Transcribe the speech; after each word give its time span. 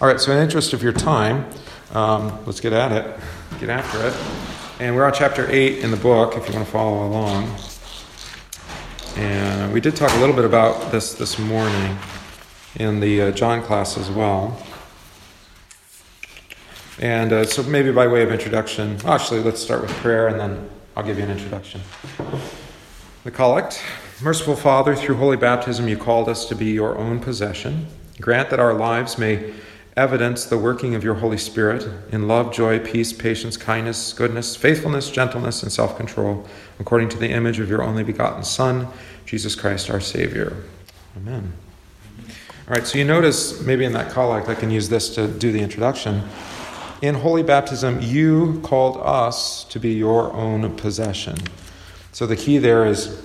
All 0.00 0.08
right, 0.08 0.18
so 0.18 0.32
in 0.32 0.38
the 0.38 0.42
interest 0.42 0.72
of 0.72 0.82
your 0.82 0.94
time, 0.94 1.44
um, 1.92 2.42
let's 2.46 2.58
get 2.58 2.72
at 2.72 2.90
it, 2.90 3.20
get 3.60 3.68
after 3.68 4.06
it. 4.06 4.14
And 4.80 4.96
we're 4.96 5.04
on 5.04 5.12
chapter 5.12 5.46
8 5.46 5.80
in 5.80 5.90
the 5.90 5.98
book, 5.98 6.38
if 6.38 6.48
you 6.48 6.54
want 6.54 6.64
to 6.64 6.72
follow 6.72 7.06
along. 7.06 7.54
And 9.16 9.74
we 9.74 9.80
did 9.82 9.96
talk 9.96 10.10
a 10.12 10.16
little 10.16 10.34
bit 10.34 10.46
about 10.46 10.90
this 10.90 11.12
this 11.12 11.38
morning 11.38 11.98
in 12.76 13.00
the 13.00 13.20
uh, 13.20 13.30
John 13.32 13.60
class 13.60 13.98
as 13.98 14.10
well. 14.10 14.58
And 16.98 17.34
uh, 17.34 17.44
so, 17.44 17.62
maybe 17.64 17.92
by 17.92 18.06
way 18.06 18.22
of 18.22 18.32
introduction, 18.32 18.96
actually, 19.04 19.40
let's 19.42 19.60
start 19.60 19.82
with 19.82 19.90
prayer 19.96 20.28
and 20.28 20.40
then 20.40 20.70
I'll 20.96 21.04
give 21.04 21.18
you 21.18 21.24
an 21.24 21.30
introduction. 21.30 21.82
The 23.24 23.30
collect 23.30 23.82
Merciful 24.22 24.56
Father, 24.56 24.96
through 24.96 25.16
holy 25.16 25.36
baptism, 25.36 25.88
you 25.88 25.98
called 25.98 26.30
us 26.30 26.46
to 26.46 26.54
be 26.54 26.70
your 26.70 26.96
own 26.96 27.20
possession. 27.20 27.86
Grant 28.18 28.48
that 28.48 28.60
our 28.60 28.72
lives 28.72 29.18
may 29.18 29.52
evidence 30.00 30.46
the 30.46 30.56
working 30.56 30.94
of 30.94 31.04
your 31.04 31.14
Holy 31.14 31.36
Spirit 31.36 31.86
in 32.10 32.26
love, 32.26 32.52
joy, 32.52 32.78
peace, 32.78 33.12
patience, 33.12 33.56
kindness, 33.56 34.14
goodness, 34.14 34.56
faithfulness, 34.56 35.10
gentleness, 35.10 35.62
and 35.62 35.70
self 35.70 35.96
control, 35.96 36.48
according 36.78 37.10
to 37.10 37.18
the 37.18 37.28
image 37.28 37.60
of 37.60 37.68
your 37.68 37.82
only 37.82 38.02
begotten 38.02 38.42
Son, 38.42 38.88
Jesus 39.26 39.54
Christ, 39.54 39.90
our 39.90 40.00
Savior. 40.00 40.56
Amen. 41.16 41.52
All 42.66 42.74
right, 42.76 42.86
so 42.86 42.96
you 42.96 43.04
notice 43.04 43.60
maybe 43.60 43.84
in 43.84 43.92
that 43.92 44.10
collect, 44.10 44.48
I 44.48 44.54
can 44.54 44.70
use 44.70 44.88
this 44.88 45.14
to 45.16 45.28
do 45.28 45.52
the 45.52 45.60
introduction. 45.60 46.22
In 47.02 47.14
holy 47.14 47.42
baptism, 47.42 48.00
you 48.00 48.60
called 48.62 48.96
us 49.02 49.64
to 49.64 49.78
be 49.78 49.92
your 49.92 50.32
own 50.32 50.76
possession. 50.76 51.36
So 52.12 52.26
the 52.26 52.36
key 52.36 52.58
there 52.58 52.86
is 52.86 53.22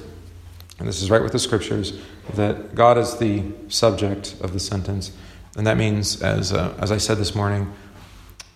and 0.79 0.87
this 0.87 1.01
is 1.01 1.09
right 1.09 1.21
with 1.21 1.31
the 1.31 1.39
scriptures, 1.39 1.99
that 2.33 2.75
God 2.75 2.97
is 2.97 3.17
the 3.17 3.43
subject 3.69 4.35
of 4.41 4.53
the 4.53 4.59
sentence. 4.59 5.11
And 5.55 5.65
that 5.67 5.77
means, 5.77 6.21
as, 6.21 6.51
uh, 6.51 6.73
as 6.79 6.91
I 6.91 6.97
said 6.97 7.17
this 7.17 7.33
morning, 7.33 7.71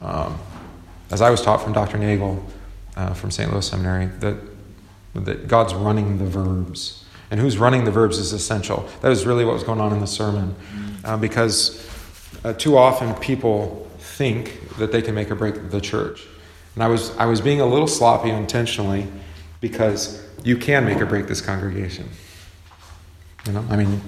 um, 0.02 0.38
as 1.12 1.22
I 1.22 1.30
was 1.30 1.42
taught 1.42 1.62
from 1.62 1.74
Dr. 1.74 1.98
Nagel 1.98 2.46
uh, 2.96 3.14
from 3.14 3.32
St. 3.32 3.52
Louis 3.52 3.68
Seminary, 3.68 4.08
that, 4.20 4.38
that 5.16 5.48
God's 5.48 5.74
running 5.74 6.18
the 6.18 6.26
verbs. 6.26 7.06
And 7.32 7.40
who's 7.40 7.58
running 7.58 7.86
the 7.86 7.92
verbs 7.92 8.18
is 8.18 8.34
essential. 8.34 8.88
That 9.02 9.12
is 9.12 9.26
really 9.26 9.46
what 9.46 9.54
was 9.54 9.64
going 9.64 9.80
on 9.80 9.94
in 9.94 10.00
the 10.00 10.08
sermon. 10.08 10.56
Uh, 11.04 11.16
because 11.16 11.88
uh, 12.44 12.54
too 12.54 12.78
often 12.78 13.14
people 13.16 13.90
think 14.00 14.78
that 14.78 14.92
they 14.92 15.02
can 15.02 15.16
make 15.16 15.32
or 15.32 15.36
break 15.36 15.70
the 15.70 15.82
church. 15.82 16.26
And 16.76 16.84
I 16.84 16.88
was, 16.88 17.16
I 17.18 17.26
was 17.26 17.42
being 17.42 17.62
a 17.62 17.66
little 17.66 17.88
sloppy 17.88 18.30
intentionally 18.30 19.08
because 19.62 20.26
you 20.44 20.58
can 20.58 20.86
make 20.86 21.00
or 21.02 21.06
break 21.06 21.28
this 21.28 21.42
congregation. 21.42 22.10
You 23.46 23.54
know, 23.54 23.66
I 23.70 23.76
mean, 23.76 24.02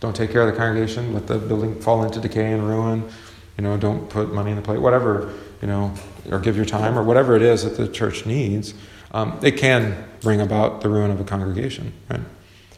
don't 0.00 0.14
take 0.14 0.30
care 0.30 0.42
of 0.42 0.52
the 0.52 0.56
congregation, 0.56 1.12
let 1.12 1.26
the 1.26 1.38
building 1.38 1.80
fall 1.80 2.04
into 2.04 2.20
decay 2.20 2.52
and 2.52 2.66
ruin. 2.68 3.08
You 3.56 3.64
know, 3.64 3.76
don't 3.76 4.08
put 4.08 4.32
money 4.32 4.50
in 4.50 4.56
the 4.56 4.62
plate, 4.62 4.80
whatever, 4.80 5.32
you 5.60 5.66
know, 5.66 5.92
or 6.30 6.38
give 6.38 6.56
your 6.56 6.64
time 6.64 6.96
or 6.96 7.02
whatever 7.02 7.34
it 7.34 7.42
is 7.42 7.64
that 7.64 7.76
the 7.76 7.88
church 7.88 8.24
needs. 8.24 8.74
Um, 9.10 9.38
it 9.42 9.52
can 9.52 10.08
bring 10.20 10.40
about 10.40 10.80
the 10.80 10.88
ruin 10.88 11.10
of 11.10 11.20
a 11.20 11.24
congregation, 11.24 11.92
right? 12.08 12.20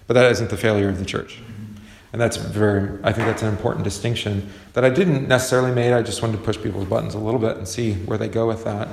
But 0.06 0.14
that 0.14 0.30
isn't 0.32 0.50
the 0.50 0.56
failure 0.56 0.88
of 0.88 0.98
the 0.98 1.04
church. 1.04 1.40
And 2.12 2.20
that's 2.20 2.36
very, 2.36 2.98
I 3.04 3.12
think 3.12 3.28
that's 3.28 3.42
an 3.42 3.48
important 3.48 3.84
distinction 3.84 4.50
that 4.72 4.84
I 4.84 4.90
didn't 4.90 5.28
necessarily 5.28 5.72
make. 5.72 5.92
I 5.92 6.02
just 6.02 6.22
wanted 6.22 6.38
to 6.38 6.42
push 6.42 6.58
people's 6.60 6.86
buttons 6.86 7.14
a 7.14 7.18
little 7.18 7.38
bit 7.38 7.56
and 7.56 7.68
see 7.68 7.94
where 7.94 8.18
they 8.18 8.28
go 8.28 8.48
with 8.48 8.64
that. 8.64 8.88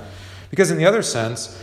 Because 0.50 0.70
in 0.70 0.78
the 0.78 0.86
other 0.86 1.02
sense, 1.02 1.62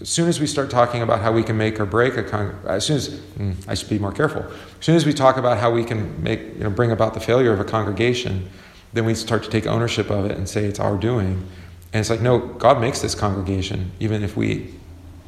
as 0.00 0.08
soon 0.08 0.28
as 0.28 0.40
we 0.40 0.46
start 0.46 0.70
talking 0.70 1.02
about 1.02 1.20
how 1.20 1.32
we 1.32 1.42
can 1.42 1.56
make 1.56 1.78
or 1.78 1.86
break 1.86 2.16
a 2.16 2.22
con- 2.22 2.58
as 2.66 2.86
soon 2.86 2.96
as 2.96 3.08
mm, 3.08 3.56
I 3.68 3.74
should 3.74 3.88
be 3.88 3.98
more 3.98 4.12
careful. 4.12 4.42
As 4.42 4.84
soon 4.84 4.96
as 4.96 5.06
we 5.06 5.12
talk 5.12 5.36
about 5.36 5.58
how 5.58 5.70
we 5.70 5.84
can 5.84 6.22
make 6.22 6.40
you 6.40 6.64
know 6.64 6.70
bring 6.70 6.90
about 6.90 7.14
the 7.14 7.20
failure 7.20 7.52
of 7.52 7.60
a 7.60 7.64
congregation, 7.64 8.48
then 8.92 9.04
we 9.04 9.14
start 9.14 9.42
to 9.44 9.50
take 9.50 9.66
ownership 9.66 10.10
of 10.10 10.26
it 10.26 10.36
and 10.36 10.48
say 10.48 10.64
it's 10.64 10.80
our 10.80 10.96
doing. 10.96 11.46
And 11.92 12.00
it's 12.00 12.10
like 12.10 12.20
no, 12.20 12.38
God 12.38 12.80
makes 12.80 13.00
this 13.00 13.14
congregation, 13.14 13.92
even 14.00 14.22
if 14.22 14.36
we 14.36 14.74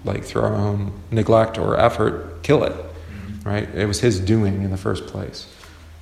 like 0.04 0.24
through 0.24 0.42
our 0.42 0.54
own 0.54 0.92
neglect 1.10 1.58
or 1.58 1.78
effort 1.78 2.42
kill 2.42 2.64
it. 2.64 2.74
Right? 3.44 3.68
It 3.74 3.86
was 3.86 4.00
His 4.00 4.18
doing 4.18 4.62
in 4.62 4.70
the 4.70 4.76
first 4.76 5.06
place. 5.06 5.46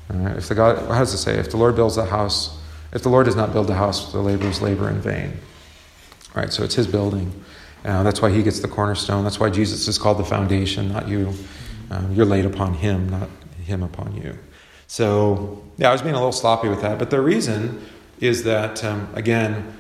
Right? 0.08 0.36
If 0.36 0.48
the 0.48 0.54
God, 0.54 0.78
how 0.88 1.00
does 1.00 1.12
it 1.12 1.19
say? 1.19 1.38
If 1.38 1.50
the 1.50 1.58
Lord 1.58 1.76
builds 1.76 1.98
a 1.98 2.06
house, 2.06 2.58
if 2.92 3.02
the 3.02 3.10
Lord 3.10 3.26
does 3.26 3.36
not 3.36 3.52
build 3.52 3.69
a 3.69 3.75
house, 3.75 4.12
the 4.12 4.20
laborers 4.20 4.62
labor 4.62 4.88
in 4.88 5.00
vain. 5.00 5.34
Right? 6.34 6.52
So 6.52 6.64
it's 6.64 6.75
His 6.75 6.86
building. 6.86 7.44
Uh, 7.84 8.02
that's 8.02 8.22
why 8.22 8.30
he 8.30 8.42
gets 8.42 8.60
the 8.60 8.68
cornerstone. 8.68 9.24
That's 9.24 9.38
why 9.38 9.50
Jesus 9.50 9.88
is 9.88 9.98
called 9.98 10.18
the 10.18 10.24
foundation, 10.24 10.92
not 10.92 11.06
you. 11.06 11.34
Um, 11.90 12.14
you're 12.14 12.26
laid 12.26 12.46
upon 12.46 12.74
him, 12.74 13.08
not 13.08 13.28
him 13.64 13.82
upon 13.82 14.16
you. 14.16 14.38
So, 14.86 15.62
yeah, 15.76 15.90
I 15.90 15.92
was 15.92 16.02
being 16.02 16.14
a 16.14 16.18
little 16.18 16.32
sloppy 16.32 16.68
with 16.68 16.80
that. 16.82 16.98
But 16.98 17.10
the 17.10 17.20
reason 17.20 17.84
is 18.20 18.44
that, 18.44 18.82
um, 18.84 19.08
again, 19.14 19.76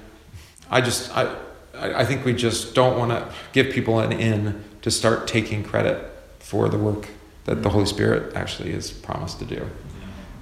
I 0.70 0.80
just, 0.80 1.16
I, 1.16 1.34
I 1.74 2.04
think 2.04 2.24
we 2.24 2.34
just 2.34 2.74
don't 2.74 2.98
want 2.98 3.10
to 3.10 3.32
give 3.52 3.72
people 3.72 4.00
an 4.00 4.12
in 4.12 4.62
to 4.82 4.90
start 4.90 5.26
taking 5.26 5.62
credit 5.62 6.10
for 6.40 6.68
the 6.68 6.78
work 6.78 7.08
that 7.44 7.62
the 7.62 7.70
Holy 7.70 7.86
Spirit 7.86 8.34
actually 8.34 8.72
is 8.72 8.90
promised 8.90 9.38
to 9.38 9.44
do. 9.44 9.70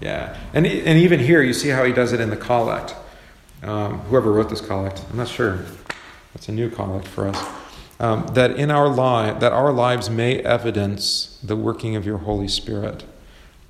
Yeah. 0.00 0.36
And, 0.52 0.66
and 0.66 0.98
even 0.98 1.20
here, 1.20 1.42
you 1.42 1.52
see 1.52 1.68
how 1.68 1.84
he 1.84 1.92
does 1.92 2.12
it 2.12 2.20
in 2.20 2.30
the 2.30 2.36
collect. 2.36 2.94
Um, 3.62 4.00
whoever 4.00 4.32
wrote 4.32 4.50
this 4.50 4.60
collect, 4.60 5.04
I'm 5.10 5.16
not 5.16 5.28
sure. 5.28 5.64
That's 6.34 6.48
a 6.48 6.52
new 6.52 6.70
collect 6.70 7.06
for 7.06 7.28
us. 7.28 7.48
Um, 8.00 8.26
that 8.34 8.52
in 8.52 8.70
our 8.70 8.88
life, 8.88 9.40
that 9.40 9.52
our 9.52 9.72
lives 9.72 10.10
may 10.10 10.38
evidence 10.38 11.38
the 11.42 11.56
working 11.56 11.94
of 11.94 12.04
your 12.04 12.18
Holy 12.18 12.48
Spirit. 12.48 13.04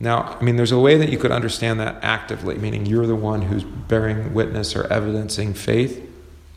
Now, 0.00 0.36
I 0.40 0.42
mean, 0.42 0.56
there's 0.56 0.72
a 0.72 0.78
way 0.78 0.96
that 0.96 1.10
you 1.10 1.18
could 1.18 1.30
understand 1.30 1.78
that 1.80 2.02
actively, 2.02 2.56
meaning 2.58 2.86
you're 2.86 3.06
the 3.06 3.14
one 3.14 3.42
who's 3.42 3.62
bearing 3.62 4.32
witness 4.32 4.74
or 4.74 4.90
evidencing 4.92 5.54
faith 5.54 6.08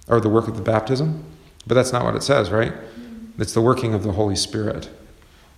or 0.08 0.20
the 0.20 0.30
work 0.30 0.48
of 0.48 0.56
the 0.56 0.64
baptism. 0.64 1.24
But 1.68 1.76
that's 1.76 1.92
not 1.92 2.06
what 2.06 2.16
it 2.16 2.24
says, 2.24 2.50
right? 2.50 2.74
It's 3.38 3.54
the 3.54 3.62
working 3.62 3.94
of 3.94 4.04
the 4.04 4.14
Holy 4.14 4.36
Spirit. 4.36 4.90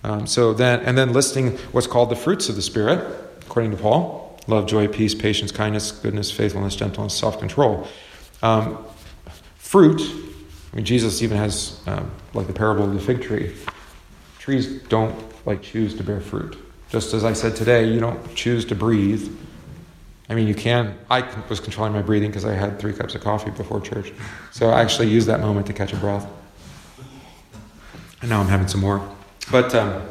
Um, 0.03 0.25
so 0.25 0.53
then, 0.53 0.79
and 0.81 0.97
then 0.97 1.13
listing 1.13 1.57
what's 1.71 1.87
called 1.87 2.09
the 2.09 2.15
fruits 2.15 2.49
of 2.49 2.55
the 2.55 2.61
Spirit, 2.61 2.99
according 3.41 3.71
to 3.71 3.77
Paul: 3.77 4.39
love, 4.47 4.65
joy, 4.65 4.87
peace, 4.87 5.13
patience, 5.13 5.51
kindness, 5.51 5.91
goodness, 5.91 6.31
faithfulness, 6.31 6.75
gentleness, 6.75 7.13
self-control. 7.13 7.87
Um, 8.41 8.85
fruit 9.55 10.01
I 10.71 10.75
mean, 10.75 10.85
Jesus 10.85 11.21
even 11.21 11.37
has, 11.37 11.81
um, 11.87 12.11
like 12.33 12.47
the 12.47 12.53
parable 12.53 12.83
of 12.83 12.93
the 12.93 12.99
fig 12.99 13.21
tree. 13.21 13.55
Trees 14.39 14.81
don't 14.83 15.15
like 15.45 15.61
choose 15.61 15.95
to 15.95 16.03
bear 16.03 16.21
fruit. 16.21 16.57
Just 16.89 17.13
as 17.13 17.23
I 17.23 17.33
said 17.33 17.55
today, 17.55 17.91
you 17.91 17.99
don't 17.99 18.35
choose 18.35 18.65
to 18.65 18.75
breathe. 18.75 19.29
I 20.29 20.35
mean, 20.35 20.47
you 20.47 20.55
can. 20.55 20.97
I 21.09 21.21
was 21.49 21.59
controlling 21.59 21.93
my 21.93 22.01
breathing 22.01 22.29
because 22.29 22.45
I 22.45 22.53
had 22.53 22.79
three 22.79 22.93
cups 22.93 23.15
of 23.15 23.21
coffee 23.21 23.51
before 23.51 23.79
church. 23.81 24.11
So 24.51 24.69
I 24.69 24.81
actually 24.81 25.07
used 25.09 25.27
that 25.27 25.39
moment 25.39 25.67
to 25.67 25.73
catch 25.73 25.93
a 25.93 25.95
breath. 25.97 26.27
And 28.21 28.29
now 28.29 28.41
I'm 28.41 28.47
having 28.47 28.67
some 28.67 28.81
more. 28.81 29.07
But 29.51 29.73
um, 29.73 30.03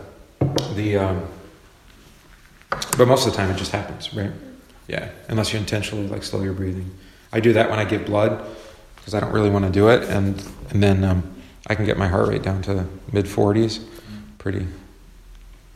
the 0.74 0.96
um, 0.96 1.26
but 2.96 3.06
most 3.06 3.26
of 3.26 3.32
the 3.32 3.36
time 3.36 3.50
it 3.50 3.56
just 3.56 3.72
happens, 3.72 4.12
right? 4.14 4.30
Yeah, 4.88 5.10
unless 5.28 5.52
you 5.52 5.58
intentionally 5.58 6.06
like 6.08 6.22
slow 6.22 6.42
your 6.42 6.54
breathing. 6.54 6.90
I 7.32 7.40
do 7.40 7.52
that 7.52 7.68
when 7.68 7.78
I 7.78 7.84
give 7.84 8.06
blood 8.06 8.46
because 9.06 9.14
I 9.14 9.20
don't 9.20 9.32
really 9.32 9.50
want 9.50 9.64
to 9.64 9.70
do 9.70 9.88
it, 9.88 10.02
and 10.08 10.34
and 10.70 10.82
then 10.82 11.04
um, 11.04 11.22
I 11.68 11.76
can 11.76 11.84
get 11.84 11.96
my 11.96 12.08
heart 12.08 12.28
rate 12.28 12.42
down 12.42 12.60
to 12.62 12.84
mid 13.12 13.26
40s. 13.26 13.84
Pretty. 14.38 14.66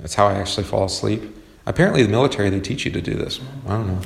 That's 0.01 0.15
how 0.15 0.27
I 0.27 0.35
actually 0.35 0.65
fall 0.65 0.85
asleep. 0.85 1.23
Apparently, 1.65 2.03
the 2.03 2.09
military 2.09 2.51
they 2.51 2.59
teach 2.59 2.85
you 2.85 2.91
to 2.91 3.01
do 3.01 3.15
this. 3.15 3.41
I 3.69 3.71
don't 3.71 3.87
know. 3.87 4.01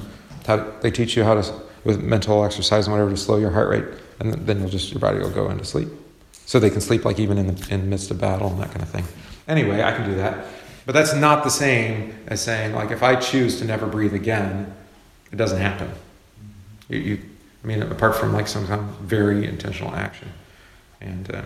How, 0.46 0.70
they 0.82 0.90
teach 0.90 1.16
you 1.16 1.24
how 1.24 1.40
to 1.40 1.54
with 1.84 2.02
mental 2.02 2.44
exercise 2.44 2.86
and 2.86 2.92
whatever 2.92 3.10
to 3.10 3.16
slow 3.16 3.38
your 3.38 3.50
heart 3.50 3.70
rate, 3.70 3.84
and 4.20 4.34
then 4.46 4.60
you'll 4.60 4.68
just 4.68 4.92
your 4.92 5.00
body 5.00 5.18
will 5.18 5.30
go 5.30 5.48
into 5.48 5.64
sleep. 5.64 5.88
So 6.44 6.60
they 6.60 6.68
can 6.68 6.82
sleep 6.82 7.06
like 7.06 7.18
even 7.18 7.38
in 7.38 7.46
the 7.46 7.74
in 7.74 7.88
midst 7.88 8.10
of 8.10 8.20
battle 8.20 8.48
and 8.48 8.60
that 8.60 8.72
kind 8.72 8.82
of 8.82 8.90
thing. 8.90 9.04
Anyway, 9.48 9.82
I 9.82 9.92
can 9.92 10.06
do 10.06 10.16
that. 10.16 10.44
But 10.84 10.92
that's 10.92 11.14
not 11.14 11.44
the 11.44 11.50
same 11.50 12.14
as 12.26 12.42
saying 12.42 12.74
like 12.74 12.90
if 12.90 13.02
I 13.02 13.16
choose 13.16 13.58
to 13.60 13.64
never 13.64 13.86
breathe 13.86 14.12
again, 14.12 14.74
it 15.32 15.36
doesn't 15.36 15.62
happen. 15.62 15.90
You, 16.90 16.98
you 16.98 17.18
I 17.64 17.66
mean, 17.66 17.82
apart 17.82 18.14
from 18.14 18.34
like 18.34 18.46
some 18.46 18.66
kind 18.66 18.80
of 18.80 18.86
very 18.98 19.46
intentional 19.46 19.94
action. 19.94 20.28
And 21.00 21.34
uh, 21.34 21.42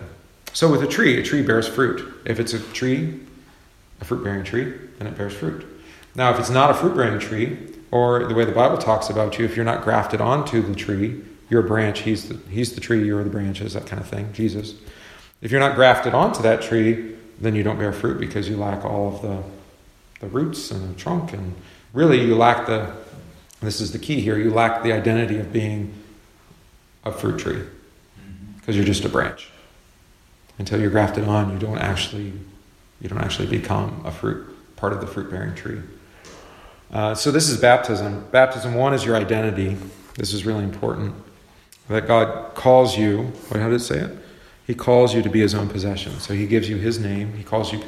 so 0.51 0.69
with 0.69 0.83
a 0.83 0.87
tree, 0.87 1.17
a 1.17 1.23
tree 1.23 1.41
bears 1.41 1.67
fruit. 1.67 2.13
If 2.25 2.41
it's 2.41 2.53
a 2.53 2.59
tree, 2.59 3.21
a 4.01 4.05
fruit 4.05 4.23
bearing 4.23 4.43
tree, 4.43 4.73
then 4.97 5.07
it 5.07 5.17
bears 5.17 5.33
fruit. 5.33 5.65
Now, 6.15 6.31
if 6.31 6.39
it's 6.39 6.49
not 6.49 6.71
a 6.71 6.73
fruit 6.73 6.95
bearing 6.95 7.19
tree, 7.19 7.57
or 7.91 8.27
the 8.27 8.35
way 8.35 8.43
the 8.43 8.51
Bible 8.51 8.77
talks 8.77 9.09
about 9.09 9.39
you, 9.39 9.45
if 9.45 9.55
you're 9.55 9.65
not 9.65 9.83
grafted 9.83 10.19
onto 10.19 10.61
the 10.61 10.75
tree, 10.75 11.21
you're 11.49 11.65
a 11.65 11.67
branch, 11.67 12.01
he's 12.01 12.27
the, 12.27 12.37
he's 12.49 12.73
the 12.73 12.81
tree, 12.81 13.03
you're 13.03 13.23
the 13.23 13.29
branches, 13.29 13.73
that 13.73 13.87
kind 13.87 14.01
of 14.01 14.07
thing, 14.07 14.31
Jesus. 14.33 14.75
If 15.41 15.51
you're 15.51 15.61
not 15.61 15.75
grafted 15.75 16.13
onto 16.13 16.41
that 16.43 16.61
tree, 16.61 17.15
then 17.39 17.55
you 17.55 17.63
don't 17.63 17.79
bear 17.79 17.93
fruit 17.93 18.19
because 18.19 18.49
you 18.49 18.57
lack 18.57 18.83
all 18.83 19.15
of 19.15 19.21
the, 19.21 19.41
the 20.19 20.27
roots 20.27 20.69
and 20.69 20.93
the 20.93 20.99
trunk. 20.99 21.31
And 21.31 21.55
really, 21.93 22.21
you 22.21 22.35
lack 22.35 22.67
the, 22.67 22.93
this 23.61 23.79
is 23.79 23.93
the 23.93 23.99
key 23.99 24.19
here, 24.19 24.37
you 24.37 24.51
lack 24.51 24.83
the 24.83 24.91
identity 24.91 25.39
of 25.39 25.53
being 25.53 25.93
a 27.09 27.13
fruit 27.17 27.39
tree 27.39 27.61
because 28.57 28.75
you're 28.75 28.85
just 28.85 29.05
a 29.05 29.09
branch. 29.09 29.49
Until 30.57 30.79
you're 30.79 30.91
grafted 30.91 31.25
on, 31.25 31.51
you 31.51 31.59
don't 31.59 31.77
actually 31.77 32.33
you 33.01 33.07
don't 33.07 33.19
actually 33.19 33.47
become 33.47 34.01
a 34.05 34.11
fruit 34.11 34.45
part 34.75 34.93
of 34.93 35.01
the 35.01 35.07
fruit 35.07 35.31
bearing 35.31 35.55
tree. 35.55 35.81
Uh, 36.91 37.13
so 37.15 37.31
this 37.31 37.49
is 37.49 37.59
baptism. 37.59 38.27
Baptism 38.31 38.73
one 38.73 38.93
is 38.93 39.05
your 39.05 39.15
identity. 39.15 39.77
This 40.15 40.33
is 40.33 40.45
really 40.45 40.63
important. 40.63 41.13
That 41.87 42.07
God 42.07 42.55
calls 42.55 42.97
you, 42.97 43.23
What, 43.47 43.59
how 43.59 43.69
did 43.69 43.75
it 43.75 43.83
say 43.83 43.99
it? 43.99 44.17
He 44.67 44.75
calls 44.75 45.15
you 45.15 45.21
to 45.21 45.29
be 45.29 45.39
his 45.39 45.55
own 45.55 45.67
possession. 45.69 46.19
So 46.19 46.33
he 46.33 46.45
gives 46.45 46.69
you 46.69 46.77
his 46.77 46.99
name. 46.99 47.33
He 47.33 47.43
calls 47.43 47.71
you, 47.73 47.81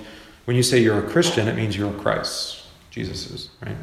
when 0.46 0.56
you 0.56 0.64
say 0.64 0.80
you're 0.80 1.06
a 1.06 1.10
Christian, 1.10 1.48
it 1.48 1.56
means 1.56 1.78
you're 1.78 1.92
a 1.92 2.00
Christ. 2.00 2.64
Jesus 2.90 3.30
is, 3.30 3.50
right? 3.66 3.76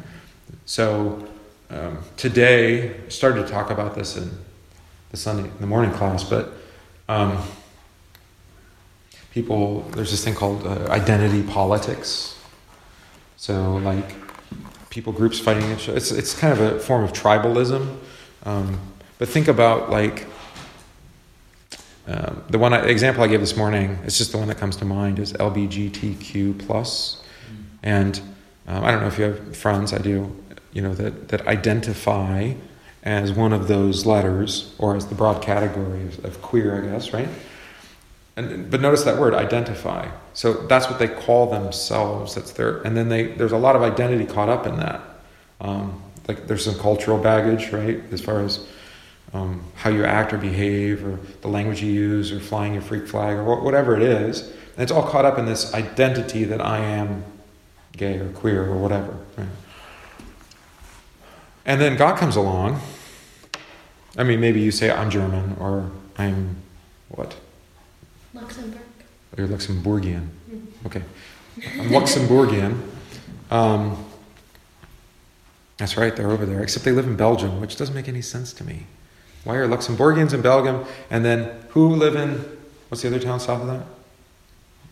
So 0.65 1.25
um, 1.69 1.99
today, 2.17 2.95
I 2.95 3.09
started 3.09 3.45
to 3.45 3.51
talk 3.51 3.69
about 3.69 3.95
this 3.95 4.17
in 4.17 4.29
the 5.11 5.17
Sunday, 5.17 5.49
the 5.59 5.67
morning 5.67 5.91
class, 5.91 6.23
but 6.23 6.53
um, 7.07 7.41
people, 9.31 9.81
there's 9.91 10.11
this 10.11 10.23
thing 10.23 10.35
called 10.35 10.65
uh, 10.65 10.87
identity 10.89 11.43
politics. 11.43 12.37
So, 13.37 13.77
like, 13.77 14.15
people 14.89 15.13
groups 15.13 15.39
fighting 15.39 15.71
each 15.71 15.87
other. 15.87 15.97
It's, 15.97 16.11
it's 16.11 16.37
kind 16.37 16.53
of 16.53 16.59
a 16.59 16.79
form 16.79 17.03
of 17.03 17.13
tribalism. 17.13 17.97
Um, 18.43 18.79
but 19.17 19.27
think 19.27 19.47
about, 19.47 19.89
like, 19.89 20.27
um, 22.09 22.43
the 22.49 22.57
one 22.57 22.73
I, 22.73 22.79
example 22.85 23.23
I 23.23 23.27
gave 23.27 23.39
this 23.39 23.55
morning, 23.55 23.99
it's 24.03 24.17
just 24.17 24.31
the 24.31 24.39
one 24.39 24.47
that 24.47 24.57
comes 24.57 24.75
to 24.77 24.85
mind, 24.85 25.19
is 25.19 25.33
LBGTQ 25.33 26.65
plus, 26.65 27.21
and 27.83 28.19
um, 28.67 28.83
I 28.83 28.91
don't 28.91 29.01
know 29.01 29.07
if 29.07 29.19
you 29.19 29.25
have 29.25 29.55
friends. 29.55 29.93
I 29.93 29.99
do. 29.99 30.35
You 30.71 30.81
know 30.81 30.93
that 30.95 31.27
that 31.29 31.47
identify 31.47 32.53
as 33.03 33.31
one 33.31 33.53
of 33.53 33.67
those 33.67 34.05
letters, 34.05 34.73
or 34.77 34.95
as 34.95 35.07
the 35.07 35.15
broad 35.15 35.41
category 35.41 36.03
of, 36.03 36.25
of 36.25 36.41
queer, 36.41 36.83
I 36.83 36.91
guess, 36.91 37.13
right? 37.13 37.29
And, 38.35 38.69
but 38.69 38.81
notice 38.81 39.03
that 39.03 39.19
word 39.19 39.33
identify. 39.33 40.07
So 40.33 40.53
that's 40.53 40.89
what 40.89 40.99
they 40.99 41.07
call 41.07 41.49
themselves. 41.49 42.35
That's 42.35 42.51
their, 42.51 42.81
and 42.81 42.95
then 42.95 43.09
they 43.09 43.27
there's 43.27 43.51
a 43.51 43.57
lot 43.57 43.75
of 43.75 43.81
identity 43.81 44.25
caught 44.25 44.49
up 44.49 44.65
in 44.65 44.77
that. 44.77 45.01
Um, 45.61 46.01
like 46.27 46.47
there's 46.47 46.63
some 46.63 46.75
cultural 46.75 47.17
baggage, 47.17 47.71
right, 47.71 48.01
as 48.11 48.21
far 48.21 48.41
as 48.41 48.65
um, 49.33 49.63
how 49.75 49.89
you 49.89 50.05
act 50.05 50.31
or 50.31 50.37
behave, 50.37 51.05
or 51.05 51.19
the 51.41 51.47
language 51.47 51.81
you 51.81 51.91
use, 51.91 52.31
or 52.31 52.39
flying 52.39 52.73
your 52.73 52.81
freak 52.81 53.07
flag, 53.07 53.37
or 53.37 53.61
whatever 53.61 53.95
it 53.95 54.03
is. 54.03 54.41
And 54.41 54.83
it's 54.83 54.91
all 54.91 55.03
caught 55.03 55.25
up 55.25 55.37
in 55.37 55.45
this 55.45 55.73
identity 55.73 56.45
that 56.45 56.61
I 56.61 56.79
am 56.79 57.23
gay 57.93 58.17
or 58.19 58.29
queer 58.29 58.63
or 58.63 58.77
whatever. 58.77 59.17
Right? 59.37 59.47
And 61.69 61.79
then 61.79 61.97
God 61.97 62.17
comes 62.17 62.35
along. 62.35 62.81
I 64.17 64.23
mean, 64.23 64.41
maybe 64.41 64.59
you 64.59 64.71
say, 64.71 64.89
I'm 64.89 65.11
German 65.11 65.55
or 65.59 65.91
I'm 66.17 66.55
what? 67.09 67.35
Luxembourg. 68.33 68.81
You're 69.37 69.47
Luxembourgian. 69.47 70.29
Mm-hmm. 70.49 70.87
Okay. 70.87 71.03
I'm 71.79 71.89
Luxembourgian. 71.89 72.81
Um, 73.51 74.03
that's 75.77 75.95
right, 75.95 76.15
they're 76.15 76.31
over 76.31 76.43
there. 76.43 76.63
Except 76.63 76.83
they 76.85 76.91
live 76.91 77.05
in 77.05 77.15
Belgium, 77.15 77.61
which 77.61 77.75
doesn't 77.75 77.93
make 77.93 78.07
any 78.07 78.23
sense 78.23 78.51
to 78.53 78.63
me. 78.63 78.87
Why 79.43 79.57
are 79.57 79.67
Luxembourgians 79.67 80.33
in 80.33 80.41
Belgium? 80.41 80.85
And 81.11 81.23
then 81.23 81.51
who 81.69 81.89
live 81.89 82.15
in, 82.15 82.57
what's 82.87 83.03
the 83.03 83.09
other 83.09 83.19
town 83.19 83.39
south 83.39 83.61
of 83.61 83.67
that? 83.67 83.85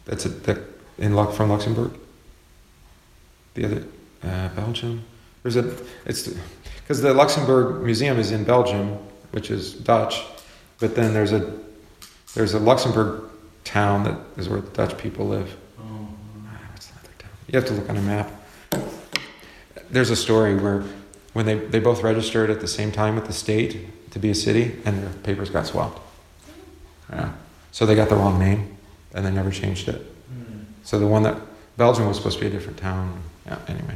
That's 0.05 0.25
a, 0.25 0.29
that 0.29 0.59
in 0.99 1.13
from 1.33 1.49
Luxembourg? 1.49 1.97
The 3.55 3.65
other, 3.65 3.83
uh, 4.21 4.49
Belgium? 4.49 5.05
There's 5.41 5.55
a, 5.55 5.75
it's, 6.05 6.29
because 6.87 7.01
the 7.01 7.13
Luxembourg 7.13 7.83
Museum 7.83 8.17
is 8.17 8.31
in 8.31 8.45
Belgium, 8.45 8.97
which 9.31 9.51
is 9.51 9.73
Dutch, 9.73 10.23
but 10.79 10.95
then 10.95 11.13
there's 11.13 11.33
a, 11.33 11.53
there's 12.33 12.53
a 12.53 12.59
Luxembourg 12.59 13.29
town 13.65 14.05
that 14.05 14.17
is 14.37 14.47
where 14.47 14.61
the 14.61 14.69
Dutch 14.69 14.97
people 14.97 15.27
live. 15.27 15.53
Oh. 15.77 15.83
What's 16.71 16.87
that 16.87 16.99
other 16.99 17.13
town? 17.19 17.31
You 17.49 17.59
have 17.59 17.67
to 17.67 17.73
look 17.73 17.89
on 17.89 17.97
a 17.97 18.01
map. 18.01 18.31
There's 19.91 20.11
a 20.11 20.15
story 20.15 20.55
where 20.55 20.85
when 21.33 21.45
they, 21.45 21.55
they 21.55 21.81
both 21.81 22.03
registered 22.03 22.49
at 22.49 22.61
the 22.61 22.69
same 22.69 22.93
time 22.93 23.15
with 23.15 23.27
the 23.27 23.33
state 23.33 24.11
to 24.11 24.19
be 24.19 24.29
a 24.29 24.35
city, 24.35 24.77
and 24.85 25.03
their 25.03 25.13
papers 25.23 25.49
got 25.49 25.65
swapped. 25.65 25.99
Yeah. 27.11 27.33
So 27.73 27.85
they 27.85 27.95
got 27.95 28.07
the 28.07 28.15
wrong 28.15 28.39
name, 28.39 28.77
and 29.13 29.25
they 29.25 29.31
never 29.31 29.51
changed 29.51 29.89
it. 29.89 30.01
Mm. 30.31 30.63
So 30.85 30.99
the 30.99 31.07
one 31.07 31.23
that 31.23 31.37
Belgium 31.75 32.07
was 32.07 32.15
supposed 32.15 32.37
to 32.37 32.41
be 32.41 32.47
a 32.47 32.49
different 32.49 32.77
town. 32.77 33.21
Yeah. 33.45 33.59
Anyway, 33.67 33.95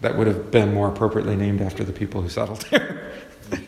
that 0.00 0.16
would 0.16 0.26
have 0.26 0.50
been 0.50 0.74
more 0.74 0.88
appropriately 0.88 1.36
named 1.36 1.60
after 1.60 1.84
the 1.84 1.92
people 1.92 2.22
who 2.22 2.28
settled 2.28 2.62
there. 2.70 3.12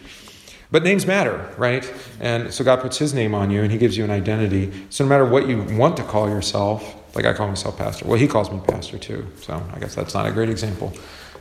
But 0.71 0.83
names 0.83 1.07
matter, 1.07 1.51
right? 1.57 1.91
And 2.21 2.53
so 2.53 2.63
God 2.63 2.81
puts 2.81 2.99
His 2.99 3.15
name 3.15 3.35
on 3.35 3.51
you 3.51 3.63
and 3.63 3.73
He 3.73 3.79
gives 3.79 3.97
you 3.97 4.05
an 4.05 4.11
identity. 4.11 4.71
So 4.91 5.05
no 5.05 5.09
matter 5.09 5.25
what 5.25 5.49
you 5.49 5.63
want 5.63 5.97
to 5.97 6.03
call 6.03 6.29
yourself, 6.29 6.95
like 7.15 7.25
I 7.25 7.33
call 7.33 7.49
myself 7.49 7.79
pastor, 7.79 8.07
well, 8.07 8.19
He 8.19 8.29
calls 8.29 8.51
me 8.51 8.61
pastor 8.67 8.99
too. 8.99 9.27
So 9.41 9.63
I 9.73 9.79
guess 9.79 9.95
that's 9.95 10.13
not 10.13 10.27
a 10.27 10.31
great 10.31 10.51
example. 10.51 10.93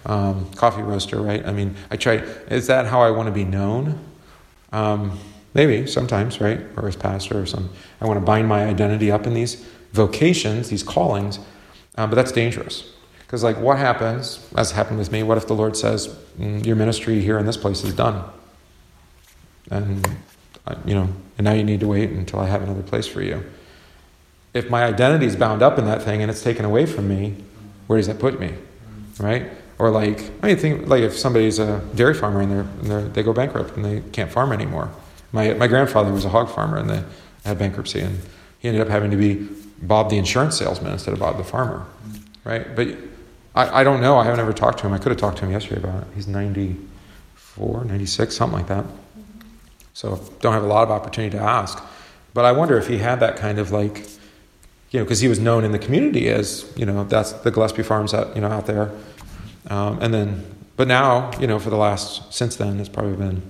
Um, 0.05 0.49
coffee 0.53 0.81
roaster, 0.81 1.21
right? 1.21 1.45
I 1.45 1.51
mean, 1.51 1.75
I 1.91 1.97
try, 1.97 2.15
is 2.49 2.67
that 2.67 2.85
how 2.85 3.01
I 3.01 3.11
want 3.11 3.27
to 3.27 3.33
be 3.33 3.43
known? 3.43 3.99
Um, 4.71 5.19
maybe 5.53 5.87
sometimes, 5.87 6.39
right? 6.39 6.61
Or 6.77 6.87
as 6.87 6.95
pastor 6.95 7.41
or 7.41 7.45
some, 7.45 7.69
I 7.99 8.05
want 8.05 8.19
to 8.19 8.25
bind 8.25 8.47
my 8.47 8.65
identity 8.65 9.11
up 9.11 9.27
in 9.27 9.33
these 9.33 9.55
vocations, 9.91 10.69
these 10.69 10.83
callings, 10.83 11.39
uh, 11.97 12.07
but 12.07 12.15
that's 12.15 12.31
dangerous. 12.31 12.93
Because, 13.27 13.43
like, 13.43 13.59
what 13.59 13.77
happens, 13.77 14.47
as 14.55 14.71
happened 14.71 14.97
with 14.97 15.11
me, 15.11 15.21
what 15.21 15.37
if 15.37 15.47
the 15.47 15.53
Lord 15.53 15.77
says, 15.77 16.07
mm, 16.39 16.65
Your 16.65 16.75
ministry 16.75 17.21
here 17.21 17.37
in 17.37 17.45
this 17.45 17.57
place 17.57 17.83
is 17.83 17.93
done? 17.93 18.23
and 19.69 20.07
you 20.85 20.93
know, 20.93 21.07
and 21.37 21.45
now 21.45 21.53
you 21.53 21.63
need 21.63 21.79
to 21.79 21.87
wait 21.87 22.09
until 22.09 22.39
I 22.39 22.47
have 22.47 22.61
another 22.61 22.83
place 22.83 23.07
for 23.07 23.21
you. 23.21 23.43
If 24.53 24.69
my 24.69 24.83
identity 24.83 25.25
is 25.25 25.35
bound 25.35 25.61
up 25.61 25.77
in 25.77 25.85
that 25.85 26.01
thing 26.01 26.21
and 26.21 26.31
it's 26.31 26.41
taken 26.41 26.65
away 26.65 26.85
from 26.85 27.07
me, 27.07 27.35
where 27.87 27.97
does 27.97 28.07
that 28.07 28.19
put 28.19 28.39
me, 28.39 28.53
right? 29.19 29.49
Or 29.79 29.91
like, 29.91 30.29
I 30.41 30.47
mean, 30.47 30.57
think 30.57 30.87
like 30.87 31.03
if 31.03 31.17
somebody's 31.17 31.59
a 31.59 31.81
dairy 31.95 32.13
farmer 32.13 32.41
and 32.41 32.51
they're, 32.51 32.59
and 32.61 32.85
they're, 32.85 33.01
they 33.01 33.23
go 33.23 33.33
bankrupt 33.33 33.75
and 33.75 33.85
they 33.85 34.01
can't 34.11 34.31
farm 34.31 34.51
anymore. 34.51 34.89
My 35.31 35.53
my 35.53 35.67
grandfather 35.67 36.11
was 36.11 36.25
a 36.25 36.29
hog 36.29 36.49
farmer 36.49 36.77
and 36.77 36.89
they 36.89 37.03
had 37.45 37.59
bankruptcy 37.59 37.99
and 37.99 38.19
he 38.59 38.67
ended 38.67 38.81
up 38.81 38.89
having 38.89 39.11
to 39.11 39.17
be 39.17 39.47
Bob 39.81 40.09
the 40.09 40.17
insurance 40.17 40.57
salesman 40.57 40.91
instead 40.93 41.13
of 41.13 41.19
Bob 41.19 41.37
the 41.37 41.43
farmer, 41.43 41.85
right? 42.43 42.75
But 42.75 42.87
I, 43.57 43.81
I 43.81 43.83
don't 43.83 44.01
know. 44.01 44.17
I 44.17 44.23
haven't 44.23 44.39
ever 44.39 44.53
talked 44.53 44.79
to 44.79 44.87
him. 44.87 44.93
I 44.93 44.99
could 44.99 45.11
have 45.11 45.17
talked 45.17 45.39
to 45.39 45.45
him 45.45 45.51
yesterday 45.51 45.81
about 45.81 46.03
it. 46.03 46.07
He's 46.13 46.27
94, 46.27 47.85
96, 47.85 48.35
something 48.35 48.57
like 48.57 48.67
that. 48.67 48.85
So 49.93 50.21
don't 50.41 50.53
have 50.53 50.63
a 50.63 50.67
lot 50.67 50.83
of 50.83 50.91
opportunity 50.91 51.35
to 51.35 51.43
ask. 51.43 51.83
But 52.35 52.45
I 52.45 52.51
wonder 52.51 52.77
if 52.77 52.87
he 52.87 52.99
had 52.99 53.19
that 53.21 53.35
kind 53.35 53.57
of 53.57 53.71
like, 53.71 54.07
you 54.91 54.99
know, 54.99 55.05
because 55.05 55.21
he 55.21 55.27
was 55.27 55.39
known 55.39 55.63
in 55.63 55.71
the 55.71 55.79
community 55.79 56.29
as, 56.29 56.71
you 56.77 56.85
know, 56.85 57.03
that's 57.05 57.31
the 57.31 57.49
Gillespie 57.49 57.81
farms 57.81 58.13
out, 58.13 58.35
you 58.35 58.41
know, 58.41 58.47
out 58.47 58.67
there. 58.67 58.91
Um, 59.71 59.97
and 60.03 60.13
then, 60.13 60.45
but 60.75 60.87
now, 60.87 61.31
you 61.39 61.47
know, 61.47 61.57
for 61.57 61.71
the 61.71 61.77
last, 61.77 62.31
since 62.31 62.55
then, 62.57 62.79
it's 62.79 62.89
probably 62.89 63.15
been 63.15 63.41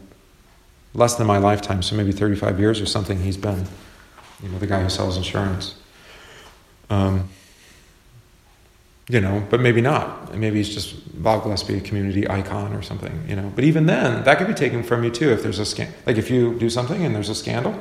less 0.94 1.16
than 1.16 1.28
my 1.28 1.38
lifetime, 1.38 1.84
so 1.84 1.98
maybe 1.98 2.14
35 2.14 2.62
years 2.62 2.80
or 2.80 2.86
something, 2.86 3.20
he's 3.20 3.36
been, 3.36 3.68
you 4.42 4.48
know, 4.48 4.58
the 4.58 4.68
guy 4.68 4.82
who 4.82 4.90
sells 4.90 5.18
insurance. 5.18 5.76
Um, 6.90 7.28
you 9.10 9.22
know, 9.22 9.46
but 9.50 9.62
maybe 9.62 9.80
not. 9.80 10.36
Maybe 10.38 10.58
he's 10.58 10.70
just 10.70 11.22
Bob 11.24 11.44
Gillespie, 11.44 11.78
a 11.78 11.82
community 11.82 12.30
icon 12.30 12.74
or 12.74 12.82
something, 12.82 13.26
you 13.28 13.36
know. 13.36 13.52
But 13.56 13.64
even 13.64 13.86
then, 13.86 14.24
that 14.26 14.38
could 14.38 14.48
be 14.48 14.54
taken 14.54 14.84
from 14.84 15.04
you 15.04 15.10
too 15.10 15.32
if 15.32 15.44
there's 15.44 15.60
a 15.60 15.66
scan. 15.66 15.94
Like 16.06 16.18
if 16.18 16.30
you 16.30 16.58
do 16.60 16.70
something 16.70 17.06
and 17.06 17.16
there's 17.16 17.30
a 17.30 17.36
scandal, 17.36 17.80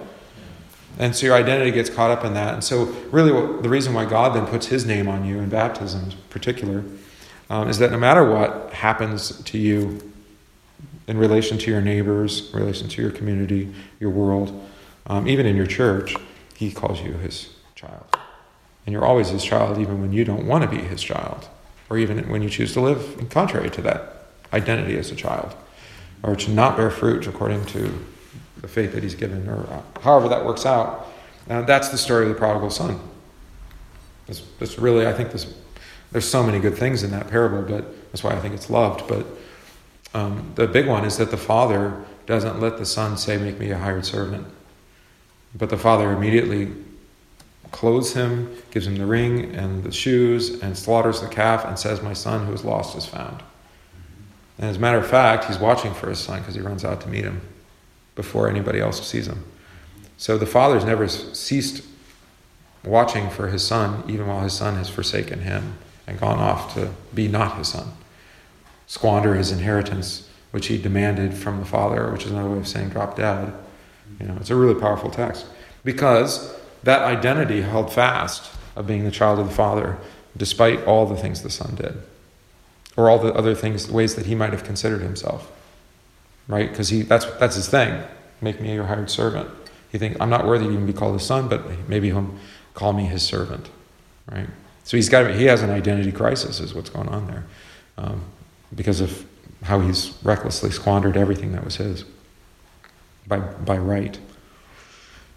and 0.99 1.15
so 1.15 1.27
your 1.27 1.35
identity 1.35 1.73
gets 1.73 1.91
caught 1.91 2.11
up 2.11 2.25
in 2.25 2.35
that. 2.35 2.55
And 2.55 2.65
so, 2.65 2.85
really, 3.11 3.33
what, 3.33 3.63
the 3.63 3.69
reason 3.69 3.93
why 3.93 4.07
God 4.07 4.35
then 4.35 4.47
puts 4.47 4.67
His 4.67 4.87
name 4.87 5.09
on 5.09 5.25
you 5.25 5.39
in 5.39 5.49
baptism, 5.49 6.11
in 6.11 6.17
particular, 6.31 6.85
um, 7.51 7.69
is 7.69 7.79
that 7.79 7.91
no 7.91 7.99
matter 7.99 8.25
what 8.25 8.73
happens 8.73 9.43
to 9.43 9.59
you 9.59 10.13
in 11.07 11.19
relation 11.19 11.59
to 11.59 11.71
your 11.71 11.83
neighbors, 11.83 12.51
in 12.53 12.59
relation 12.59 12.89
to 12.89 13.03
your 13.03 13.11
community, 13.11 13.73
your 14.01 14.11
world, 14.11 14.69
um, 15.07 15.29
even 15.29 15.45
in 15.45 15.55
your 15.55 15.67
church, 15.67 16.15
He 16.55 16.73
calls 16.73 17.03
you 17.03 17.13
His 17.13 17.51
child. 17.75 18.16
And 18.87 18.93
you're 18.93 19.05
always 19.05 19.31
his 19.31 19.45
child, 19.45 19.79
even 19.79 20.01
when 20.01 20.13
you 20.13 20.25
don't 20.25 20.47
want 20.47 20.63
to 20.63 20.71
be 20.71 20.83
his 20.83 21.03
child, 21.03 21.49
or 21.91 21.99
even 21.99 22.29
when 22.31 22.41
you 22.41 22.49
choose 22.49 22.73
to 22.75 22.81
live 22.81 23.29
contrary 23.31 23.69
to 23.71 23.83
that 23.83 24.29
identity 24.53 24.97
as 24.97 25.11
a 25.11 25.17
child, 25.17 25.55
or 26.23 26.37
to 26.37 26.51
not 26.53 26.77
bear 26.77 26.91
fruit 26.91 27.27
according 27.27 27.65
to 27.67 27.93
the 28.61 28.69
faith 28.69 28.93
that 28.93 29.03
he's 29.03 29.17
given, 29.17 29.49
or 29.49 29.67
uh, 29.67 30.01
however 30.01 30.29
that 30.29 30.45
works 30.45 30.65
out. 30.65 31.09
Uh, 31.51 31.63
that's 31.63 31.89
the 31.89 31.99
story 31.99 32.25
of 32.25 32.29
the 32.29 32.35
prodigal 32.35 32.71
son. 32.71 32.99
It's, 34.29 34.43
it's 34.61 34.79
really, 34.79 35.07
I 35.07 35.13
think, 35.13 35.33
this, 35.33 35.53
there's 36.13 36.29
so 36.29 36.43
many 36.43 36.59
good 36.59 36.77
things 36.77 37.03
in 37.03 37.11
that 37.11 37.29
parable, 37.29 37.63
but 37.63 38.11
that's 38.11 38.25
why 38.25 38.33
I 38.33 38.41
think 38.41 38.55
it's 38.55 38.71
loved. 38.71 39.07
But 39.07 39.27
um, 40.15 40.53
the 40.55 40.67
big 40.67 40.87
one 40.87 41.05
is 41.05 41.19
that 41.19 41.31
the 41.31 41.37
father 41.37 42.05
doesn't 42.27 42.61
let 42.61 42.79
the 42.79 42.87
son 42.87 43.17
say, 43.17 43.37
Make 43.37 43.59
me 43.59 43.71
a 43.71 43.79
hired 43.79 44.05
servant. 44.05 44.47
But 45.55 45.71
the 45.71 45.77
father 45.77 46.13
immediately 46.13 46.73
clothes 47.77 48.15
him, 48.15 48.57
gives 48.71 48.87
him 48.87 48.97
the 48.97 49.05
ring 49.05 49.55
and 49.55 49.85
the 49.85 49.93
shoes, 49.93 50.63
and 50.63 50.77
slaughters 50.79 51.21
the 51.21 51.29
calf 51.29 51.63
and 51.67 51.79
says, 51.79 52.01
My 52.01 52.15
son 52.15 52.47
who 52.47 52.55
is 52.55 52.65
lost 52.65 52.97
is 52.97 53.05
found. 53.05 53.43
And 54.59 54.71
as 54.71 54.77
a 54.77 54.81
matter 54.81 54.97
of 54.97 55.07
fact, 55.07 55.45
he's 55.45 55.59
watching 55.59 55.93
for 55.93 56.09
his 56.09 56.19
son 56.19 56.39
because 56.39 56.55
he 56.55 56.63
runs 56.63 56.87
out 56.87 57.03
to 57.03 57.09
meet 57.09 57.25
him 57.25 57.43
before 58.15 58.49
anybody 58.49 58.81
else 58.81 59.07
sees 59.07 59.27
him. 59.27 59.45
So 60.17 60.39
the 60.39 60.47
father's 60.47 60.87
never 60.87 61.07
ceased 61.07 61.85
watching 62.83 63.29
for 63.29 63.49
his 63.49 63.63
son, 63.63 64.03
even 64.09 64.27
while 64.27 64.41
his 64.41 64.55
son 64.55 64.77
has 64.77 64.89
forsaken 64.89 65.41
him 65.41 65.77
and 66.07 66.19
gone 66.19 66.39
off 66.39 66.73
to 66.75 66.95
be 67.15 67.29
not 67.29 67.59
his 67.59 67.69
son, 67.69 67.93
squander 68.87 69.35
his 69.35 69.53
inheritance 69.53 70.31
which 70.53 70.69
he 70.69 70.79
demanded 70.81 71.35
from 71.35 71.59
the 71.59 71.67
Father, 71.67 72.11
which 72.11 72.25
is 72.25 72.31
another 72.31 72.49
way 72.49 72.59
of 72.59 72.67
saying 72.67 72.89
drop 72.89 73.17
dead. 73.17 73.53
You 74.19 74.29
know, 74.29 74.37
it's 74.41 74.49
a 74.49 74.57
really 74.57 74.81
powerful 74.81 75.11
text 75.11 75.45
because 75.85 76.57
that 76.87 77.03
identity 77.03 77.63
held 77.63 77.93
fast 77.93 78.51
of 78.75 78.87
being 78.87 79.05
the 79.05 79.11
child 79.11 79.39
of 79.39 79.49
the 79.49 79.55
Father, 79.55 79.99
despite 80.37 80.83
all 80.85 81.07
the 81.07 81.17
things 81.17 81.43
the 81.43 81.51
Son 81.51 81.75
did, 81.75 82.03
or 82.97 83.11
all 83.11 83.19
the 83.19 83.35
other 83.35 83.55
things, 83.55 83.91
ways 83.91 84.15
that 84.15 84.27
he 84.27 84.35
might 84.35 84.53
have 84.53 84.65
considered 84.65 85.03
himself, 85.03 85.53
right? 86.49 86.71
Because 86.71 86.89
he 86.89 87.03
that's 87.03 87.27
that's 87.39 87.57
his 87.57 87.69
thing. 87.69 88.03
Make 88.41 88.61
me 88.61 88.73
your 88.73 88.85
hired 88.85 89.11
servant. 89.11 89.51
He 89.91 89.99
think 89.99 90.17
I'm 90.21 90.31
not 90.31 90.47
worthy 90.47 90.67
to 90.67 90.73
even 90.73 90.87
be 90.87 90.93
called 90.93 91.17
a 91.17 91.21
son, 91.21 91.49
but 91.49 91.89
maybe 91.89 92.09
he'll 92.09 92.35
call 92.75 92.93
me 92.93 93.05
his 93.05 93.23
servant, 93.23 93.69
right? 94.31 94.49
So 94.85 94.97
he's 94.97 95.09
got 95.09 95.35
he 95.35 95.45
has 95.45 95.63
an 95.63 95.71
identity 95.71 96.13
crisis, 96.13 96.61
is 96.61 96.75
what's 96.75 96.91
going 96.91 97.09
on 97.09 97.27
there, 97.27 97.45
um, 97.99 98.23
because 98.75 99.01
of 99.01 99.27
how 99.63 99.81
he's 99.81 100.17
recklessly 100.23 100.71
squandered 100.71 101.17
everything 101.17 101.53
that 101.53 101.65
was 101.65 101.77
his 101.77 102.05
by 103.27 103.39
by 103.39 103.77
right. 103.77 104.19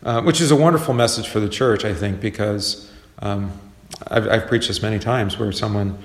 Uh, 0.01 0.21
which 0.21 0.39
is 0.39 0.49
a 0.49 0.55
wonderful 0.55 0.93
message 0.93 1.27
for 1.27 1.41
the 1.41 1.49
church, 1.49 1.83
I 1.83 1.93
think, 1.93 2.21
because 2.21 2.89
um, 3.21 3.51
I've, 4.07 4.29
I've, 4.29 4.47
preached 4.47 4.69
this 4.69 4.81
many 4.81 4.97
times 4.97 5.37
where 5.37 5.51
someone, 5.51 5.97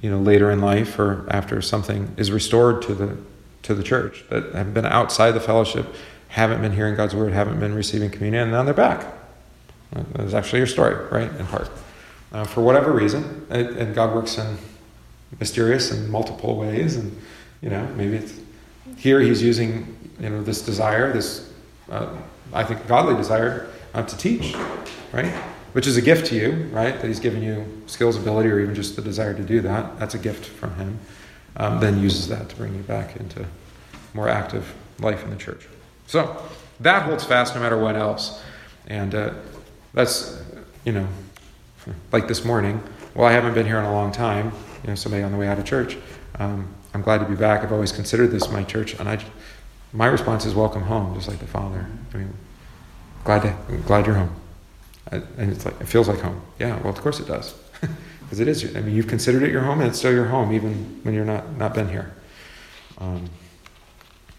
you 0.00 0.10
know, 0.10 0.20
later 0.20 0.50
in 0.50 0.62
life 0.62 0.98
or 0.98 1.26
after 1.30 1.60
something 1.60 2.14
is 2.16 2.32
restored 2.32 2.80
to 2.82 2.94
the 2.94 3.18
to 3.64 3.74
the 3.74 3.82
church 3.82 4.24
that 4.30 4.54
have 4.54 4.72
been 4.72 4.86
outside 4.86 5.32
the 5.32 5.40
fellowship, 5.40 5.86
haven't 6.28 6.62
been 6.62 6.72
hearing 6.72 6.96
God's 6.96 7.14
word, 7.14 7.34
haven't 7.34 7.60
been 7.60 7.74
receiving 7.74 8.10
communion, 8.10 8.44
and 8.44 8.52
now 8.52 8.62
they're 8.62 8.72
back. 8.72 9.06
That's 10.14 10.32
actually 10.32 10.60
your 10.60 10.66
story, 10.66 10.94
right? 11.10 11.30
In 11.38 11.46
part, 11.46 11.70
uh, 12.32 12.44
for 12.44 12.62
whatever 12.62 12.90
reason, 12.90 13.46
and, 13.50 13.68
and 13.76 13.94
God 13.94 14.14
works 14.14 14.38
in 14.38 14.56
mysterious 15.38 15.90
and 15.90 16.08
multiple 16.08 16.56
ways, 16.56 16.96
and 16.96 17.14
you 17.60 17.68
know, 17.68 17.86
maybe 17.96 18.16
it's 18.16 18.34
here 18.96 19.20
He's 19.20 19.42
using 19.42 19.94
you 20.18 20.30
know 20.30 20.42
this 20.42 20.62
desire, 20.62 21.12
this. 21.12 21.50
Uh, 21.90 22.16
I 22.52 22.64
think, 22.64 22.86
godly 22.86 23.16
desire 23.16 23.68
uh, 23.94 24.02
to 24.02 24.16
teach, 24.16 24.54
right? 25.12 25.32
Which 25.72 25.86
is 25.86 25.96
a 25.96 26.02
gift 26.02 26.26
to 26.26 26.36
you, 26.36 26.68
right? 26.72 27.00
That 27.00 27.06
He's 27.06 27.20
given 27.20 27.42
you 27.42 27.82
skills, 27.86 28.16
ability, 28.16 28.48
or 28.50 28.60
even 28.60 28.74
just 28.74 28.96
the 28.96 29.02
desire 29.02 29.34
to 29.34 29.42
do 29.42 29.60
that. 29.62 29.98
That's 29.98 30.14
a 30.14 30.18
gift 30.18 30.44
from 30.44 30.74
Him. 30.76 30.98
Um, 31.56 31.80
then 31.80 32.00
uses 32.00 32.28
that 32.28 32.48
to 32.48 32.56
bring 32.56 32.74
you 32.74 32.82
back 32.82 33.16
into 33.16 33.46
more 34.14 34.28
active 34.28 34.74
life 35.00 35.22
in 35.24 35.30
the 35.30 35.36
church. 35.36 35.66
So 36.06 36.42
that 36.80 37.02
holds 37.02 37.24
fast 37.24 37.54
no 37.54 37.60
matter 37.60 37.78
what 37.78 37.96
else. 37.96 38.42
And 38.86 39.14
uh, 39.14 39.34
that's, 39.94 40.42
you 40.84 40.92
know, 40.92 41.06
like 42.10 42.28
this 42.28 42.44
morning. 42.44 42.82
Well, 43.14 43.26
I 43.26 43.32
haven't 43.32 43.54
been 43.54 43.66
here 43.66 43.78
in 43.78 43.84
a 43.84 43.92
long 43.92 44.12
time. 44.12 44.52
You 44.82 44.88
know, 44.88 44.94
somebody 44.94 45.22
on 45.22 45.32
the 45.32 45.38
way 45.38 45.46
out 45.48 45.58
of 45.58 45.64
church. 45.64 45.96
Um, 46.38 46.74
I'm 46.94 47.02
glad 47.02 47.18
to 47.18 47.26
be 47.26 47.34
back. 47.34 47.62
I've 47.62 47.72
always 47.72 47.92
considered 47.92 48.30
this 48.30 48.50
my 48.50 48.64
church, 48.64 48.94
and 48.94 49.08
I 49.08 49.22
my 49.92 50.06
response 50.06 50.46
is 50.46 50.54
welcome 50.54 50.82
home, 50.82 51.14
just 51.14 51.28
like 51.28 51.38
the 51.38 51.46
Father. 51.46 51.86
I 52.12 52.16
mean, 52.16 52.32
glad 53.24 53.42
to, 53.42 53.76
glad 53.86 54.06
you're 54.06 54.14
home. 54.14 54.34
And 55.10 55.52
it's 55.52 55.64
like, 55.64 55.78
it 55.80 55.86
feels 55.86 56.08
like 56.08 56.20
home. 56.20 56.40
Yeah, 56.58 56.78
well, 56.80 56.88
of 56.88 57.00
course 57.00 57.20
it 57.20 57.26
does. 57.26 57.54
Because 58.22 58.40
it 58.40 58.48
is, 58.48 58.74
I 58.74 58.80
mean, 58.80 58.94
you've 58.96 59.08
considered 59.08 59.42
it 59.42 59.50
your 59.50 59.60
home 59.60 59.80
and 59.80 59.90
it's 59.90 59.98
still 59.98 60.10
your 60.14 60.24
home, 60.24 60.54
even 60.54 61.00
when 61.02 61.14
you're 61.14 61.26
not, 61.26 61.54
not 61.58 61.74
been 61.74 61.90
here. 61.90 62.14
Um, 62.96 63.28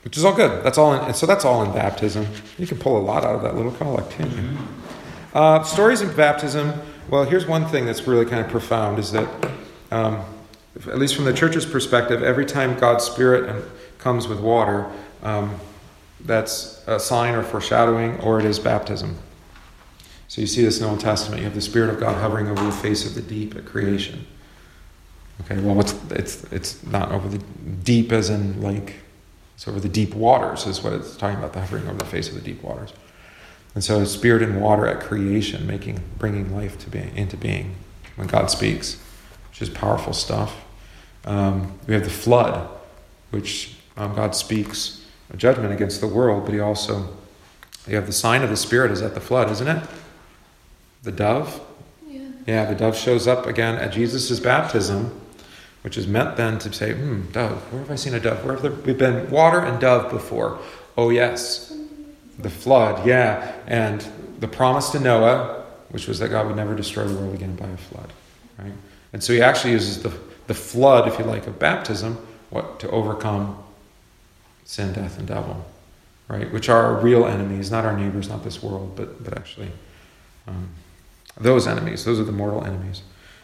which 0.03 0.17
is 0.17 0.25
all 0.25 0.33
good. 0.33 0.63
That's 0.63 0.79
all 0.79 0.93
in, 0.93 1.13
so 1.13 1.27
that's 1.27 1.45
all 1.45 1.61
in 1.61 1.71
baptism. 1.73 2.25
You 2.57 2.65
can 2.65 2.79
pull 2.79 2.97
a 2.97 3.03
lot 3.03 3.23
out 3.23 3.35
of 3.35 3.43
that 3.43 3.55
little 3.55 3.71
collect, 3.71 4.09
can 4.09 4.31
you? 4.31 4.57
Uh, 5.31 5.61
stories 5.61 6.01
in 6.01 6.11
baptism. 6.15 6.73
Well, 7.07 7.23
here's 7.25 7.45
one 7.45 7.67
thing 7.67 7.85
that's 7.85 8.07
really 8.07 8.25
kind 8.25 8.43
of 8.43 8.49
profound 8.49 8.97
is 8.97 9.11
that, 9.11 9.29
um, 9.91 10.25
at 10.87 10.97
least 10.97 11.15
from 11.15 11.25
the 11.25 11.33
church's 11.33 11.65
perspective, 11.65 12.23
every 12.23 12.47
time 12.47 12.79
God's 12.79 13.03
Spirit 13.03 13.63
comes 13.99 14.27
with 14.27 14.39
water, 14.39 14.91
um, 15.23 15.59
that's 16.21 16.83
a 16.87 16.99
sign 16.99 17.33
or 17.35 17.43
foreshadowing, 17.43 18.19
or 18.21 18.39
it 18.39 18.45
is 18.45 18.59
baptism. 18.59 19.17
So 20.27 20.41
you 20.41 20.47
see 20.47 20.63
this 20.63 20.79
in 20.79 20.83
the 20.83 20.89
Old 20.89 20.99
Testament. 20.99 21.41
You 21.41 21.45
have 21.45 21.55
the 21.55 21.61
Spirit 21.61 21.89
of 21.89 21.99
God 21.99 22.15
hovering 22.15 22.47
over 22.47 22.63
the 22.63 22.71
face 22.71 23.05
of 23.05 23.15
the 23.15 23.21
deep 23.21 23.55
at 23.55 23.65
creation. 23.65 24.25
Okay, 25.41 25.59
well, 25.61 25.79
it's, 25.79 25.95
it's, 26.11 26.43
it's 26.45 26.83
not 26.85 27.11
over 27.11 27.27
the 27.27 27.39
deep 27.83 28.11
as 28.11 28.29
in 28.29 28.61
like, 28.61 28.95
it's 29.55 29.67
over 29.67 29.79
the 29.79 29.89
deep 29.89 30.13
waters, 30.13 30.65
is 30.65 30.81
what 30.81 30.93
it's 30.93 31.15
talking 31.17 31.37
about, 31.37 31.53
the 31.53 31.59
hovering 31.59 31.87
over 31.87 31.97
the 31.97 32.05
face 32.05 32.29
of 32.29 32.35
the 32.35 32.41
deep 32.41 32.63
waters. 32.63 32.93
And 33.75 33.83
so, 33.83 34.03
spirit 34.05 34.43
and 34.43 34.61
water 34.61 34.85
at 34.85 35.01
creation, 35.01 35.65
making, 35.65 35.99
bringing 36.19 36.55
life 36.55 36.77
to 36.79 36.89
be, 36.89 36.99
into 37.15 37.37
being 37.37 37.75
when 38.15 38.27
God 38.27 38.51
speaks, 38.51 39.01
which 39.49 39.61
is 39.61 39.69
powerful 39.69 40.13
stuff. 40.13 40.63
Um, 41.25 41.79
we 41.87 41.93
have 41.93 42.03
the 42.03 42.09
flood, 42.09 42.69
which 43.31 43.75
um, 43.97 44.15
God 44.15 44.35
speaks 44.35 45.02
a 45.33 45.37
judgment 45.37 45.73
against 45.73 45.99
the 45.99 46.07
world, 46.07 46.45
but 46.45 46.53
he 46.53 46.59
also, 46.59 47.09
you 47.87 47.95
have 47.95 48.05
the 48.05 48.13
sign 48.13 48.43
of 48.43 48.49
the 48.49 48.55
Spirit 48.55 48.91
is 48.91 49.01
at 49.01 49.15
the 49.15 49.19
flood, 49.19 49.51
isn't 49.51 49.67
it? 49.67 49.83
The 51.01 51.11
dove? 51.11 51.59
Yeah. 52.07 52.21
Yeah, 52.47 52.65
the 52.65 52.75
dove 52.75 52.95
shows 52.95 53.27
up 53.27 53.47
again 53.47 53.75
at 53.75 53.91
Jesus' 53.91 54.39
baptism, 54.39 55.19
which 55.81 55.97
is 55.97 56.07
meant 56.07 56.37
then 56.37 56.59
to 56.59 56.71
say, 56.71 56.93
hmm, 56.93 57.31
dove, 57.31 57.57
where 57.73 57.81
have 57.81 57.91
I 57.91 57.95
seen 57.95 58.13
a 58.13 58.19
dove? 58.19 58.45
Where 58.45 58.53
have 58.53 58.61
there, 58.61 58.71
we've 58.71 58.97
been 58.97 59.29
water 59.29 59.59
and 59.59 59.81
dove 59.81 60.11
before? 60.11 60.59
Oh, 60.95 61.09
yes. 61.09 61.75
The 62.39 62.49
flood, 62.49 63.05
yeah. 63.05 63.53
And 63.67 64.05
the 64.39 64.47
promise 64.47 64.91
to 64.91 64.99
Noah, 64.99 65.65
which 65.89 66.07
was 66.07 66.19
that 66.19 66.29
God 66.29 66.47
would 66.47 66.55
never 66.55 66.75
destroy 66.75 67.05
the 67.05 67.15
world 67.15 67.33
again 67.33 67.55
by 67.55 67.67
a 67.67 67.77
flood, 67.77 68.13
right? 68.57 68.73
And 69.13 69.23
so 69.23 69.33
he 69.33 69.41
actually 69.41 69.71
uses 69.71 70.01
the, 70.01 70.13
the 70.47 70.53
flood, 70.53 71.07
if 71.07 71.17
you 71.17 71.25
like, 71.25 71.47
of 71.47 71.59
baptism, 71.59 72.17
what, 72.49 72.79
to 72.79 72.89
overcome 72.89 73.62
sin, 74.65 74.93
death, 74.93 75.17
and 75.17 75.27
devil, 75.27 75.65
right? 76.27 76.51
Which 76.51 76.69
are 76.69 76.95
real 76.95 77.25
enemies, 77.25 77.71
not 77.71 77.85
our 77.85 77.97
neighbors, 77.97 78.29
not 78.29 78.43
this 78.43 78.61
world, 78.61 78.93
but, 78.95 79.23
but 79.23 79.37
actually 79.37 79.71
um, 80.47 80.69
those 81.39 81.67
enemies. 81.67 82.05
Those 82.05 82.19
are 82.19 82.23
the 82.23 82.31
mortal 82.31 82.63
enemies. 82.63 83.01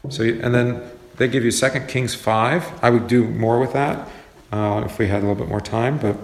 So, 0.09 0.23
and 0.23 0.53
then 0.53 0.81
they 1.17 1.27
give 1.27 1.43
you 1.43 1.51
Second 1.51 1.87
Kings 1.87 2.15
5. 2.15 2.83
I 2.83 2.89
would 2.89 3.07
do 3.07 3.25
more 3.25 3.59
with 3.59 3.73
that 3.73 4.07
uh, 4.51 4.83
if 4.85 4.97
we 4.97 5.07
had 5.07 5.17
a 5.17 5.27
little 5.27 5.35
bit 5.35 5.49
more 5.49 5.61
time, 5.61 5.97
but 5.97 6.15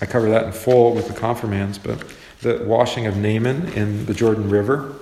I 0.00 0.06
cover 0.06 0.28
that 0.30 0.44
in 0.44 0.52
full 0.52 0.94
with 0.94 1.08
the 1.08 1.14
confirmands. 1.14 1.78
But 1.78 2.04
the 2.40 2.64
washing 2.64 3.06
of 3.06 3.16
Naaman 3.16 3.68
in 3.72 4.06
the 4.06 4.14
Jordan 4.14 4.48
River. 4.48 4.94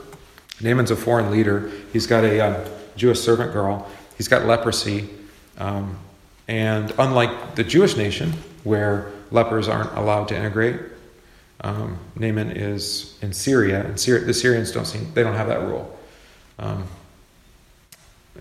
Naaman's 0.60 0.90
a 0.90 0.96
foreign 0.96 1.30
leader. 1.30 1.70
He's 1.92 2.06
got 2.06 2.24
a 2.24 2.40
uh, 2.40 2.68
Jewish 2.96 3.20
servant 3.20 3.52
girl. 3.52 3.88
He's 4.16 4.28
got 4.28 4.46
leprosy. 4.46 5.08
Um, 5.58 5.98
and 6.48 6.92
unlike 6.98 7.54
the 7.54 7.64
Jewish 7.64 7.96
nation, 7.96 8.32
where 8.64 9.10
lepers 9.30 9.68
aren't 9.68 9.92
allowed 9.96 10.28
to 10.28 10.36
integrate. 10.36 10.80
Um, 11.60 11.98
Naaman 12.16 12.50
is 12.50 13.16
in 13.22 13.32
Syria, 13.32 13.84
and 13.84 13.98
Syria, 13.98 14.24
the 14.24 14.34
Syrians 14.34 14.70
don't 14.72 14.84
seem 14.84 15.12
they 15.14 15.22
don't 15.22 15.34
have 15.34 15.48
that 15.48 15.60
rule. 15.60 15.98
Um, 16.58 16.86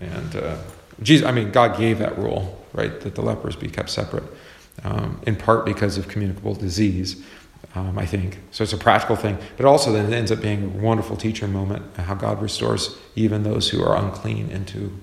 and 0.00 0.36
uh, 0.36 0.56
Jesus, 1.02 1.26
I 1.26 1.32
mean, 1.32 1.50
God 1.50 1.78
gave 1.78 1.98
that 1.98 2.18
rule, 2.18 2.64
right, 2.72 3.00
that 3.00 3.14
the 3.14 3.22
lepers 3.22 3.56
be 3.56 3.68
kept 3.68 3.90
separate, 3.90 4.24
um, 4.82 5.20
in 5.26 5.36
part 5.36 5.64
because 5.64 5.96
of 5.96 6.08
communicable 6.08 6.54
disease. 6.54 7.24
Um, 7.74 7.98
I 7.98 8.06
think 8.06 8.38
so. 8.52 8.62
It's 8.62 8.72
a 8.72 8.78
practical 8.78 9.16
thing, 9.16 9.36
but 9.56 9.66
also 9.66 9.90
then 9.92 10.12
it 10.12 10.16
ends 10.16 10.30
up 10.30 10.40
being 10.40 10.64
a 10.64 10.68
wonderful 10.68 11.16
teacher 11.16 11.48
moment. 11.48 11.96
How 11.96 12.14
God 12.14 12.40
restores 12.40 12.96
even 13.16 13.42
those 13.42 13.70
who 13.70 13.82
are 13.82 13.96
unclean 13.96 14.50
into 14.50 14.96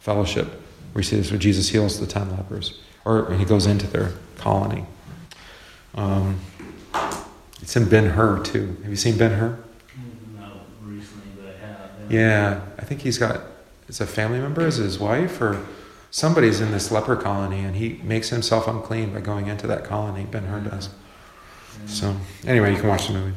fellowship. 0.00 0.60
We 0.94 1.02
see 1.02 1.16
this 1.16 1.30
when 1.30 1.40
Jesus 1.40 1.68
heals 1.68 2.00
the 2.00 2.06
ten 2.06 2.30
lepers, 2.30 2.80
or 3.04 3.32
he 3.34 3.44
goes 3.44 3.66
into 3.66 3.86
their 3.86 4.12
colony. 4.36 4.84
Um, 5.94 6.40
it's 7.62 7.76
in 7.76 7.88
Ben 7.88 8.06
Hur 8.06 8.42
too. 8.42 8.76
Have 8.82 8.90
you 8.90 8.96
seen 8.96 9.16
Ben 9.16 9.32
Hur? 9.32 9.58
Not 10.38 10.52
recently, 10.82 11.30
but 11.36 11.54
I 11.54 11.66
have. 11.66 12.12
Yeah, 12.12 12.60
I 12.78 12.82
think 12.82 13.02
he's 13.02 13.18
got. 13.18 13.40
It's 13.88 14.00
a 14.00 14.06
family 14.06 14.38
member, 14.38 14.66
is 14.66 14.78
it 14.78 14.84
his 14.84 14.98
wife 15.00 15.40
or 15.40 15.64
somebody's 16.10 16.60
in 16.60 16.70
this 16.70 16.90
leper 16.90 17.16
colony, 17.16 17.60
and 17.60 17.76
he 17.76 18.00
makes 18.02 18.28
himself 18.28 18.68
unclean 18.68 19.12
by 19.12 19.20
going 19.20 19.48
into 19.48 19.66
that 19.66 19.84
colony. 19.84 20.24
Ben 20.24 20.44
Hur 20.44 20.60
does. 20.60 20.90
So 21.86 22.14
anyway, 22.46 22.72
you 22.72 22.78
can 22.78 22.88
watch 22.88 23.06
the 23.06 23.14
movie. 23.14 23.36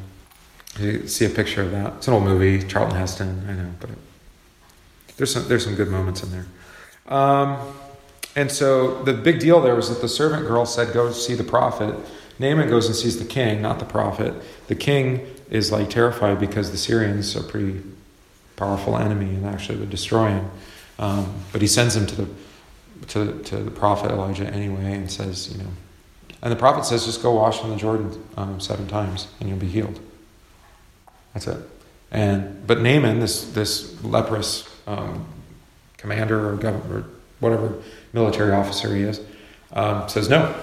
You 0.80 1.08
see 1.08 1.26
a 1.26 1.30
picture 1.30 1.62
of 1.62 1.72
that. 1.72 1.94
It's 1.98 2.08
an 2.08 2.14
old 2.14 2.24
movie. 2.24 2.66
Charlton 2.68 2.98
Heston, 2.98 3.46
I 3.48 3.54
know, 3.54 3.74
but 3.80 3.92
there's 5.18 5.32
some 5.34 5.48
there's 5.48 5.64
some 5.64 5.76
good 5.76 5.88
moments 5.88 6.24
in 6.24 6.32
there. 6.32 6.48
Um, 7.08 7.58
and 8.36 8.52
so 8.52 9.04
the 9.04 9.14
big 9.14 9.40
deal 9.40 9.62
there 9.62 9.76
was 9.76 9.90
that 9.90 10.02
the 10.02 10.10
servant 10.10 10.48
girl 10.48 10.66
said, 10.66 10.94
Go 10.94 11.12
see 11.12 11.36
the 11.36 11.44
prophet. 11.44 11.96
Naaman 12.40 12.70
goes 12.70 12.88
and 12.88 12.96
sees 12.96 13.20
the 13.20 13.26
king, 13.26 13.62
not 13.62 13.80
the 13.80 13.86
prophet. 13.86 14.34
The 14.68 14.76
king 14.76 15.28
is 15.52 15.72
like 15.72 15.90
terrified 15.90 16.40
because 16.40 16.72
the 16.72 16.78
Syrians 16.78 17.36
are 17.36 17.44
pretty 17.44 17.82
powerful 18.56 18.98
enemy 18.98 19.36
and 19.36 19.46
actually 19.46 19.78
would 19.78 19.90
destroy 19.90 20.30
him. 20.30 20.52
Um, 20.98 21.34
but 21.52 21.62
he 21.62 21.68
sends 21.68 21.96
him 21.96 22.08
to 22.08 22.16
the 22.16 22.30
to, 23.08 23.44
to 23.44 23.58
the 23.58 23.72
prophet 23.72 24.12
Elijah 24.12 24.48
anyway 24.48 24.94
and 24.94 25.12
says, 25.12 25.52
you 25.52 25.62
know, 25.62 25.70
and 26.42 26.52
the 26.52 26.56
prophet 26.56 26.86
says, 26.86 27.06
just 27.06 27.22
go 27.22 27.34
wash 27.34 27.64
in 27.64 27.70
the 27.70 27.76
Jordan 27.76 28.24
um, 28.38 28.60
seven 28.60 28.88
times 28.88 29.28
and 29.40 29.50
you'll 29.50 29.58
be 29.58 29.68
healed. 29.68 30.00
That's 31.34 31.48
it. 31.48 31.58
And 32.12 32.66
but 32.66 32.82
Naaman, 32.82 33.20
this 33.20 33.52
this 33.52 34.02
leprous 34.04 34.70
um, 34.88 35.26
commander 36.04 36.50
or 36.50 36.58
governor, 36.58 37.06
whatever 37.40 37.74
military 38.12 38.52
officer 38.52 38.94
he 38.94 39.04
is, 39.04 39.22
um, 39.72 40.08
says, 40.10 40.28
No, 40.30 40.54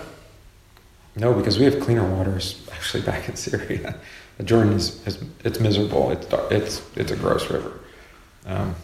No, 1.17 1.33
because 1.33 1.59
we 1.59 1.65
have 1.65 1.81
cleaner 1.81 2.05
waters 2.05 2.69
actually 2.73 3.03
back 3.03 3.27
in 3.29 3.37
Syria. 3.37 3.97
The 4.37 4.45
Jordan 4.45 4.75
is, 4.75 5.07
is 5.07 5.19
it's 5.43 5.59
miserable. 5.59 6.11
It's 6.11 6.27
dar- 6.27 6.53
it's 6.53 6.83
it's 6.95 7.11
a 7.11 7.17
gross 7.17 7.51
river, 7.51 7.81
um, 8.47 8.75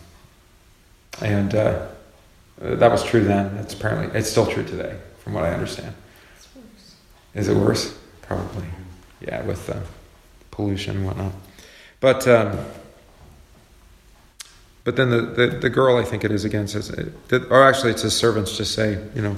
and 1.23 1.55
uh, 1.55 1.87
that 2.59 2.91
was 2.91 3.03
true 3.05 3.25
then. 3.25 3.57
It's 3.57 3.73
apparently 3.73 4.19
it's 4.19 4.31
still 4.31 4.47
true 4.47 4.65
today, 4.65 4.97
from 5.19 5.33
what 5.33 5.45
I 5.45 5.53
understand. 5.55 5.95
It's 6.37 6.49
worse. 6.55 6.95
Is 7.35 7.49
it 7.49 7.57
worse? 7.57 7.99
Probably. 8.21 8.67
Yeah, 9.21 9.43
with 9.45 9.71
uh, 9.71 9.81
pollution 10.51 10.97
and 10.99 11.07
whatnot. 11.07 11.33
But 12.01 12.29
um, 12.29 12.59
but 14.87 14.95
then 14.95 15.11
the, 15.11 15.23
the, 15.23 15.47
the 15.49 15.69
girl, 15.69 15.97
I 15.97 16.05
think 16.05 16.23
it 16.23 16.31
is 16.31 16.45
again, 16.45 16.69
says, 16.69 16.93
uh, 16.93 17.41
or 17.51 17.65
actually 17.65 17.91
it's 17.91 18.03
his 18.03 18.15
servants 18.15 18.57
just 18.57 18.73
say, 18.73 19.03
you 19.17 19.21
know, 19.21 19.37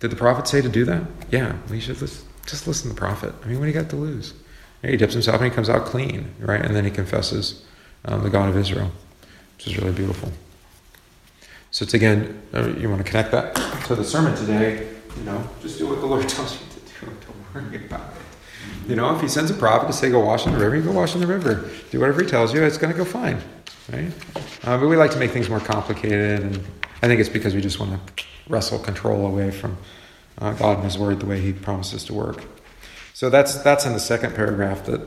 did 0.00 0.10
the 0.10 0.16
prophet 0.16 0.48
say 0.48 0.60
to 0.60 0.68
do 0.68 0.84
that? 0.86 1.04
Yeah, 1.30 1.56
we 1.70 1.78
should 1.78 2.00
listen, 2.00 2.26
just 2.44 2.66
listen 2.66 2.88
to 2.88 2.94
the 2.96 2.98
prophet. 2.98 3.32
I 3.44 3.46
mean, 3.46 3.60
what 3.60 3.66
do 3.66 3.70
you 3.70 3.80
got 3.80 3.90
to 3.90 3.96
lose? 3.96 4.34
Yeah, 4.82 4.90
he 4.90 4.96
dips 4.96 5.12
himself 5.12 5.40
and 5.40 5.48
he 5.48 5.54
comes 5.54 5.70
out 5.70 5.86
clean, 5.86 6.34
right? 6.40 6.60
And 6.60 6.74
then 6.74 6.84
he 6.84 6.90
confesses 6.90 7.64
um, 8.06 8.24
the 8.24 8.28
God 8.28 8.48
of 8.48 8.56
Israel, 8.56 8.90
which 9.56 9.68
is 9.68 9.78
really 9.78 9.92
beautiful. 9.92 10.32
So 11.70 11.84
it's 11.84 11.94
again, 11.94 12.42
uh, 12.52 12.70
you 12.70 12.90
want 12.90 13.06
to 13.06 13.08
connect 13.08 13.30
that 13.30 13.54
to 13.86 13.94
the 13.94 14.02
sermon 14.02 14.34
today, 14.34 14.88
you 15.16 15.22
know, 15.22 15.48
just 15.62 15.78
do 15.78 15.86
what 15.86 16.00
the 16.00 16.06
Lord 16.06 16.28
tells 16.28 16.54
you 16.54 16.66
to 16.70 17.06
do. 17.06 17.12
Don't 17.54 17.54
worry 17.70 17.86
about 17.86 18.10
it. 18.16 18.90
You 18.90 18.96
know, 18.96 19.14
if 19.14 19.22
he 19.22 19.28
sends 19.28 19.52
a 19.52 19.54
prophet 19.54 19.86
to 19.86 19.92
say 19.92 20.10
go 20.10 20.18
wash 20.18 20.44
in 20.44 20.52
the 20.52 20.58
river, 20.58 20.74
you 20.74 20.82
go 20.82 20.90
wash 20.90 21.14
in 21.14 21.20
the 21.20 21.26
river. 21.28 21.70
Do 21.92 22.00
whatever 22.00 22.22
he 22.22 22.28
tells 22.28 22.52
you, 22.52 22.64
it's 22.64 22.78
going 22.78 22.92
to 22.92 22.98
go 22.98 23.04
fine, 23.04 23.40
right? 23.92 24.12
Uh, 24.64 24.78
but 24.78 24.88
we 24.88 24.96
like 24.96 25.10
to 25.12 25.18
make 25.18 25.30
things 25.30 25.48
more 25.48 25.60
complicated, 25.60 26.42
and 26.42 26.56
I 27.02 27.06
think 27.06 27.20
it's 27.20 27.28
because 27.28 27.54
we 27.54 27.60
just 27.60 27.78
want 27.78 27.92
to 27.92 28.24
wrestle 28.48 28.78
control 28.78 29.26
away 29.26 29.50
from 29.50 29.76
uh, 30.38 30.52
God 30.52 30.76
and 30.76 30.84
His 30.84 30.98
Word 30.98 31.20
the 31.20 31.26
way 31.26 31.40
He 31.40 31.52
promises 31.52 32.04
to 32.04 32.14
work. 32.14 32.44
So 33.12 33.30
that's 33.30 33.56
that's 33.58 33.86
in 33.86 33.92
the 33.92 34.00
second 34.00 34.34
paragraph 34.34 34.84
that 34.86 35.00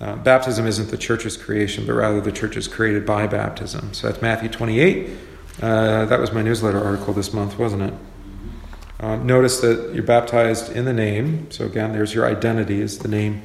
uh, 0.00 0.16
baptism 0.16 0.66
isn't 0.66 0.90
the 0.90 0.96
church's 0.96 1.36
creation, 1.36 1.86
but 1.86 1.92
rather 1.92 2.20
the 2.20 2.32
church 2.32 2.56
is 2.56 2.66
created 2.66 3.04
by 3.04 3.26
baptism. 3.26 3.92
So 3.92 4.08
that's 4.08 4.22
Matthew 4.22 4.48
28. 4.48 5.10
Uh, 5.60 6.06
that 6.06 6.18
was 6.18 6.32
my 6.32 6.40
newsletter 6.40 6.82
article 6.82 7.12
this 7.12 7.34
month, 7.34 7.58
wasn't 7.58 7.82
it? 7.82 7.94
Uh, 8.98 9.16
notice 9.16 9.60
that 9.60 9.92
you're 9.94 10.02
baptized 10.02 10.72
in 10.72 10.84
the 10.86 10.92
name. 10.92 11.50
So 11.50 11.66
again, 11.66 11.92
there's 11.92 12.14
your 12.14 12.26
identity 12.26 12.80
is 12.80 12.98
the 13.00 13.08
name. 13.08 13.42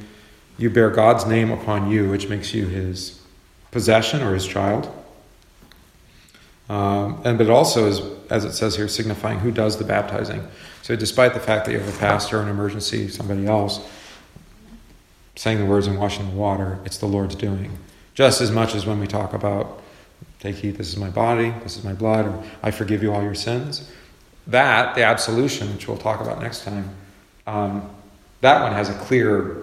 You 0.58 0.70
bear 0.70 0.88
God's 0.88 1.26
name 1.26 1.50
upon 1.50 1.90
you, 1.90 2.08
which 2.08 2.28
makes 2.28 2.54
you 2.54 2.66
His 2.66 3.20
possession 3.76 4.22
or 4.22 4.32
His 4.32 4.46
child. 4.46 4.90
Um, 6.70 7.20
and 7.26 7.36
but 7.36 7.50
also 7.50 7.86
is, 7.86 8.00
as 8.30 8.46
it 8.46 8.52
says 8.52 8.74
here, 8.74 8.88
signifying 8.88 9.38
who 9.38 9.52
does 9.52 9.76
the 9.76 9.84
baptizing. 9.84 10.42
So 10.80 10.96
despite 10.96 11.34
the 11.34 11.40
fact 11.40 11.66
that 11.66 11.72
you 11.72 11.78
have 11.78 11.94
a 11.94 11.98
pastor, 11.98 12.40
an 12.40 12.48
emergency, 12.48 13.08
somebody 13.08 13.46
else 13.46 13.86
saying 15.34 15.58
the 15.58 15.66
words 15.66 15.86
and 15.86 15.98
washing 15.98 16.26
the 16.30 16.34
water, 16.34 16.78
it's 16.86 16.96
the 16.96 17.06
Lord's 17.06 17.34
doing. 17.34 17.76
Just 18.14 18.40
as 18.40 18.50
much 18.50 18.74
as 18.74 18.86
when 18.86 18.98
we 18.98 19.06
talk 19.06 19.34
about, 19.34 19.82
take 20.40 20.56
heed, 20.56 20.76
this 20.76 20.88
is 20.88 20.96
my 20.96 21.10
body, 21.10 21.52
this 21.62 21.76
is 21.76 21.84
my 21.84 21.92
blood, 21.92 22.24
or 22.26 22.42
I 22.62 22.70
forgive 22.70 23.02
you 23.02 23.12
all 23.12 23.22
your 23.22 23.34
sins. 23.34 23.92
That, 24.46 24.94
the 24.94 25.02
absolution, 25.04 25.70
which 25.74 25.86
we'll 25.86 25.98
talk 25.98 26.22
about 26.22 26.40
next 26.40 26.64
time, 26.64 26.88
um, 27.46 27.90
that 28.40 28.62
one 28.62 28.72
has 28.72 28.88
a 28.88 28.94
clear 28.94 29.58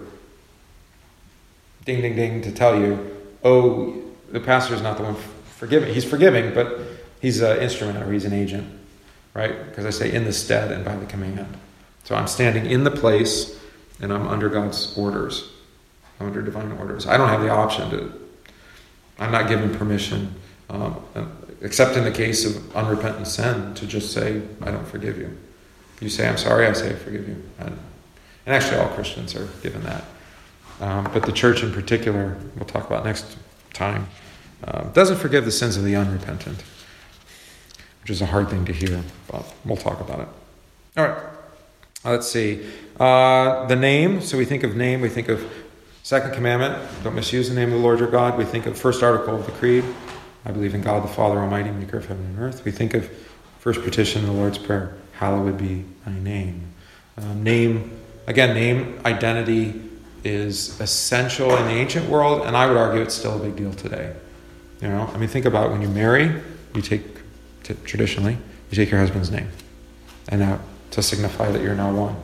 ding, 1.84 2.00
ding, 2.00 2.14
ding 2.14 2.42
to 2.42 2.52
tell 2.52 2.78
you, 2.80 3.10
oh, 3.42 4.03
the 4.34 4.40
pastor 4.40 4.74
is 4.74 4.82
not 4.82 4.96
the 4.96 5.04
one 5.04 5.14
forgiving. 5.58 5.94
He's 5.94 6.04
forgiving, 6.04 6.52
but 6.52 6.80
he's 7.20 7.40
an 7.40 7.58
instrument 7.58 8.02
or 8.02 8.12
he's 8.12 8.24
an 8.24 8.32
agent, 8.32 8.68
right? 9.32 9.66
Because 9.66 9.86
I 9.86 9.90
say 9.90 10.12
in 10.12 10.24
the 10.24 10.32
stead 10.32 10.72
and 10.72 10.84
by 10.84 10.96
the 10.96 11.06
command. 11.06 11.56
So 12.02 12.16
I'm 12.16 12.26
standing 12.26 12.66
in 12.66 12.82
the 12.82 12.90
place 12.90 13.56
and 14.00 14.12
I'm 14.12 14.26
under 14.26 14.48
God's 14.48 14.98
orders. 14.98 15.50
I'm 16.18 16.26
under 16.26 16.42
divine 16.42 16.72
orders. 16.72 17.06
I 17.06 17.16
don't 17.16 17.28
have 17.28 17.42
the 17.42 17.48
option 17.48 17.88
to, 17.90 18.12
I'm 19.20 19.30
not 19.30 19.48
given 19.48 19.72
permission, 19.72 20.34
um, 20.68 20.96
except 21.60 21.96
in 21.96 22.02
the 22.02 22.10
case 22.10 22.44
of 22.44 22.74
unrepentant 22.74 23.28
sin, 23.28 23.72
to 23.74 23.86
just 23.86 24.12
say, 24.12 24.42
I 24.62 24.72
don't 24.72 24.86
forgive 24.88 25.16
you. 25.16 25.38
You 26.00 26.08
say, 26.08 26.28
I'm 26.28 26.38
sorry, 26.38 26.66
I 26.66 26.72
say, 26.72 26.90
I 26.90 26.94
forgive 26.94 27.28
you. 27.28 27.40
And, 27.60 27.78
and 28.46 28.54
actually, 28.54 28.78
all 28.78 28.88
Christians 28.88 29.36
are 29.36 29.46
given 29.62 29.84
that. 29.84 30.02
Um, 30.80 31.08
but 31.12 31.22
the 31.22 31.30
church 31.30 31.62
in 31.62 31.72
particular, 31.72 32.36
we'll 32.56 32.66
talk 32.66 32.88
about 32.88 33.04
next 33.04 33.36
time, 33.72 34.08
uh, 34.66 34.84
doesn't 34.92 35.18
forgive 35.18 35.44
the 35.44 35.52
sins 35.52 35.76
of 35.76 35.84
the 35.84 35.94
unrepentant, 35.94 36.62
which 38.02 38.10
is 38.10 38.22
a 38.22 38.26
hard 38.26 38.48
thing 38.48 38.64
to 38.64 38.72
hear, 38.72 39.02
but 39.30 39.54
we'll 39.64 39.76
talk 39.76 40.00
about 40.00 40.20
it. 40.20 40.28
All 40.96 41.06
right, 41.08 41.18
let's 42.04 42.28
see. 42.28 42.64
Uh, 42.98 43.66
the 43.66 43.76
name, 43.76 44.20
so 44.20 44.38
we 44.38 44.44
think 44.44 44.62
of 44.62 44.76
name, 44.76 45.00
we 45.00 45.08
think 45.08 45.28
of 45.28 45.44
second 46.02 46.32
commandment, 46.32 46.88
don't 47.02 47.14
misuse 47.14 47.48
the 47.48 47.54
name 47.54 47.72
of 47.72 47.74
the 47.74 47.84
Lord 47.84 47.98
your 47.98 48.10
God. 48.10 48.38
We 48.38 48.44
think 48.44 48.66
of 48.66 48.78
first 48.78 49.02
article 49.02 49.34
of 49.34 49.46
the 49.46 49.52
Creed, 49.52 49.84
I 50.44 50.52
believe 50.52 50.74
in 50.74 50.82
God 50.82 51.02
the 51.02 51.08
Father 51.08 51.38
Almighty, 51.38 51.70
maker 51.70 51.98
of 51.98 52.06
heaven 52.06 52.24
and 52.24 52.38
earth. 52.38 52.64
We 52.64 52.70
think 52.70 52.94
of 52.94 53.10
first 53.58 53.82
petition 53.82 54.22
in 54.22 54.28
the 54.28 54.32
Lord's 54.32 54.58
Prayer, 54.58 54.96
hallowed 55.12 55.58
be 55.58 55.84
thy 56.04 56.12
name. 56.12 56.62
Um, 57.16 57.42
name, 57.42 57.90
again, 58.26 58.54
name, 58.54 59.00
identity 59.04 59.80
is 60.24 60.80
essential 60.80 61.54
in 61.56 61.66
the 61.66 61.72
ancient 61.72 62.08
world, 62.08 62.46
and 62.46 62.56
I 62.56 62.66
would 62.66 62.76
argue 62.76 63.02
it's 63.02 63.14
still 63.14 63.36
a 63.36 63.42
big 63.42 63.56
deal 63.56 63.72
today. 63.72 64.14
You 64.80 64.88
know, 64.88 65.10
I 65.14 65.18
mean, 65.18 65.28
think 65.28 65.46
about 65.46 65.70
when 65.70 65.80
you 65.82 65.88
marry, 65.88 66.42
you 66.74 66.82
take, 66.82 67.02
t- 67.62 67.74
traditionally, 67.84 68.36
you 68.70 68.76
take 68.76 68.90
your 68.90 69.00
husband's 69.00 69.30
name, 69.30 69.48
and 70.28 70.40
now 70.40 70.60
to 70.90 71.02
signify 71.02 71.50
that 71.50 71.62
you're 71.62 71.74
now 71.74 71.92
one, 71.92 72.14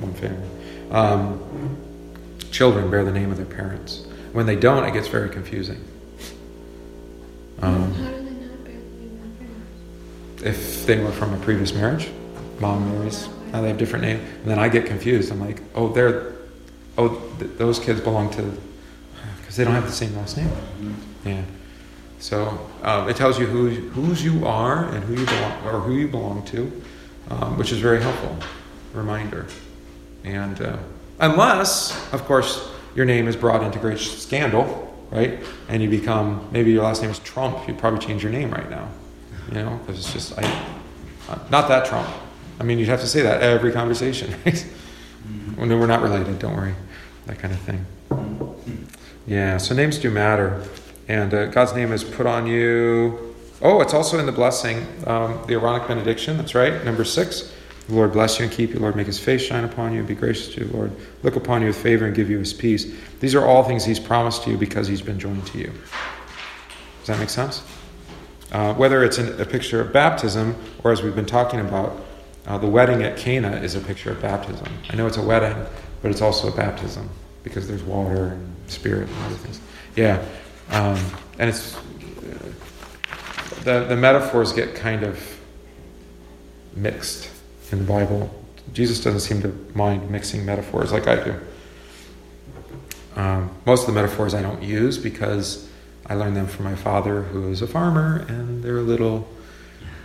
one 0.00 0.14
family. 0.14 0.48
Um, 0.90 1.76
children 2.50 2.90
bear 2.90 3.04
the 3.04 3.12
name 3.12 3.30
of 3.30 3.36
their 3.36 3.46
parents. 3.46 4.04
When 4.32 4.46
they 4.46 4.56
don't, 4.56 4.84
it 4.84 4.92
gets 4.92 5.08
very 5.08 5.28
confusing. 5.28 5.82
Um, 7.60 7.92
How 7.94 8.10
do 8.10 8.16
they 8.16 8.30
not 8.30 8.64
bear 8.64 8.74
the 8.74 8.98
name 8.98 9.20
of 9.22 9.38
their 9.38 9.48
parents? 9.48 10.42
if 10.82 10.86
they 10.86 10.98
were 10.98 11.12
from 11.12 11.32
a 11.34 11.38
previous 11.38 11.72
marriage, 11.72 12.08
mom 12.58 12.90
marries, 12.98 13.28
now 13.52 13.60
they 13.60 13.68
have 13.68 13.78
different 13.78 14.04
name, 14.04 14.18
and 14.18 14.50
then 14.50 14.58
I 14.58 14.68
get 14.68 14.86
confused. 14.86 15.30
I'm 15.30 15.40
like, 15.40 15.60
oh, 15.74 15.92
they're, 15.92 16.32
oh, 16.98 17.08
th- 17.38 17.52
those 17.58 17.78
kids 17.78 18.00
belong 18.00 18.30
to, 18.32 18.42
because 19.40 19.56
they 19.56 19.64
don't 19.64 19.74
have 19.74 19.86
the 19.86 19.92
same 19.92 20.16
last 20.16 20.36
name. 20.36 20.50
Yeah. 21.24 21.42
So 22.22 22.56
um, 22.82 23.08
it 23.08 23.16
tells 23.16 23.36
you 23.36 23.46
who 23.46 23.68
whose 23.90 24.24
you 24.24 24.46
are 24.46 24.84
and 24.94 25.02
who 25.02 25.14
you 25.14 25.26
belong 25.26 25.66
or 25.66 25.80
who 25.80 25.92
you 25.92 26.06
belong 26.06 26.44
to, 26.46 26.82
um, 27.30 27.58
which 27.58 27.72
is 27.72 27.80
very 27.80 28.00
helpful 28.00 28.36
reminder. 28.94 29.48
And 30.22 30.62
uh, 30.62 30.76
unless, 31.18 32.12
of 32.12 32.24
course, 32.24 32.70
your 32.94 33.06
name 33.06 33.26
is 33.26 33.34
brought 33.34 33.64
into 33.64 33.80
great 33.80 33.98
scandal, 33.98 34.96
right? 35.10 35.40
And 35.68 35.82
you 35.82 35.90
become 35.90 36.48
maybe 36.52 36.70
your 36.70 36.84
last 36.84 37.02
name 37.02 37.10
is 37.10 37.18
Trump. 37.18 37.66
You'd 37.66 37.78
probably 37.78 37.98
change 37.98 38.22
your 38.22 38.30
name 38.30 38.52
right 38.52 38.70
now, 38.70 38.88
you 39.48 39.54
know, 39.54 39.80
because 39.84 39.98
it's 39.98 40.12
just 40.12 40.38
I, 40.38 40.44
uh, 41.28 41.38
not 41.50 41.66
that 41.66 41.86
Trump. 41.86 42.08
I 42.60 42.62
mean, 42.62 42.78
you'd 42.78 42.88
have 42.88 43.00
to 43.00 43.08
say 43.08 43.22
that 43.22 43.42
every 43.42 43.72
conversation, 43.72 44.32
right? 44.46 44.64
Well, 45.56 45.66
no, 45.66 45.76
we're 45.76 45.88
not 45.88 46.02
related. 46.02 46.38
Don't 46.38 46.54
worry, 46.54 46.76
that 47.26 47.40
kind 47.40 47.52
of 47.52 47.58
thing. 47.62 47.84
Yeah. 49.26 49.56
So 49.56 49.74
names 49.74 49.98
do 49.98 50.08
matter. 50.08 50.64
And 51.12 51.34
uh, 51.34 51.46
God's 51.48 51.74
name 51.74 51.92
is 51.92 52.02
put 52.02 52.24
on 52.24 52.46
you. 52.46 53.34
Oh, 53.60 53.82
it's 53.82 53.92
also 53.92 54.18
in 54.18 54.24
the 54.24 54.32
blessing, 54.32 54.86
um, 55.06 55.38
the 55.46 55.52
Aaronic 55.52 55.86
benediction. 55.86 56.38
That's 56.38 56.54
right, 56.54 56.82
number 56.86 57.04
six. 57.04 57.52
The 57.86 57.94
Lord 57.94 58.12
bless 58.12 58.38
you 58.38 58.46
and 58.46 58.52
keep 58.52 58.70
you. 58.72 58.80
Lord 58.80 58.96
make 58.96 59.08
his 59.08 59.18
face 59.18 59.42
shine 59.42 59.64
upon 59.64 59.92
you. 59.92 59.98
and 59.98 60.08
Be 60.08 60.14
gracious 60.14 60.54
to 60.54 60.64
you, 60.64 60.72
Lord. 60.72 60.90
Look 61.22 61.36
upon 61.36 61.60
you 61.60 61.66
with 61.66 61.76
favor 61.76 62.06
and 62.06 62.16
give 62.16 62.30
you 62.30 62.38
his 62.38 62.54
peace. 62.54 62.94
These 63.20 63.34
are 63.34 63.44
all 63.44 63.62
things 63.62 63.84
he's 63.84 64.00
promised 64.00 64.44
to 64.44 64.52
you 64.52 64.56
because 64.56 64.88
he's 64.88 65.02
been 65.02 65.18
joined 65.18 65.46
to 65.48 65.58
you. 65.58 65.70
Does 67.00 67.08
that 67.08 67.18
make 67.18 67.28
sense? 67.28 67.62
Uh, 68.50 68.72
whether 68.72 69.04
it's 69.04 69.18
an, 69.18 69.38
a 69.38 69.44
picture 69.44 69.82
of 69.82 69.92
baptism 69.92 70.56
or 70.82 70.92
as 70.92 71.02
we've 71.02 71.14
been 71.14 71.26
talking 71.26 71.60
about, 71.60 72.06
uh, 72.46 72.56
the 72.56 72.66
wedding 72.66 73.02
at 73.02 73.18
Cana 73.18 73.56
is 73.56 73.74
a 73.74 73.80
picture 73.80 74.12
of 74.12 74.22
baptism. 74.22 74.66
I 74.88 74.96
know 74.96 75.06
it's 75.06 75.18
a 75.18 75.22
wedding, 75.22 75.62
but 76.00 76.10
it's 76.10 76.22
also 76.22 76.48
a 76.48 76.56
baptism 76.56 77.10
because 77.42 77.68
there's 77.68 77.82
water 77.82 78.28
and 78.28 78.56
spirit 78.66 79.10
and 79.10 79.24
other 79.26 79.34
things. 79.34 79.60
Yeah. 79.94 80.24
Um, 80.72 80.98
and 81.38 81.48
it's 81.48 81.76
the 83.64 83.84
the 83.84 83.96
metaphors 83.96 84.52
get 84.52 84.74
kind 84.74 85.04
of 85.04 85.20
mixed 86.74 87.30
in 87.70 87.78
the 87.78 87.84
Bible. 87.84 88.30
Jesus 88.72 89.02
doesn't 89.02 89.20
seem 89.20 89.42
to 89.42 89.48
mind 89.74 90.10
mixing 90.10 90.44
metaphors 90.44 90.92
like 90.92 91.06
I 91.06 91.22
do. 91.22 91.34
Um, 93.16 93.50
most 93.66 93.86
of 93.86 93.86
the 93.86 93.92
metaphors 93.92 94.34
I 94.34 94.40
don't 94.40 94.62
use 94.62 94.96
because 94.96 95.68
I 96.06 96.14
learned 96.14 96.36
them 96.36 96.46
from 96.46 96.64
my 96.64 96.74
father, 96.74 97.22
who 97.22 97.50
is 97.50 97.60
a 97.62 97.66
farmer, 97.66 98.24
and 98.28 98.62
they're 98.62 98.78
a 98.78 98.82
little 98.82 99.28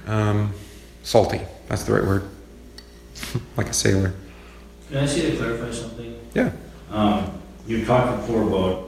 um, 0.06 0.54
salty. 1.04 1.42
That's 1.70 1.84
the 1.84 1.94
right 1.94 2.04
word. 2.04 2.28
like 3.58 3.68
a 3.68 3.74
sailor. 3.74 4.14
Can 4.90 4.98
I 4.98 5.06
see 5.06 5.32
to 5.32 5.38
clarify 5.38 5.72
something? 5.72 6.20
Yeah. 6.34 6.52
Um, 6.92 7.42
you 7.66 7.86
talked 7.86 8.22
before 8.22 8.44
about 8.44 8.87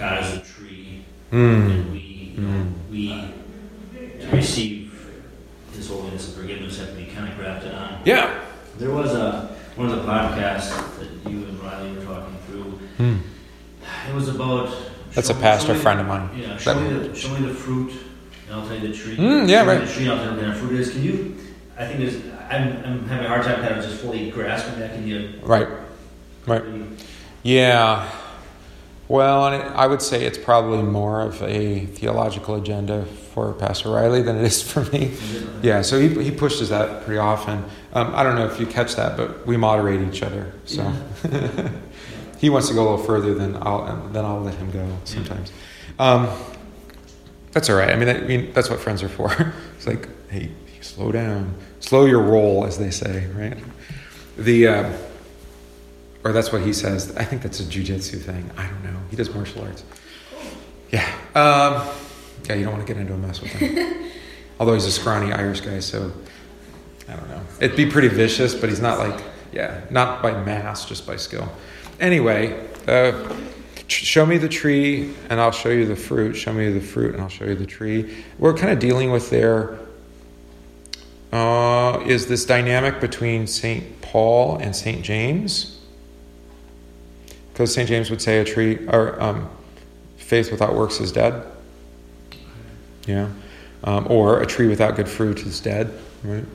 God 0.00 0.24
is 0.24 0.32
a 0.36 0.40
tree, 0.40 1.04
Mm. 1.30 1.70
and 1.70 1.92
we, 1.92 2.32
you 2.34 2.40
know, 2.40 2.66
we, 2.90 3.08
to 4.20 4.28
receive 4.34 4.86
His 5.74 5.88
holiness 5.88 6.26
and 6.28 6.36
forgiveness 6.36 6.78
have 6.78 6.88
to 6.90 6.94
be 6.96 7.04
kind 7.04 7.28
of 7.30 7.36
grafted 7.38 7.72
on. 7.74 8.00
Yeah. 8.04 8.40
There 8.78 8.90
was 8.90 9.12
a, 9.12 9.56
one 9.76 9.90
of 9.90 9.96
the 9.96 10.02
podcasts 10.10 10.70
that 10.98 11.30
you 11.30 11.44
and 11.44 11.60
Riley 11.62 11.92
were 11.92 12.02
talking 12.04 12.34
through. 12.46 12.62
Hmm. 12.96 13.16
It 14.08 14.14
was 14.14 14.28
about. 14.28 14.74
That's 15.14 15.28
show 15.28 15.36
a 15.36 15.40
pastor 15.40 15.74
me- 15.74 15.80
friend 15.80 16.00
of 16.00 16.06
mine. 16.06 16.30
Yeah, 16.36 16.56
show 16.56 16.80
me 16.80 16.88
the, 17.08 17.14
show 17.14 17.28
me 17.38 17.46
the 17.46 17.54
fruit, 17.54 17.92
and 18.46 18.54
I'll 18.54 18.66
tell 18.66 18.76
you 18.78 18.88
the 18.88 18.94
tree. 18.94 19.16
Mm, 19.16 19.48
yeah, 19.48 19.60
Show 19.60 19.66
me 19.66 19.72
right. 19.78 19.86
The 19.86 19.92
tree, 19.94 20.08
I'll 20.08 20.16
tell 20.16 20.24
you 20.24 20.30
what 20.32 20.40
kind 20.40 20.52
of 20.52 20.58
fruit 20.58 20.72
it 20.72 20.80
is. 20.80 20.90
Can 20.92 21.02
you, 21.04 21.36
I 21.78 21.86
think 21.86 21.98
there's, 22.00 22.16
I'm, 22.50 22.84
I'm 22.84 23.06
having 23.08 23.26
a 23.26 23.28
hard 23.28 23.42
time 23.44 23.60
kind 23.60 23.76
of 23.78 23.84
just 23.84 24.00
fully 24.00 24.30
grasping 24.30 24.78
that. 24.80 24.94
Can 24.94 25.06
you? 25.06 25.34
Right. 25.42 25.68
Right. 26.46 26.64
Yeah. 27.42 28.10
Well, 29.10 29.48
and 29.48 29.60
it, 29.60 29.66
I 29.72 29.88
would 29.88 30.02
say 30.02 30.24
it's 30.24 30.38
probably 30.38 30.84
more 30.84 31.20
of 31.20 31.42
a 31.42 31.84
theological 31.86 32.54
agenda 32.54 33.06
for 33.34 33.52
Pastor 33.54 33.90
Riley 33.90 34.22
than 34.22 34.36
it 34.36 34.44
is 34.44 34.62
for 34.62 34.84
me. 34.92 35.12
Yeah, 35.62 35.82
so 35.82 36.00
he, 36.00 36.08
he 36.22 36.30
pushes 36.30 36.70
that 36.70 37.04
pretty 37.04 37.18
often. 37.18 37.62
Um, 37.92 38.14
I 38.14 38.22
don't 38.22 38.34
know 38.34 38.46
if 38.46 38.58
you 38.58 38.66
catch 38.66 38.94
that, 38.94 39.18
but 39.18 39.46
we 39.46 39.58
moderate 39.58 40.00
each 40.00 40.22
other. 40.22 40.52
So 40.64 40.90
he 42.38 42.48
wants 42.48 42.68
to 42.68 42.74
go 42.74 42.80
a 42.80 42.86
little 42.88 43.04
further 43.04 43.34
than 43.34 43.56
I'll 43.56 44.08
then 44.08 44.24
I'll 44.24 44.40
let 44.40 44.54
him 44.54 44.70
go 44.70 44.88
sometimes. 45.04 45.52
Um, 45.98 46.30
that's 47.52 47.68
all 47.68 47.76
right. 47.76 47.90
I 47.90 47.96
mean, 47.96 48.08
I 48.08 48.20
mean 48.20 48.52
that's 48.54 48.70
what 48.70 48.80
friends 48.80 49.02
are 49.02 49.10
for. 49.10 49.30
it's 49.76 49.86
like, 49.86 50.08
hey, 50.30 50.50
slow 50.80 51.12
down, 51.12 51.54
slow 51.80 52.06
your 52.06 52.22
roll, 52.22 52.64
as 52.64 52.78
they 52.78 52.90
say, 52.90 53.26
right? 53.34 53.58
The 54.38 54.68
uh, 54.68 54.92
or 56.24 56.32
that's 56.32 56.52
what 56.52 56.62
he 56.62 56.72
says. 56.72 57.16
I 57.16 57.24
think 57.24 57.42
that's 57.42 57.60
a 57.60 57.64
jujitsu 57.64 58.20
thing. 58.20 58.50
I 58.56 58.66
don't 58.66 58.84
know. 58.84 58.98
He 59.10 59.16
does 59.16 59.32
martial 59.34 59.62
arts. 59.62 59.84
Yeah. 60.90 61.06
Um, 61.34 61.88
yeah, 62.48 62.54
you 62.54 62.64
don't 62.64 62.74
want 62.74 62.86
to 62.86 62.92
get 62.92 63.00
into 63.00 63.14
a 63.14 63.16
mess 63.16 63.40
with 63.40 63.50
him. 63.52 64.10
Although 64.60 64.74
he's 64.74 64.86
a 64.86 64.92
scrawny 64.92 65.32
Irish 65.32 65.60
guy, 65.60 65.78
so 65.80 66.12
I 67.08 67.16
don't 67.16 67.28
know. 67.28 67.40
It'd 67.60 67.76
be 67.76 67.86
pretty 67.86 68.08
vicious, 68.08 68.54
but 68.54 68.68
he's 68.68 68.80
not 68.80 68.98
like, 68.98 69.22
yeah, 69.52 69.82
not 69.90 70.22
by 70.22 70.32
mass, 70.44 70.84
just 70.84 71.06
by 71.06 71.16
skill. 71.16 71.50
Anyway, 71.98 72.68
uh, 72.86 73.34
show 73.86 74.26
me 74.26 74.36
the 74.38 74.48
tree 74.48 75.14
and 75.28 75.40
I'll 75.40 75.50
show 75.50 75.70
you 75.70 75.86
the 75.86 75.96
fruit. 75.96 76.34
Show 76.34 76.52
me 76.52 76.70
the 76.70 76.80
fruit 76.80 77.14
and 77.14 77.22
I'll 77.22 77.28
show 77.28 77.46
you 77.46 77.54
the 77.54 77.66
tree. 77.66 78.24
We're 78.38 78.54
kind 78.54 78.72
of 78.72 78.78
dealing 78.78 79.10
with 79.10 79.30
there 79.30 79.78
uh, 81.32 82.02
is 82.06 82.26
this 82.26 82.44
dynamic 82.44 83.00
between 83.00 83.46
St. 83.46 84.00
Paul 84.00 84.56
and 84.56 84.74
St. 84.74 85.02
James. 85.02 85.79
Because 87.60 87.74
St. 87.74 87.86
James 87.86 88.08
would 88.08 88.22
say 88.22 88.38
a 88.38 88.44
tree, 88.44 88.78
or 88.88 89.20
um, 89.20 89.46
faith 90.16 90.50
without 90.50 90.74
works 90.74 90.98
is 90.98 91.12
dead. 91.12 91.44
Yeah. 93.06 93.28
Um, 93.84 94.06
or 94.08 94.40
a 94.40 94.46
tree 94.46 94.66
without 94.66 94.96
good 94.96 95.06
fruit 95.06 95.44
is 95.44 95.60
dead. 95.60 95.92
Right? 96.24 96.46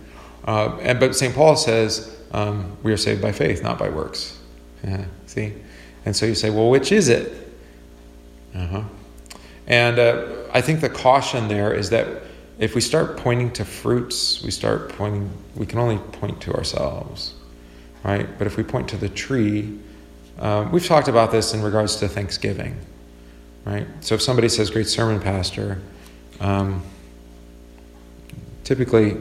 Uh, 0.45 0.75
and, 0.81 0.99
but 0.99 1.15
St. 1.15 1.35
Paul 1.35 1.57
says 1.57 2.19
um, 2.31 2.75
we 2.81 2.91
are 2.91 2.97
saved 2.97 3.21
by 3.21 3.31
faith, 3.31 3.61
not 3.61 3.77
by 3.77 3.87
works. 3.87 4.39
Yeah, 4.83 5.05
see? 5.27 5.53
And 6.05 6.15
so 6.15 6.25
you 6.25 6.33
say, 6.33 6.49
well, 6.49 6.71
which 6.71 6.91
is 6.91 7.07
it? 7.07 7.53
Uh-huh. 8.55 8.81
And 9.67 9.99
uh, 9.99 10.25
I 10.55 10.61
think 10.61 10.81
the 10.81 10.89
caution 10.89 11.47
there 11.47 11.71
is 11.71 11.91
that 11.91 12.23
if 12.57 12.73
we 12.73 12.81
start 12.81 13.17
pointing 13.17 13.51
to 13.53 13.63
fruits, 13.63 14.41
we 14.41 14.49
start 14.49 14.89
pointing, 14.89 15.29
we 15.55 15.67
can 15.67 15.77
only 15.77 15.99
point 15.99 16.41
to 16.41 16.53
ourselves, 16.55 17.35
right? 18.03 18.27
But 18.39 18.47
if 18.47 18.57
we 18.57 18.63
point 18.63 18.87
to 18.89 18.97
the 18.97 19.09
tree, 19.09 19.77
um, 20.39 20.71
we've 20.71 20.85
talked 20.85 21.07
about 21.07 21.31
this 21.31 21.53
in 21.53 21.61
regards 21.61 21.95
to 21.97 22.07
Thanksgiving, 22.07 22.77
right? 23.65 23.87
So 24.01 24.15
if 24.15 24.21
somebody 24.21 24.49
says, 24.49 24.69
Great 24.69 24.87
sermon, 24.87 25.19
Pastor, 25.19 25.81
um, 26.39 26.83
typically 28.63 29.17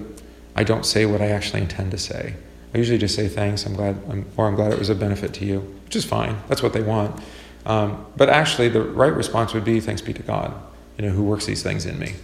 I 0.57 0.65
don't 0.65 0.85
say 0.85 1.07
what 1.07 1.21
I 1.21 1.29
actually 1.29 1.63
intend 1.63 1.91
to 1.93 1.99
say. 1.99 2.35
I 2.75 2.79
usually 2.79 2.99
just 2.99 3.15
say 3.15 3.29
thanks, 3.29 3.67
I'm 3.67 3.75
glad, 3.75 4.01
I'm, 4.09 4.27
or 4.37 4.47
I'm 4.49 4.57
glad 4.57 4.73
it 4.73 4.79
was 4.79 4.91
a 4.91 4.95
benefit 4.95 5.33
to 5.35 5.45
you, 5.45 5.61
which 5.85 5.95
is 5.95 6.05
fine. 6.05 6.37
That's 6.49 6.63
what 6.63 6.73
they 6.73 6.83
want. 6.83 7.23
Um, 7.67 8.07
but 8.17 8.29
actually, 8.29 8.69
the 8.69 8.83
right 8.83 9.13
response 9.13 9.55
would 9.55 9.65
be 9.65 9.81
thanks 9.81 10.03
be 10.03 10.13
to 10.13 10.23
God, 10.23 10.55
you 10.99 11.07
know, 11.07 11.13
who 11.13 11.23
works 11.23 11.47
these 11.47 11.63
things 11.63 11.87
in 11.87 11.99
me. 11.99 12.15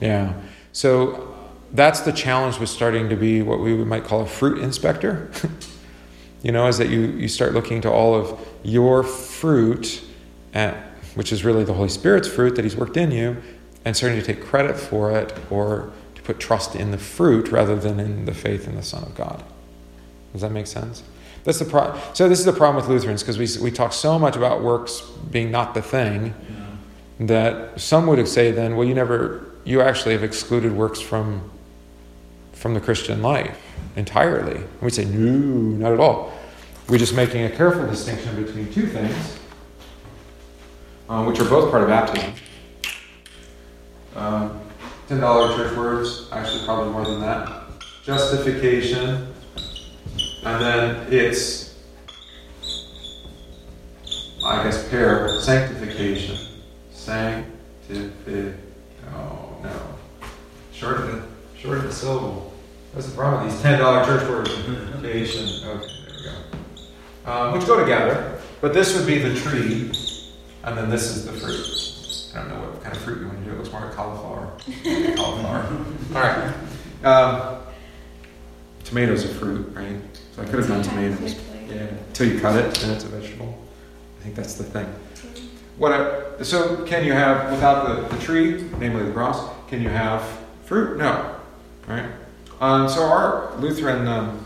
Yeah. 0.00 0.34
So 0.72 1.34
that's 1.72 2.00
the 2.00 2.12
challenge 2.12 2.58
with 2.58 2.68
starting 2.68 3.08
to 3.08 3.16
be 3.16 3.42
what 3.42 3.60
we 3.60 3.74
might 3.76 4.04
call 4.04 4.20
a 4.20 4.26
fruit 4.26 4.58
inspector. 4.58 5.30
you 6.46 6.52
know, 6.52 6.68
is 6.68 6.78
that 6.78 6.90
you, 6.90 7.06
you 7.06 7.26
start 7.26 7.54
looking 7.54 7.80
to 7.80 7.90
all 7.90 8.14
of 8.14 8.38
your 8.62 9.02
fruit, 9.02 10.00
at, 10.54 10.76
which 11.16 11.32
is 11.32 11.44
really 11.44 11.64
the 11.64 11.74
Holy 11.74 11.88
Spirit's 11.88 12.28
fruit 12.28 12.54
that 12.54 12.64
He's 12.64 12.76
worked 12.76 12.96
in 12.96 13.10
you, 13.10 13.36
and 13.84 13.96
starting 13.96 14.16
to 14.20 14.24
take 14.24 14.44
credit 14.44 14.78
for 14.78 15.10
it 15.10 15.36
or 15.50 15.90
to 16.14 16.22
put 16.22 16.38
trust 16.38 16.76
in 16.76 16.92
the 16.92 16.98
fruit 16.98 17.48
rather 17.48 17.74
than 17.74 17.98
in 17.98 18.26
the 18.26 18.32
faith 18.32 18.68
in 18.68 18.76
the 18.76 18.82
Son 18.84 19.02
of 19.02 19.12
God. 19.16 19.42
Does 20.32 20.42
that 20.42 20.52
make 20.52 20.68
sense? 20.68 21.02
That's 21.42 21.58
the 21.58 21.64
pro- 21.64 21.98
so 22.12 22.28
this 22.28 22.38
is 22.38 22.44
the 22.44 22.52
problem 22.52 22.76
with 22.76 22.88
Lutherans 22.88 23.24
because 23.24 23.38
we, 23.38 23.64
we 23.64 23.72
talk 23.72 23.92
so 23.92 24.16
much 24.16 24.36
about 24.36 24.62
works 24.62 25.00
being 25.28 25.50
not 25.50 25.74
the 25.74 25.82
thing 25.82 26.32
that 27.18 27.80
some 27.80 28.06
would 28.06 28.28
say 28.28 28.52
then, 28.52 28.76
well, 28.76 28.86
you 28.86 28.94
never, 28.94 29.50
you 29.64 29.80
actually 29.80 30.12
have 30.12 30.22
excluded 30.22 30.70
works 30.70 31.00
from, 31.00 31.50
from 32.52 32.74
the 32.74 32.80
Christian 32.80 33.20
life 33.20 33.60
entirely. 33.96 34.56
And 34.56 34.82
we 34.82 34.90
say, 34.90 35.06
no, 35.06 35.30
not 35.30 35.92
at 35.92 35.98
all. 35.98 36.35
We're 36.88 36.98
just 36.98 37.14
making 37.16 37.42
a 37.42 37.50
careful 37.50 37.84
distinction 37.86 38.42
between 38.44 38.72
two 38.72 38.86
things, 38.86 39.38
uh, 41.08 41.24
which 41.24 41.40
are 41.40 41.48
both 41.48 41.70
part 41.70 41.82
of 41.82 41.88
baptism. 41.88 42.32
Um, 44.14 44.60
$10 45.08 45.56
church 45.56 45.76
words, 45.76 46.28
actually, 46.30 46.64
probably 46.64 46.92
more 46.92 47.04
than 47.04 47.20
that. 47.22 47.64
Justification, 48.04 49.32
and 50.44 50.62
then 50.62 51.12
it's, 51.12 51.74
I 54.44 54.62
guess, 54.62 54.88
pair, 54.88 55.40
sanctification. 55.40 56.38
Sanctific. 56.92 58.54
Oh 59.12 59.56
no. 59.62 59.72
Short 60.72 60.98
of 60.98 61.06
the 61.06 61.22
short 61.58 61.78
of 61.78 61.84
the 61.84 61.92
syllable. 61.92 62.52
That's 62.94 63.06
the 63.06 63.16
problem 63.16 63.44
with 63.44 63.52
these 63.52 63.62
ten 63.62 63.78
dollar 63.80 64.04
church 64.04 64.28
words. 64.28 64.52
Sanctification. 64.54 65.68
Okay, 65.68 65.95
Um, 67.26 67.52
which 67.52 67.66
go 67.66 67.80
together, 67.80 68.38
but 68.60 68.72
this 68.72 68.96
would 68.96 69.04
be 69.06 69.18
the 69.18 69.34
tree, 69.34 69.90
and 70.62 70.78
then 70.78 70.88
this 70.88 71.10
is 71.10 71.26
the 71.26 71.32
fruit. 71.32 72.36
I 72.36 72.38
don't 72.38 72.48
know 72.48 72.68
what 72.68 72.82
kind 72.84 72.94
of 72.94 73.02
fruit 73.02 73.20
you 73.20 73.26
want 73.26 73.38
to 73.40 73.44
do. 73.44 73.50
It 73.50 73.58
looks 73.58 73.72
more 73.72 73.80
like 73.80 73.94
cauliflower. 73.94 74.52
cauliflower. 75.16 75.84
All 76.14 76.20
right. 76.22 76.54
Um, 77.04 77.62
tomatoes 78.84 79.24
are 79.24 79.34
fruit, 79.34 79.74
right? 79.74 79.96
So 80.36 80.42
I 80.42 80.44
could 80.44 80.60
have 80.60 80.68
done 80.68 80.82
tomatoes. 80.82 81.34
Yeah. 81.68 81.86
Until 82.08 82.28
you 82.28 82.38
cut 82.40 82.56
it, 82.56 82.74
then 82.76 82.90
it's 82.90 83.04
a 83.04 83.08
vegetable. 83.08 83.58
I 84.20 84.22
think 84.22 84.36
that's 84.36 84.54
the 84.54 84.64
thing. 84.64 84.86
What 85.78 85.92
I, 85.92 86.42
so 86.42 86.84
can 86.84 87.04
you 87.04 87.12
have 87.12 87.50
without 87.50 88.08
the, 88.08 88.16
the 88.16 88.22
tree, 88.22 88.70
namely 88.78 89.04
the 89.04 89.12
cross? 89.12 89.50
Can 89.68 89.82
you 89.82 89.88
have 89.88 90.22
fruit? 90.64 90.96
No, 90.96 91.36
right? 91.88 92.08
Um, 92.60 92.88
so 92.88 93.02
our 93.02 93.54
Lutheran 93.58 94.06
um, 94.06 94.45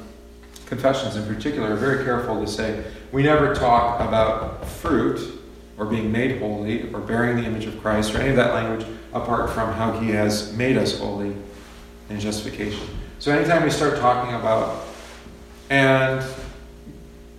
confessions, 0.70 1.16
in 1.16 1.26
particular, 1.26 1.72
are 1.72 1.76
very 1.76 2.04
careful 2.04 2.40
to 2.40 2.46
say 2.50 2.82
we 3.12 3.24
never 3.24 3.54
talk 3.54 4.00
about 4.00 4.64
fruit 4.64 5.42
or 5.76 5.84
being 5.84 6.10
made 6.10 6.38
holy 6.40 6.90
or 6.92 7.00
bearing 7.00 7.36
the 7.36 7.44
image 7.44 7.66
of 7.66 7.78
Christ 7.82 8.14
or 8.14 8.18
any 8.18 8.30
of 8.30 8.36
that 8.36 8.54
language 8.54 8.86
apart 9.12 9.50
from 9.50 9.72
how 9.74 9.98
He 9.98 10.10
has 10.10 10.56
made 10.56 10.78
us 10.78 10.98
holy 10.98 11.34
in 12.08 12.20
justification. 12.20 12.86
So 13.18 13.32
anytime 13.32 13.64
we 13.64 13.70
start 13.70 13.98
talking 13.98 14.34
about 14.34 14.86
and 15.70 16.24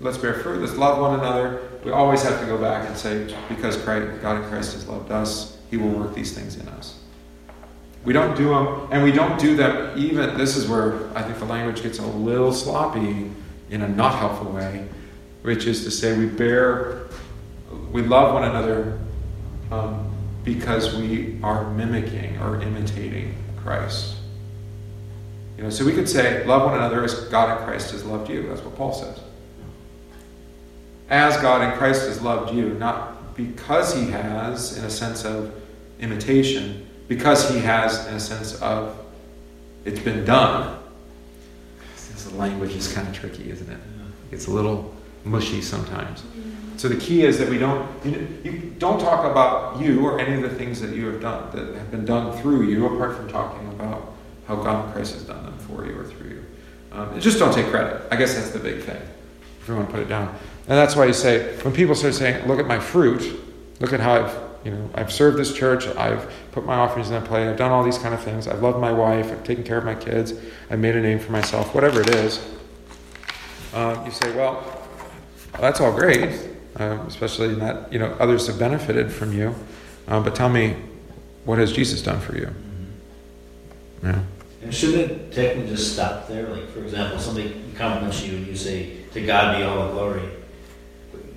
let's 0.02 0.17
bear 0.17 0.34
fruit, 0.36 0.62
let's 0.62 0.76
love 0.76 1.00
one 1.00 1.17
another, 1.17 1.70
we 1.86 1.91
always 1.91 2.22
have 2.24 2.39
to 2.41 2.46
go 2.46 2.58
back 2.58 2.88
and 2.88 2.98
say, 2.98 3.34
because 3.48 3.78
Christ, 3.78 4.22
God 4.22 4.44
in 4.44 4.50
Christ 4.50 4.74
has 4.74 4.88
loved 4.88 5.10
us, 5.10 5.58
He 5.70 5.78
will 5.78 5.89
work 5.89 6.13
these 6.13 6.34
things 6.34 6.58
in 6.58 6.67
us. 6.67 7.01
We 8.04 8.14
don't 8.14 8.36
do 8.36 8.50
them, 8.50 8.88
and 8.92 9.04
we 9.04 9.12
don't 9.12 9.40
do 9.40 9.56
them 9.56 9.98
even, 9.98 10.38
this 10.38 10.56
is 10.56 10.68
where 10.68 11.16
I 11.16 11.22
think 11.22 11.38
the 11.38 11.46
language 11.46 11.84
gets 11.84 12.00
a 12.00 12.06
little 12.06 12.52
sloppy 12.52 13.32
in 13.70 13.82
a 13.82 13.88
not 13.88 14.16
helpful 14.16 14.52
way, 14.52 14.88
which 15.44 15.66
is 15.66 15.84
to 15.84 15.92
say 15.92 16.18
we 16.18 16.26
bear, 16.26 17.08
we 17.92 18.02
love 18.02 18.34
one 18.34 18.44
another 18.44 19.00
um, 19.72 20.12
because 20.44 20.96
we 20.96 21.40
are 21.44 21.70
mimicking 21.72 22.40
or 22.40 22.60
imitating 22.62 23.36
Christ. 23.58 24.16
You 25.58 25.64
know, 25.64 25.70
so 25.70 25.86
we 25.86 25.94
could 25.94 26.10
say, 26.10 26.44
love 26.46 26.64
one 26.64 26.74
another 26.74 27.04
as 27.04 27.14
God 27.26 27.60
in 27.60 27.66
Christ 27.66 27.92
has 27.92 28.04
loved 28.04 28.30
you. 28.30 28.48
That's 28.48 28.62
what 28.62 28.76
Paul 28.76 28.94
says 28.94 29.20
as 31.12 31.36
God 31.42 31.62
in 31.62 31.78
Christ 31.78 32.08
has 32.08 32.22
loved 32.22 32.56
you, 32.56 32.70
not 32.76 33.36
because 33.36 33.94
he 33.94 34.10
has, 34.12 34.78
in 34.78 34.86
a 34.86 34.90
sense 34.90 35.26
of 35.26 35.54
imitation, 36.00 36.88
because 37.12 37.50
he 37.50 37.60
has, 37.60 38.08
in 38.08 38.13
a 38.13 38.19
sense 38.21 38.62
of 38.62 38.97
it's 39.84 40.00
been 40.00 40.24
done. 40.24 40.80
This 41.93 42.32
language 42.32 42.74
is 42.74 42.93
kind 42.93 43.06
of 43.06 43.13
tricky, 43.13 43.52
isn't 43.52 43.69
it? 43.69 43.80
It's 44.32 44.47
a 44.47 44.52
little 44.52 44.95
mushy 45.26 45.62
sometimes. 45.62 46.24
So 46.78 46.88
the 46.88 46.95
key 46.95 47.26
is 47.26 47.38
that 47.39 47.50
we 47.50 47.58
don't 47.58 47.86
you, 48.06 48.39
you 48.45 48.74
don't 48.80 48.97
talk 48.97 49.30
about 49.30 49.82
you 49.82 50.06
or 50.06 50.21
any 50.21 50.41
of 50.41 50.41
the 50.50 50.56
things 50.56 50.80
that 50.80 50.95
you 50.95 51.06
have 51.08 51.19
done 51.19 51.54
that 51.54 51.76
have 51.76 51.91
been 51.91 52.06
done 52.06 52.32
through 52.41 52.69
you, 52.69 52.86
apart 52.86 53.17
from 53.17 53.28
talking 53.28 53.67
about 53.67 54.13
how 54.47 54.56
God 54.56 54.86
in 54.86 54.93
Christ 54.93 55.15
has 55.15 55.24
done 55.24 55.43
them 55.43 55.58
for 55.58 55.86
you 55.86 56.00
or 56.00 56.06
through 56.06 56.30
you. 56.30 56.45
Um, 56.93 57.19
just 57.19 57.39
don't 57.39 57.54
take 57.54 57.65
credit. 57.65 58.02
I 58.10 58.15
guess 58.15 58.36
that's 58.36 58.52
the 58.52 58.60
big 58.60 58.84
thing. 58.84 59.02
if 59.62 59.67
you 59.67 59.76
want 59.76 59.89
to 59.89 59.93
put 59.93 60.02
it 60.02 60.08
down. 60.08 60.30
And 60.69 60.78
that's 60.78 60.95
why 60.95 61.08
you 61.08 61.13
say, 61.13 61.58
when 61.63 61.74
people 61.74 61.93
start 61.93 62.13
saying, 62.13 62.47
look 62.47 62.60
at 62.60 62.67
my 62.67 62.80
fruit, 62.80 63.38
look 63.82 63.91
at 63.91 64.00
how 64.00 64.13
I've, 64.13 64.51
you 64.63 64.71
know, 64.71 64.89
I've 64.93 65.12
served 65.12 65.38
this 65.38 65.54
church, 65.54 65.88
I've 65.88 66.32
put 66.52 66.65
my 66.65 66.76
offerings 66.76 67.10
in 67.10 67.13
that 67.13 67.26
plate, 67.26 67.50
I've 67.50 67.58
done 67.58 67.71
all 67.71 67.84
these 67.84 67.97
kind 67.97 68.13
of 68.13 68.21
things, 68.21 68.47
I've 68.47 68.62
loved 68.62 68.80
my 68.80 68.91
wife, 68.91 69.32
I've 69.32 69.43
taken 69.43 69.63
care 69.63 69.78
of 69.78 69.86
my 69.86 69.95
kids, 69.95 70.34
I've 70.69 70.80
made 70.80 70.95
a 70.95 71.02
name 71.02 71.19
for 71.19 71.32
myself, 71.32 71.74
whatever 71.74 72.02
it 72.02 72.10
is. 72.10 72.45
Uh, 73.74 74.02
you 74.06 74.12
say, 74.12 74.36
well, 74.36 74.82
that's 75.60 75.80
all 75.80 75.91
great, 75.91 76.50
uh, 76.78 77.04
especially 77.08 77.50
in 77.50 77.60
that, 77.60 77.91
you 77.91 78.00
know, 78.00 78.15
others 78.19 78.47
have 78.47 78.60
benefited 78.60 79.12
from 79.12 79.34
you. 79.34 79.56
Uh, 80.08 80.19
but 80.19 80.36
tell 80.36 80.50
me, 80.50 80.76
what 81.45 81.58
has 81.58 81.71
Jesus 81.71 82.02
done 82.02 82.19
for 82.19 82.38
you? 82.38 82.45
Mm-hmm. 82.45 84.08
Yeah. 84.08 84.24
And 84.63 84.74
shouldn't 84.74 85.12
it 85.12 85.32
technically 85.32 85.76
just 85.76 85.93
stop 85.93 86.28
there? 86.28 86.47
Like, 86.50 86.69
for 86.69 86.84
example, 86.84 87.17
somebody 87.19 87.62
compliments 87.76 88.24
you 88.24 88.38
and 88.38 88.47
you 88.47 88.56
say, 88.56 88.97
"To 89.13 89.26
God 89.26 89.58
be 89.58 89.63
all 89.63 89.88
the 89.88 89.93
glory." 89.93 90.30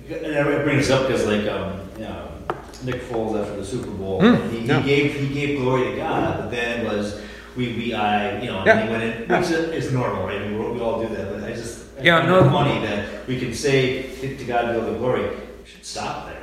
And 0.07 0.25
it 0.25 0.63
brings 0.63 0.91
up 0.91 1.07
because, 1.07 1.25
like, 1.25 1.47
um, 1.47 1.79
you 1.97 2.03
know, 2.03 2.34
Nick 2.83 3.01
Foles 3.03 3.39
after 3.41 3.55
the 3.57 3.65
Super 3.65 3.91
Bowl, 3.91 4.21
Mm, 4.21 4.51
he, 4.51 4.59
he 4.59 4.67
gave 4.83 5.13
he 5.19 5.33
gave 5.33 5.59
glory 5.59 5.91
to 5.91 5.95
God, 5.97 6.37
but 6.39 6.51
then 6.51 6.85
it 6.85 6.89
was 6.89 7.21
we 7.55 7.73
we 7.73 7.93
I 7.93 8.39
you 8.41 8.47
know 8.51 8.63
Yeah. 8.65 8.77
and 8.79 8.83
he 8.85 8.89
went 8.91 9.03
in, 9.03 9.29
Yeah. 9.29 9.39
which 9.39 9.49
is 9.51 9.91
normal, 9.93 10.25
right? 10.27 10.41
I 10.41 10.47
mean, 10.47 10.73
we 10.75 10.81
all 10.81 11.01
do 11.01 11.13
that, 11.15 11.33
but 11.33 11.43
I 11.43 11.53
just 11.53 11.85
I 11.99 12.03
Yeah, 12.03 12.25
no. 12.25 12.43
money 12.49 12.85
that 12.85 13.27
we 13.27 13.39
can 13.39 13.53
say 13.53 14.03
to 14.21 14.43
God 14.45 14.73
be 14.73 14.79
all 14.79 14.85
the 14.91 14.97
glory. 14.97 15.21
We 15.23 15.65
should 15.69 15.85
stop 15.85 16.27
there. 16.27 16.41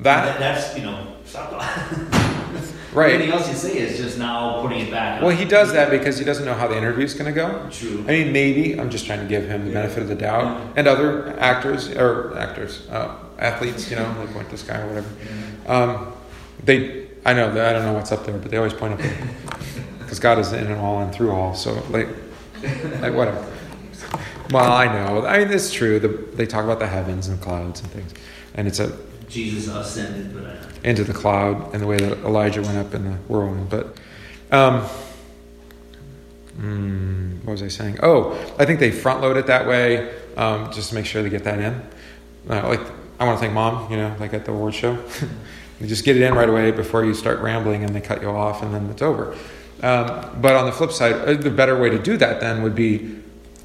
That, 0.00 0.38
that's 0.38 0.76
you 0.76 0.82
know 0.84 1.16
stop. 1.26 1.52
right. 2.94 3.12
Anything 3.14 3.32
else 3.32 3.48
you 3.48 3.54
say 3.54 3.76
is 3.78 3.98
just 3.98 4.18
now 4.18 4.60
putting 4.62 4.80
it 4.80 4.90
back. 4.90 5.20
Well, 5.22 5.36
he 5.36 5.44
does 5.44 5.72
that 5.74 5.90
because 5.90 6.18
he 6.18 6.24
doesn't 6.24 6.44
know 6.44 6.54
how 6.54 6.66
the 6.68 6.76
interview 6.76 7.04
is 7.04 7.14
going 7.14 7.32
to 7.32 7.38
go. 7.38 7.68
True. 7.70 8.02
I 8.08 8.12
mean, 8.12 8.32
maybe 8.32 8.80
I'm 8.80 8.90
just 8.90 9.06
trying 9.06 9.20
to 9.20 9.26
give 9.26 9.46
him 9.46 9.66
the 9.66 9.72
benefit 9.72 10.02
of 10.02 10.08
the 10.08 10.14
doubt, 10.14 10.72
and 10.76 10.88
other 10.88 11.38
actors 11.38 11.90
or 11.90 12.36
actors, 12.38 12.88
uh, 12.90 13.14
athletes, 13.40 13.90
you 13.90 13.96
know, 13.96 14.26
they 14.26 14.32
point 14.32 14.48
this 14.50 14.62
guy 14.62 14.80
or 14.80 14.86
whatever. 14.86 15.08
Um, 15.66 16.12
they, 16.64 17.08
I 17.24 17.32
know, 17.32 17.50
I 17.50 17.72
don't 17.72 17.84
know 17.84 17.94
what's 17.94 18.12
up 18.12 18.24
there, 18.24 18.36
but 18.36 18.50
they 18.50 18.56
always 18.56 18.74
point 18.74 18.94
up 18.94 19.00
because 19.98 20.18
God 20.18 20.38
is 20.38 20.52
in 20.52 20.66
and 20.66 20.80
all 20.80 21.00
and 21.00 21.12
through 21.12 21.30
all. 21.30 21.54
So 21.54 21.74
like, 21.90 22.08
like 23.00 23.14
whatever. 23.14 23.46
Well, 24.50 24.72
I 24.72 24.86
know. 24.86 25.26
I 25.26 25.38
mean, 25.38 25.52
it's 25.52 25.72
true. 25.72 26.00
The, 26.00 26.08
they 26.08 26.46
talk 26.46 26.64
about 26.64 26.80
the 26.80 26.86
heavens 26.86 27.28
and 27.28 27.40
clouds 27.40 27.80
and 27.80 27.90
things, 27.90 28.12
and 28.54 28.66
it's 28.66 28.80
a 28.80 28.98
Jesus 29.28 29.72
ascended, 29.72 30.34
but 30.34 30.44
I. 30.44 30.88
into 30.88 31.04
the 31.04 31.12
cloud 31.12 31.72
and 31.72 31.80
the 31.80 31.86
way 31.86 31.96
that 31.98 32.18
Elijah 32.18 32.62
went 32.62 32.76
up 32.76 32.92
in 32.94 33.04
the 33.04 33.16
whirlwind. 33.28 33.70
But 33.70 33.96
um, 34.50 34.84
mm, 36.58 37.44
what 37.44 37.52
was 37.52 37.62
I 37.62 37.68
saying? 37.68 38.00
Oh, 38.02 38.32
I 38.58 38.64
think 38.64 38.80
they 38.80 38.90
front 38.90 39.20
load 39.20 39.36
it 39.36 39.46
that 39.46 39.68
way 39.68 40.12
um, 40.36 40.72
just 40.72 40.88
to 40.88 40.96
make 40.96 41.06
sure 41.06 41.22
they 41.22 41.30
get 41.30 41.44
that 41.44 41.60
in. 41.60 41.80
Uh, 42.48 42.68
like 42.68 42.80
I 43.20 43.24
want 43.24 43.38
to 43.38 43.40
thank 43.40 43.52
mom, 43.52 43.90
you 43.90 43.98
know, 43.98 44.16
like 44.18 44.32
at 44.32 44.46
the 44.46 44.52
award 44.52 44.74
show. 44.74 44.92
you 45.78 45.86
just 45.86 46.04
get 46.04 46.16
it 46.16 46.22
in 46.22 46.34
right 46.34 46.48
away 46.48 46.70
before 46.70 47.04
you 47.04 47.14
start 47.14 47.38
rambling 47.40 47.84
and 47.84 47.94
they 47.94 48.00
cut 48.00 48.22
you 48.22 48.30
off 48.30 48.62
and 48.62 48.74
then 48.74 48.88
it's 48.90 49.02
over. 49.02 49.36
Um, 49.82 50.40
but 50.40 50.56
on 50.56 50.66
the 50.66 50.72
flip 50.72 50.90
side, 50.90 51.12
uh, 51.12 51.34
the 51.34 51.50
better 51.50 51.78
way 51.78 51.90
to 51.90 51.98
do 51.98 52.16
that 52.16 52.40
then 52.40 52.62
would 52.62 52.74
be 52.74 53.20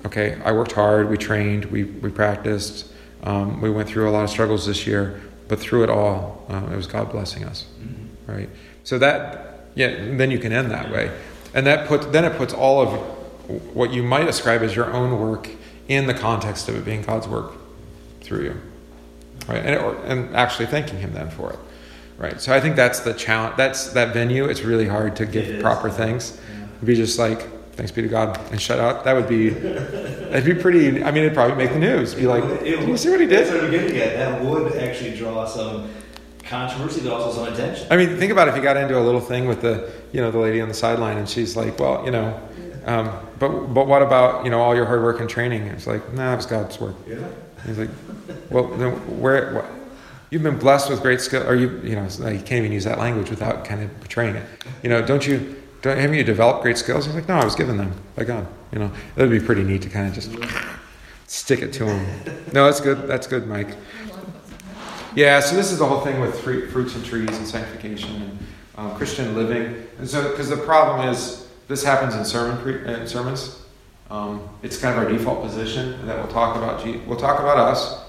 okay, 0.06 0.40
I 0.44 0.52
worked 0.52 0.74
hard, 0.74 1.10
we 1.10 1.18
trained, 1.18 1.66
we, 1.66 1.84
we 1.86 2.12
practiced, 2.12 2.92
um, 3.24 3.60
we 3.62 3.72
went 3.72 3.90
through 3.90 4.10
a 4.10 4.12
lot 4.12 4.24
of 4.24 4.30
struggles 4.30 4.66
this 4.68 4.86
year, 4.86 5.22
but 5.48 5.60
through 5.60 5.84
it 5.84 5.90
all, 5.90 6.46
uh, 6.50 6.68
it 6.72 6.76
was 6.76 6.86
God 6.86 7.12
blessing 7.12 7.44
us, 7.44 7.66
right? 8.28 8.50
So 8.84 9.00
that, 9.00 9.68
yeah, 9.74 10.16
then 10.16 10.32
you 10.32 10.38
can 10.38 10.52
end 10.52 10.70
that 10.72 10.92
way. 10.92 11.12
And 11.54 11.66
that 11.66 11.88
puts, 11.88 12.06
then 12.08 12.24
it 12.24 12.38
puts 12.38 12.54
all 12.54 12.82
of 12.82 12.90
what 13.74 13.92
you 13.92 14.04
might 14.04 14.26
describe 14.26 14.62
as 14.62 14.76
your 14.76 14.92
own 14.94 15.20
work 15.20 15.50
in 15.88 16.08
the 16.08 16.14
context 16.14 16.70
of 16.70 16.76
it 16.76 16.86
being 16.86 17.02
God's 17.02 17.28
work 17.28 17.54
through 18.22 18.44
you, 18.44 18.62
right? 19.48 19.64
And, 19.66 19.76
or, 19.82 19.96
and 20.06 20.36
actually 20.36 20.68
thanking 20.68 21.00
Him 21.00 21.14
then 21.14 21.30
for 21.30 21.52
it, 21.54 21.60
right? 22.18 22.40
So 22.42 22.54
I 22.54 22.60
think 22.60 22.76
that's 22.76 23.00
the 23.02 23.14
challenge. 23.14 23.58
That's 23.58 23.90
that 23.90 24.14
venue. 24.14 24.46
It's 24.46 24.62
really 24.62 24.88
hard 24.88 25.16
to 25.18 25.26
give 25.26 25.62
proper 25.62 25.90
things. 25.90 26.40
Be 26.84 26.96
just 26.96 27.18
like 27.18 27.50
thanks 27.74 27.92
be 27.92 28.02
to 28.02 28.08
God 28.08 28.40
and 28.52 28.62
shut 28.62 28.80
up. 28.80 29.04
That 29.04 29.14
would 29.14 29.28
be 29.28 29.50
that'd 29.50 30.46
be 30.46 30.54
pretty. 30.54 31.04
I 31.04 31.12
mean, 31.12 31.24
it'd 31.24 31.34
probably 31.34 31.56
make 31.58 31.74
the 31.74 31.80
news. 31.80 32.14
Be 32.14 32.28
like, 32.28 32.44
It 32.44 32.64
did 32.64 32.88
you 32.88 32.98
see 32.98 33.10
what 33.10 33.20
he 33.20 33.26
That's 33.26 33.50
did? 33.50 33.56
what 33.56 33.66
I'm 33.66 33.72
getting 33.72 33.98
at. 33.98 34.16
That 34.16 34.44
would 34.44 34.76
actually 34.76 35.16
draw 35.16 35.46
some 35.46 35.90
controversy, 36.44 37.02
but 37.02 37.12
also 37.14 37.44
some 37.44 37.54
attention. 37.54 37.88
I 37.90 37.98
mean, 37.98 38.18
think 38.18 38.32
about 38.32 38.48
if 38.48 38.56
you 38.56 38.62
got 38.62 38.78
into 38.78 38.98
a 38.98 39.02
little 39.02 39.22
thing 39.22 39.48
with 39.48 39.62
the 39.62 39.92
you 40.12 40.22
know 40.22 40.32
the 40.32 40.38
lady 40.40 40.62
on 40.62 40.68
the 40.68 40.74
sideline 40.74 41.18
and 41.18 41.28
she's 41.28 41.56
like, 41.56 41.80
well, 41.80 42.04
you 42.06 42.12
know. 42.12 42.40
Um, 42.86 43.12
but 43.40 43.50
but 43.74 43.88
what 43.88 44.04
about 44.04 44.46
you 44.46 44.52
know 44.52 44.62
all 44.62 44.76
your 44.76 44.86
hard 44.86 45.02
work 45.02 45.20
and 45.20 45.30
training? 45.30 45.64
It's 45.68 45.88
like, 45.88 46.14
nah, 46.14 46.34
it 46.34 46.36
was 46.36 46.46
God's 46.46 46.80
work. 46.80 46.96
Yeah. 47.08 47.18
He's 47.66 47.78
like, 47.78 47.90
well, 48.50 48.68
then 48.68 48.92
where, 49.20 49.66
you've 50.30 50.44
been 50.44 50.60
blessed 50.60 50.90
with 50.90 51.02
great 51.02 51.22
skill, 51.22 51.48
or 51.48 51.56
you, 51.56 51.80
you 51.84 51.96
know, 51.96 52.04
you 52.04 52.40
can't 52.40 52.52
even 52.52 52.72
use 52.72 52.84
that 52.84 53.00
language 53.00 53.30
without 53.30 53.66
kind 53.66 53.82
of 53.82 54.02
betraying 54.02 54.36
it. 54.36 54.46
You 54.84 54.90
know, 54.90 55.06
don't 55.06 55.26
you, 55.26 55.56
don't, 55.82 55.98
haven't 55.98 56.18
you 56.18 56.24
developed 56.24 56.62
great 56.62 56.78
skills? 56.78 57.06
He's 57.06 57.16
like, 57.16 57.28
no, 57.28 57.36
I 57.36 57.46
was 57.46 57.56
given 57.56 57.78
them 57.78 57.94
by 58.16 58.24
God. 58.24 58.48
You 58.72 58.80
know, 58.80 58.92
it 59.16 59.22
would 59.22 59.32
be 59.32 59.40
pretty 59.40 59.64
neat 59.64 59.82
to 59.84 59.90
kind 59.90 60.08
of 60.08 60.14
just 60.14 60.32
stick 61.28 61.62
it 61.62 61.74
to 61.74 61.86
him. 61.86 62.44
No, 62.54 62.66
that's 62.66 62.82
good. 62.82 63.08
That's 63.08 63.28
good, 63.28 63.48
Mike. 63.48 63.76
Yeah, 65.16 65.40
so 65.40 65.56
this 65.56 65.72
is 65.72 65.80
the 65.80 65.86
whole 65.86 66.02
thing 66.02 66.20
with 66.20 66.38
fruit, 66.42 66.70
fruits 66.70 66.96
and 66.96 67.06
trees 67.06 67.38
and 67.38 67.48
sanctification 67.48 68.22
and 68.22 68.40
um, 68.76 68.96
Christian 68.98 69.34
living. 69.36 69.88
And 69.98 70.10
so, 70.10 70.30
because 70.30 70.50
the 70.50 70.58
problem 70.58 71.08
is, 71.08 71.48
this 71.68 71.84
happens 71.84 72.16
in 72.16 72.26
sermon 72.26 72.58
pre- 72.62 72.94
in 72.94 73.08
sermons. 73.08 73.65
Um, 74.10 74.48
it's 74.62 74.78
kind 74.78 74.98
of 74.98 75.04
our 75.04 75.10
default 75.10 75.44
position 75.44 76.06
that 76.06 76.18
we'll 76.18 76.32
talk 76.32 76.56
about. 76.56 76.84
Je- 76.84 76.98
we'll 77.08 77.18
talk 77.18 77.40
about 77.40 77.58
us, 77.58 78.04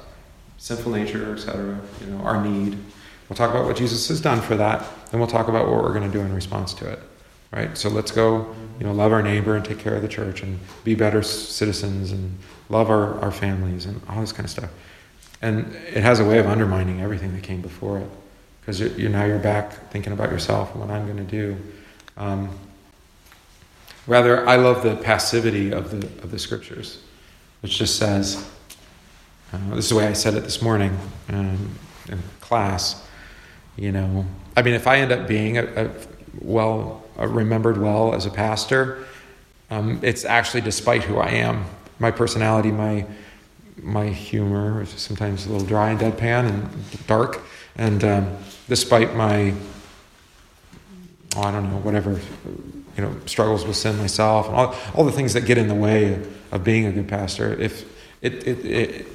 sinful 0.58 0.92
nature, 0.92 1.32
etc. 1.32 1.80
You 2.00 2.06
know, 2.08 2.24
our 2.24 2.44
need. 2.44 2.78
We'll 3.28 3.36
talk 3.36 3.50
about 3.50 3.64
what 3.64 3.76
Jesus 3.76 4.06
has 4.08 4.20
done 4.20 4.40
for 4.40 4.56
that. 4.56 4.86
Then 5.10 5.20
we'll 5.20 5.28
talk 5.28 5.48
about 5.48 5.66
what 5.68 5.82
we're 5.82 5.94
going 5.94 6.10
to 6.10 6.16
do 6.16 6.22
in 6.22 6.32
response 6.34 6.74
to 6.74 6.90
it. 6.90 7.00
Right. 7.52 7.76
So 7.78 7.88
let's 7.88 8.10
go. 8.10 8.54
You 8.78 8.86
know, 8.86 8.92
love 8.92 9.12
our 9.12 9.22
neighbor 9.22 9.56
and 9.56 9.64
take 9.64 9.78
care 9.78 9.94
of 9.94 10.02
the 10.02 10.08
church 10.08 10.42
and 10.42 10.58
be 10.84 10.94
better 10.94 11.22
citizens 11.22 12.12
and 12.12 12.36
love 12.68 12.90
our, 12.90 13.18
our 13.20 13.32
families 13.32 13.86
and 13.86 14.00
all 14.08 14.20
this 14.20 14.32
kind 14.32 14.44
of 14.44 14.50
stuff. 14.50 14.70
And 15.40 15.74
it 15.74 16.02
has 16.02 16.20
a 16.20 16.24
way 16.24 16.38
of 16.38 16.46
undermining 16.46 17.00
everything 17.00 17.32
that 17.34 17.42
came 17.42 17.62
before 17.62 18.00
it, 18.00 18.08
because 18.60 18.80
you're, 18.80 18.90
you're 18.90 19.10
now 19.10 19.24
you're 19.24 19.38
back 19.38 19.90
thinking 19.90 20.12
about 20.12 20.30
yourself 20.30 20.72
and 20.72 20.80
what 20.80 20.90
I'm 20.90 21.06
going 21.06 21.18
to 21.18 21.24
do. 21.24 21.56
Um, 22.16 22.50
rather, 24.06 24.46
I 24.48 24.56
love 24.56 24.82
the 24.82 24.96
passivity 24.96 25.72
of 25.72 25.90
the 25.90 26.06
of 26.22 26.30
the 26.30 26.38
scriptures, 26.38 26.98
which 27.60 27.78
just 27.78 27.96
says, 27.96 28.48
uh, 29.52 29.74
"This 29.74 29.84
is 29.84 29.90
the 29.90 29.96
way 29.96 30.06
I 30.06 30.12
said 30.12 30.34
it 30.34 30.44
this 30.44 30.62
morning 30.62 30.98
um, 31.28 31.78
in 32.08 32.22
class." 32.40 33.06
You 33.76 33.92
know, 33.92 34.26
I 34.56 34.62
mean, 34.62 34.74
if 34.74 34.86
I 34.86 34.98
end 34.98 35.12
up 35.12 35.28
being 35.28 35.58
a, 35.58 35.64
a 35.64 35.90
well 36.40 37.04
a 37.18 37.28
remembered 37.28 37.80
well 37.80 38.14
as 38.14 38.26
a 38.26 38.30
pastor, 38.30 39.04
um, 39.70 40.00
it's 40.02 40.24
actually 40.24 40.60
despite 40.60 41.02
who 41.02 41.18
I 41.18 41.30
am, 41.30 41.64
my 41.98 42.10
personality, 42.10 42.70
my 42.70 43.06
my 43.82 44.06
humor 44.08 44.82
is 44.82 44.90
sometimes 44.90 45.46
a 45.46 45.52
little 45.52 45.66
dry 45.66 45.90
and 45.90 46.00
deadpan 46.00 46.48
and 46.48 47.06
dark, 47.06 47.40
and 47.76 48.02
um, 48.04 48.36
despite 48.68 49.14
my, 49.14 49.52
oh, 51.36 51.42
I 51.42 51.52
don't 51.52 51.70
know, 51.70 51.78
whatever, 51.78 52.18
you 52.96 53.02
know, 53.02 53.14
struggles 53.26 53.64
with 53.66 53.76
sin 53.76 53.96
myself 53.98 54.46
and 54.48 54.56
all, 54.56 54.74
all 54.94 55.04
the 55.04 55.12
things 55.12 55.34
that 55.34 55.42
get 55.42 55.58
in 55.58 55.68
the 55.68 55.74
way 55.74 56.20
of 56.50 56.64
being 56.64 56.86
a 56.86 56.92
good 56.92 57.08
pastor. 57.08 57.52
If 57.60 57.84
it, 58.22 58.46
it, 58.46 58.64
it 58.64 59.06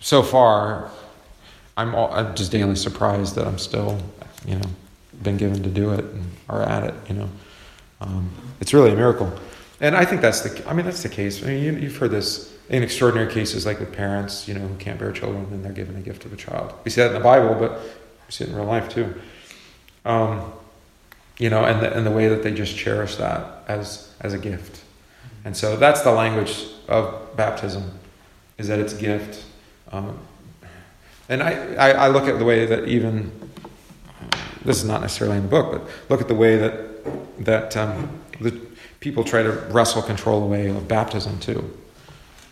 so 0.00 0.22
far, 0.22 0.90
I'm, 1.76 1.94
all, 1.94 2.12
I'm 2.12 2.34
just 2.34 2.50
daily 2.50 2.76
surprised 2.76 3.36
that 3.36 3.46
I'm 3.46 3.58
still, 3.58 4.00
you 4.46 4.56
know, 4.56 4.66
been 5.22 5.36
given 5.36 5.62
to 5.62 5.68
do 5.68 5.92
it 5.92 6.04
and 6.04 6.24
are 6.48 6.62
at 6.62 6.84
it. 6.84 6.94
You 7.08 7.14
know, 7.14 7.28
um, 8.00 8.30
it's 8.60 8.74
really 8.74 8.90
a 8.90 8.96
miracle, 8.96 9.32
and 9.80 9.96
I 9.96 10.04
think 10.04 10.20
that's 10.20 10.40
the. 10.40 10.68
I 10.68 10.72
mean, 10.72 10.86
that's 10.86 11.02
the 11.02 11.08
case. 11.08 11.42
I 11.42 11.46
mean, 11.46 11.62
you, 11.62 11.72
you've 11.72 11.96
heard 11.96 12.10
this 12.10 12.56
in 12.68 12.82
extraordinary 12.82 13.32
cases, 13.32 13.66
like 13.66 13.80
with 13.80 13.92
parents, 13.92 14.48
you 14.48 14.54
know, 14.54 14.60
who 14.60 14.74
can't 14.76 14.98
bear 14.98 15.12
children, 15.12 15.44
and 15.50 15.64
they're 15.64 15.72
given 15.72 15.96
a 15.96 16.00
gift 16.00 16.24
of 16.24 16.32
a 16.32 16.36
child. 16.36 16.72
We 16.84 16.90
see 16.90 17.00
that 17.02 17.08
in 17.08 17.14
the 17.14 17.20
Bible, 17.20 17.54
but 17.54 17.72
we 17.72 18.30
see 18.30 18.44
it 18.44 18.50
in 18.50 18.56
real 18.56 18.64
life 18.64 18.88
too. 18.88 19.14
Um, 20.04 20.52
you 21.40 21.48
know, 21.48 21.64
and 21.64 21.80
the, 21.80 21.96
and 21.96 22.06
the 22.06 22.10
way 22.10 22.28
that 22.28 22.42
they 22.42 22.52
just 22.52 22.76
cherish 22.76 23.16
that 23.16 23.64
as 23.66 24.12
as 24.20 24.34
a 24.34 24.38
gift, 24.38 24.82
and 25.44 25.56
so 25.56 25.76
that's 25.76 26.02
the 26.02 26.12
language 26.12 26.66
of 26.86 27.34
baptism, 27.36 27.98
is 28.58 28.68
that 28.68 28.78
it's 28.78 28.92
a 28.92 29.00
gift. 29.00 29.44
Um, 29.90 30.18
and 31.30 31.42
I, 31.42 31.74
I, 31.74 31.90
I 31.92 32.08
look 32.08 32.24
at 32.28 32.38
the 32.38 32.44
way 32.44 32.66
that 32.66 32.88
even 32.88 33.32
this 34.64 34.76
is 34.76 34.84
not 34.84 35.00
necessarily 35.00 35.38
in 35.38 35.44
the 35.44 35.48
book, 35.48 35.72
but 35.72 36.10
look 36.10 36.20
at 36.20 36.28
the 36.28 36.34
way 36.34 36.56
that 36.58 37.44
that 37.44 37.76
um, 37.76 38.20
the 38.40 38.50
people 39.00 39.24
try 39.24 39.42
to 39.42 39.50
wrestle 39.70 40.02
control 40.02 40.42
away 40.42 40.68
of 40.68 40.86
baptism 40.86 41.40
too, 41.40 41.74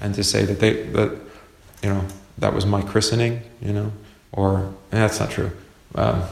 and 0.01 0.15
to 0.15 0.25
say 0.25 0.47
that 0.47 0.61
they 0.61 0.85
that 0.85 1.13
you 1.83 1.91
know 1.91 2.05
that 2.39 2.55
was 2.55 2.65
my 2.65 2.81
christening, 2.81 3.43
you 3.61 3.75
know, 3.75 3.93
or 4.33 4.73
that's 4.91 5.21
not 5.21 5.31
true. 5.31 5.51
Um, 5.95 6.23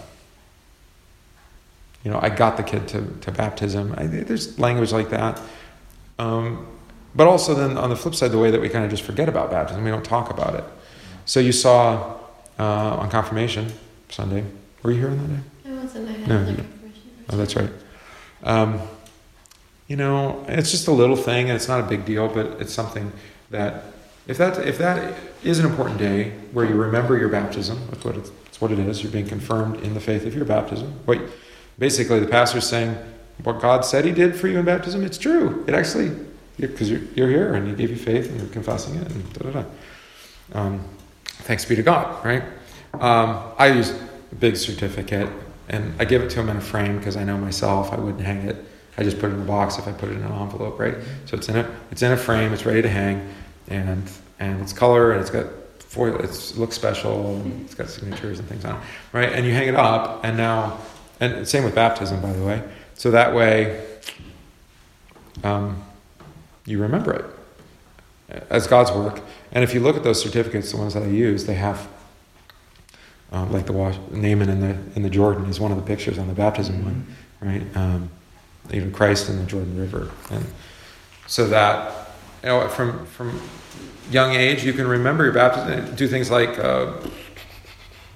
you 2.07 2.12
know, 2.12 2.21
I 2.23 2.29
got 2.29 2.57
the 2.57 2.62
kid 2.62 2.87
to, 2.90 3.05
to 3.23 3.33
baptism. 3.33 3.92
I, 3.99 4.07
there's 4.07 4.61
language 4.61 4.92
like 4.92 5.11
that, 5.11 5.40
um, 6.21 6.64
but 7.16 7.27
also 7.27 7.53
then 7.53 7.77
on 7.77 7.90
the 7.90 7.97
flip 7.97 8.14
side, 8.14 8.31
the 8.31 8.38
way 8.38 8.53
that 8.53 8.61
we 8.61 8.69
kind 8.69 8.85
of 8.85 8.92
just 8.92 9.03
forget 9.03 9.29
about 9.29 9.51
baptism, 9.51 9.83
we 9.83 9.90
don't 9.90 10.05
talk 10.05 10.31
about 10.31 10.55
it. 10.55 10.62
So 11.25 11.40
you 11.40 11.51
saw 11.51 12.14
uh, 12.61 12.62
on 12.62 13.11
confirmation 13.11 13.73
Sunday. 14.09 14.45
Were 14.85 14.92
you 14.92 15.01
here 15.01 15.09
on 15.09 15.19
that 15.19 15.29
day? 15.29 15.42
I 15.69 15.83
wasn't. 15.83 16.09
I 16.09 16.12
had 16.12 16.29
No, 16.29 16.64
Oh, 17.31 17.37
that's 17.37 17.57
right. 17.57 17.71
Um, 18.45 18.81
you 19.88 19.97
know, 19.97 20.45
it's 20.47 20.71
just 20.71 20.87
a 20.87 20.92
little 20.92 21.16
thing, 21.16 21.51
and 21.51 21.57
it's 21.57 21.66
not 21.66 21.81
a 21.81 21.88
big 21.88 22.05
deal, 22.05 22.29
but 22.29 22.61
it's 22.61 22.73
something 22.73 23.12
that 23.51 23.83
if 24.29 24.38
that 24.38 24.64
if 24.64 24.79
that 24.79 25.12
is 25.42 25.59
an 25.59 25.66
important 25.66 25.99
day 25.99 26.35
where 26.53 26.64
you 26.64 26.77
remember 26.77 27.19
your 27.19 27.31
baptism, 27.31 27.81
that's 27.90 28.05
what 28.05 28.16
it's, 28.16 28.31
it's 28.47 28.61
what 28.61 28.71
it 28.71 28.79
is. 28.79 29.03
You're 29.03 29.11
being 29.11 29.27
confirmed 29.27 29.81
in 29.81 29.95
the 29.95 30.01
faith 30.01 30.25
of 30.25 30.37
your 30.37 30.45
baptism. 30.45 31.01
What 31.05 31.19
basically 31.79 32.21
the 32.21 32.27
pastor's 32.27 32.67
saying, 32.67 32.97
what 33.43 33.61
God 33.61 33.85
said 33.85 34.05
He 34.05 34.12
did 34.12 34.35
for 34.37 34.49
you 34.49 34.59
in 34.59 34.65
baptism, 34.65 35.05
it's 35.05 35.19
true. 35.19 35.65
It 35.67 35.75
actually 35.75 36.17
because 36.59 36.91
you're, 36.91 37.03
you're 37.15 37.29
here 37.29 37.55
and 37.55 37.69
He 37.69 37.75
gave 37.75 37.91
you 37.91 37.97
faith 37.97 38.29
and 38.29 38.41
you're 38.41 38.49
confessing 38.49 38.97
it 38.97 39.11
and 39.11 39.33
da 39.35 39.51
da 39.51 39.62
da. 39.62 39.69
Um, 40.59 40.85
thanks 41.25 41.65
be 41.65 41.77
to 41.77 41.83
God, 41.83 42.25
right? 42.25 42.43
Um, 42.95 43.53
I 43.59 43.69
use 43.69 43.91
a 43.91 44.35
big 44.37 44.57
certificate 44.57 45.29
and 45.69 45.95
I 46.01 46.05
give 46.05 46.23
it 46.23 46.31
to 46.31 46.41
him 46.41 46.49
in 46.49 46.57
a 46.57 46.61
frame 46.61 46.99
because 46.99 47.17
I 47.17 47.25
know 47.25 47.37
myself 47.37 47.93
I 47.93 47.97
wouldn't 47.97 48.25
hang 48.25 48.49
it. 48.49 48.57
I 48.99 49.03
just 49.03 49.19
put 49.19 49.31
it 49.31 49.35
in 49.35 49.43
a 49.43 49.45
box 49.45 49.79
if 49.79 49.87
I 49.87 49.93
put 49.93 50.09
it 50.09 50.12
in 50.12 50.23
an 50.23 50.33
envelope, 50.33 50.79
right? 50.79 50.95
So 51.27 51.37
it's 51.37 51.49
in 51.49 51.57
a 51.57 51.77
it's 51.91 52.03
in 52.03 52.12
a 52.12 52.17
frame. 52.17 52.53
It's 52.53 52.65
ready 52.65 52.83
to 52.83 52.89
hang, 52.89 53.29
and 53.69 54.11
and 54.39 54.62
it's 54.62 54.73
color 54.73 55.12
and 55.12 55.21
it's 55.21 55.31
got 55.31 55.47
foil. 55.81 56.17
It's, 56.21 56.53
it 56.53 56.59
looks 56.59 56.77
special. 56.77 57.43
It's 57.62 57.75
got 57.75 57.91
signatures 57.91 58.39
and 58.39 58.49
things 58.49 58.65
on 58.65 58.77
it, 58.77 58.83
right? 59.12 59.33
And 59.33 59.45
you 59.45 59.53
hang 59.53 59.69
it 59.69 59.75
up, 59.75 60.25
and 60.25 60.37
now 60.37 60.79
and 61.20 61.46
same 61.48 61.64
with 61.64 61.74
baptism, 61.74 62.20
by 62.20 62.33
the 62.33 62.44
way. 62.44 62.62
So 62.94 63.11
that 63.11 63.35
way, 63.35 63.85
um, 65.44 65.83
you 66.64 66.81
remember 66.81 67.12
it 67.12 67.24
as 68.50 68.66
God's 68.66 68.90
work. 68.90 69.20
And 69.52 69.62
if 69.62 69.72
you 69.74 69.81
look 69.81 69.96
at 69.96 70.02
those 70.02 70.20
certificates, 70.20 70.72
the 70.72 70.79
ones 70.79 70.94
that 70.94 71.02
I 71.02 71.07
use, 71.07 71.46
they 71.46 71.55
have 71.55 71.88
um, 73.33 73.52
like 73.52 73.66
the 73.66 73.72
wash, 73.72 73.96
Naaman 74.11 74.48
in 74.48 74.61
the 74.61 74.76
in 74.94 75.02
the 75.02 75.11
Jordan 75.11 75.46
is 75.46 75.59
one 75.59 75.72
of 75.72 75.76
the 75.76 75.83
pictures 75.83 76.18
on 76.18 76.29
the 76.29 76.35
baptism 76.35 76.85
one, 76.85 77.07
right? 77.40 77.76
Um, 77.76 78.11
even 78.72 78.92
Christ 78.92 79.29
in 79.29 79.38
the 79.38 79.44
Jordan 79.44 79.79
River, 79.79 80.11
and 80.31 80.44
so 81.26 81.48
that 81.48 82.09
you 82.42 82.48
know 82.48 82.68
from 82.68 83.05
from 83.07 83.40
young 84.11 84.35
age 84.35 84.64
you 84.64 84.72
can 84.72 84.87
remember 84.87 85.24
your 85.24 85.33
baptism. 85.33 85.96
Do 85.96 86.07
things 86.07 86.31
like 86.31 86.57
uh, 86.59 86.92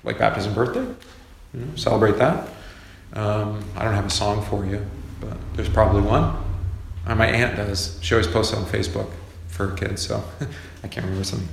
like 0.04 0.18
baptism 0.18 0.54
birthday, 0.54 0.86
you 1.54 1.60
know, 1.60 1.74
celebrate 1.74 2.16
that. 2.18 2.48
Um, 3.12 3.64
I 3.77 3.85
don't 3.85 3.94
have 3.94 4.07
a 4.07 4.11
song 4.11 4.44
for 4.44 4.64
you, 4.64 4.87
but 5.20 5.37
there's 5.55 5.68
probably 5.68 6.03
one. 6.03 6.37
Uh, 7.07 7.14
my 7.14 7.27
aunt 7.27 7.57
does. 7.57 7.99
She 8.03 8.14
always 8.14 8.29
posts 8.29 8.55
on 8.55 8.64
Facebook 8.66 9.11
for 9.49 9.68
her 9.68 9.77
kids, 9.77 10.03
so 10.03 10.23
I 10.83 10.88
can't 10.88 11.05
remember 11.05 11.25
something 11.25 11.49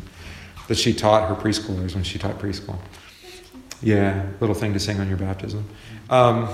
that 0.68 0.78
she 0.78 0.94
taught 0.94 1.28
her 1.30 1.36
preschoolers 1.36 1.96
when 1.96 2.04
she 2.04 2.20
taught 2.20 2.38
preschool. 2.40 2.78
Yeah, 3.82 4.26
little 4.40 4.56
thing 4.56 4.74
to 4.74 4.80
sing 4.80 5.00
on 5.00 5.08
your 5.08 5.18
baptism. 5.18 5.68
Um, 6.10 6.50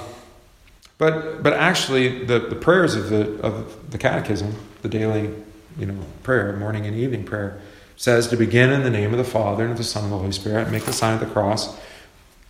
but 0.98 1.44
but 1.44 1.54
actually, 1.54 2.26
the, 2.26 2.40
the 2.40 2.56
prayers 2.56 2.96
of 2.96 3.10
the 3.10 3.40
of 3.42 3.92
the 3.92 3.98
catechism, 3.98 4.56
the 4.82 4.90
daily, 4.90 5.34
you 5.78 5.86
know, 5.86 6.00
prayer, 6.22 6.56
morning 6.56 6.86
and 6.86 6.96
evening 6.96 7.24
prayer, 7.24 7.60
says 7.98 8.28
to 8.28 8.38
begin 8.38 8.72
in 8.72 8.84
the 8.84 8.90
name 8.90 9.12
of 9.12 9.18
the 9.18 9.24
Father 9.24 9.64
and 9.64 9.72
of 9.72 9.78
the 9.78 9.84
Son 9.84 10.04
and 10.04 10.14
the 10.14 10.18
Holy 10.18 10.32
Spirit, 10.32 10.70
make 10.70 10.84
the 10.84 10.94
sign 10.94 11.14
of 11.14 11.20
the 11.20 11.26
cross 11.26 11.78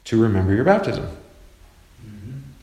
to 0.05 0.21
remember 0.21 0.53
your 0.53 0.65
baptism. 0.65 1.07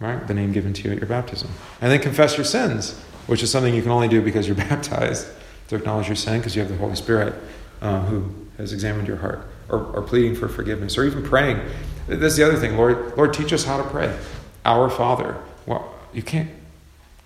Right, 0.01 0.27
the 0.27 0.33
name 0.33 0.53
given 0.53 0.73
to 0.73 0.83
you 0.83 0.93
at 0.93 0.99
your 0.99 1.07
baptism, 1.07 1.51
and 1.83 1.93
then 1.93 2.01
confess 2.01 2.39
your 2.39 2.47
sins, 2.47 2.99
which 3.27 3.43
is 3.43 3.51
something 3.51 3.75
you 3.75 3.83
can 3.83 3.91
only 3.91 4.09
do 4.09 4.23
because 4.23 4.47
you're 4.49 4.57
baptized 4.69 5.29
to 5.69 5.77
acknowledge 5.77 6.09
your 6.09 6.17
sin 6.17 6.39
because 6.39 6.57
you 6.57 6.63
have 6.63 6.71
the 6.71 6.79
Holy 6.79 6.97
Spirit 6.97 7.35
um, 7.83 8.07
who 8.07 8.35
has 8.57 8.73
examined 8.73 9.07
your 9.07 9.19
heart, 9.19 9.47
or, 9.69 9.85
or 9.93 10.03
pleading 10.03 10.35
for 10.35 10.49
forgiveness, 10.49 10.97
or 10.97 11.05
even 11.05 11.23
praying. 11.23 11.61
This 12.07 12.33
is 12.33 12.37
the 12.39 12.47
other 12.47 12.57
thing, 12.57 12.79
Lord. 12.79 13.15
Lord, 13.17 13.35
teach 13.35 13.53
us 13.53 13.65
how 13.65 13.77
to 13.77 13.85
pray. 13.85 14.19
Our 14.65 14.89
Father. 14.89 15.37
Well, 15.67 15.95
you 16.15 16.23
can't 16.23 16.51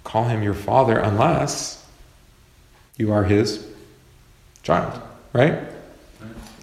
call 0.02 0.24
him 0.24 0.42
your 0.42 0.54
Father 0.54 0.98
unless 0.98 1.86
you 2.96 3.12
are 3.12 3.24
His 3.24 3.66
child, 4.62 5.00
right? 5.32 5.58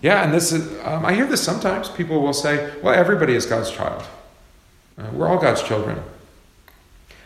Yeah, 0.02 0.24
and 0.24 0.34
this 0.34 0.52
is. 0.52 0.80
Um, 0.84 1.06
I 1.06 1.14
hear 1.14 1.26
this 1.26 1.44
sometimes. 1.44 1.88
People 1.90 2.22
will 2.22 2.34
say, 2.34 2.72
"Well, 2.82 2.94
everybody 2.94 3.34
is 3.34 3.46
God's 3.46 3.72
child. 3.72 4.04
Uh, 4.98 5.10
we're 5.14 5.28
all 5.28 5.38
God's 5.40 5.64
children." 5.64 6.02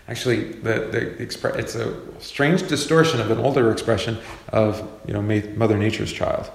Actually, 0.08 0.52
the, 0.52 0.88
the 0.92 1.24
expre- 1.24 1.56
it's 1.58 1.74
a 1.74 1.96
strange 2.22 2.68
distortion 2.68 3.20
of 3.20 3.32
an 3.32 3.40
older 3.40 3.72
expression 3.72 4.18
of 4.50 4.88
you 5.08 5.14
know 5.14 5.22
Mother 5.22 5.78
Nature's 5.78 6.14
child. 6.14 6.50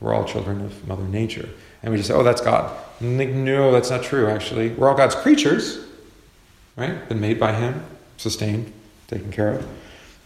We're 0.00 0.14
all 0.14 0.24
children 0.24 0.64
of 0.64 0.86
Mother 0.86 1.04
Nature, 1.04 1.48
and 1.82 1.92
we 1.92 1.98
just 1.98 2.08
say, 2.08 2.14
"Oh, 2.14 2.22
that's 2.22 2.40
God." 2.40 2.76
No, 3.00 3.70
that's 3.70 3.90
not 3.90 4.02
true. 4.02 4.28
Actually, 4.28 4.70
we're 4.70 4.88
all 4.88 4.96
God's 4.96 5.14
creatures, 5.14 5.78
right? 6.76 7.08
Been 7.08 7.20
made 7.20 7.38
by 7.38 7.52
Him, 7.52 7.84
sustained, 8.16 8.72
taken 9.06 9.30
care 9.30 9.54
of, 9.54 9.68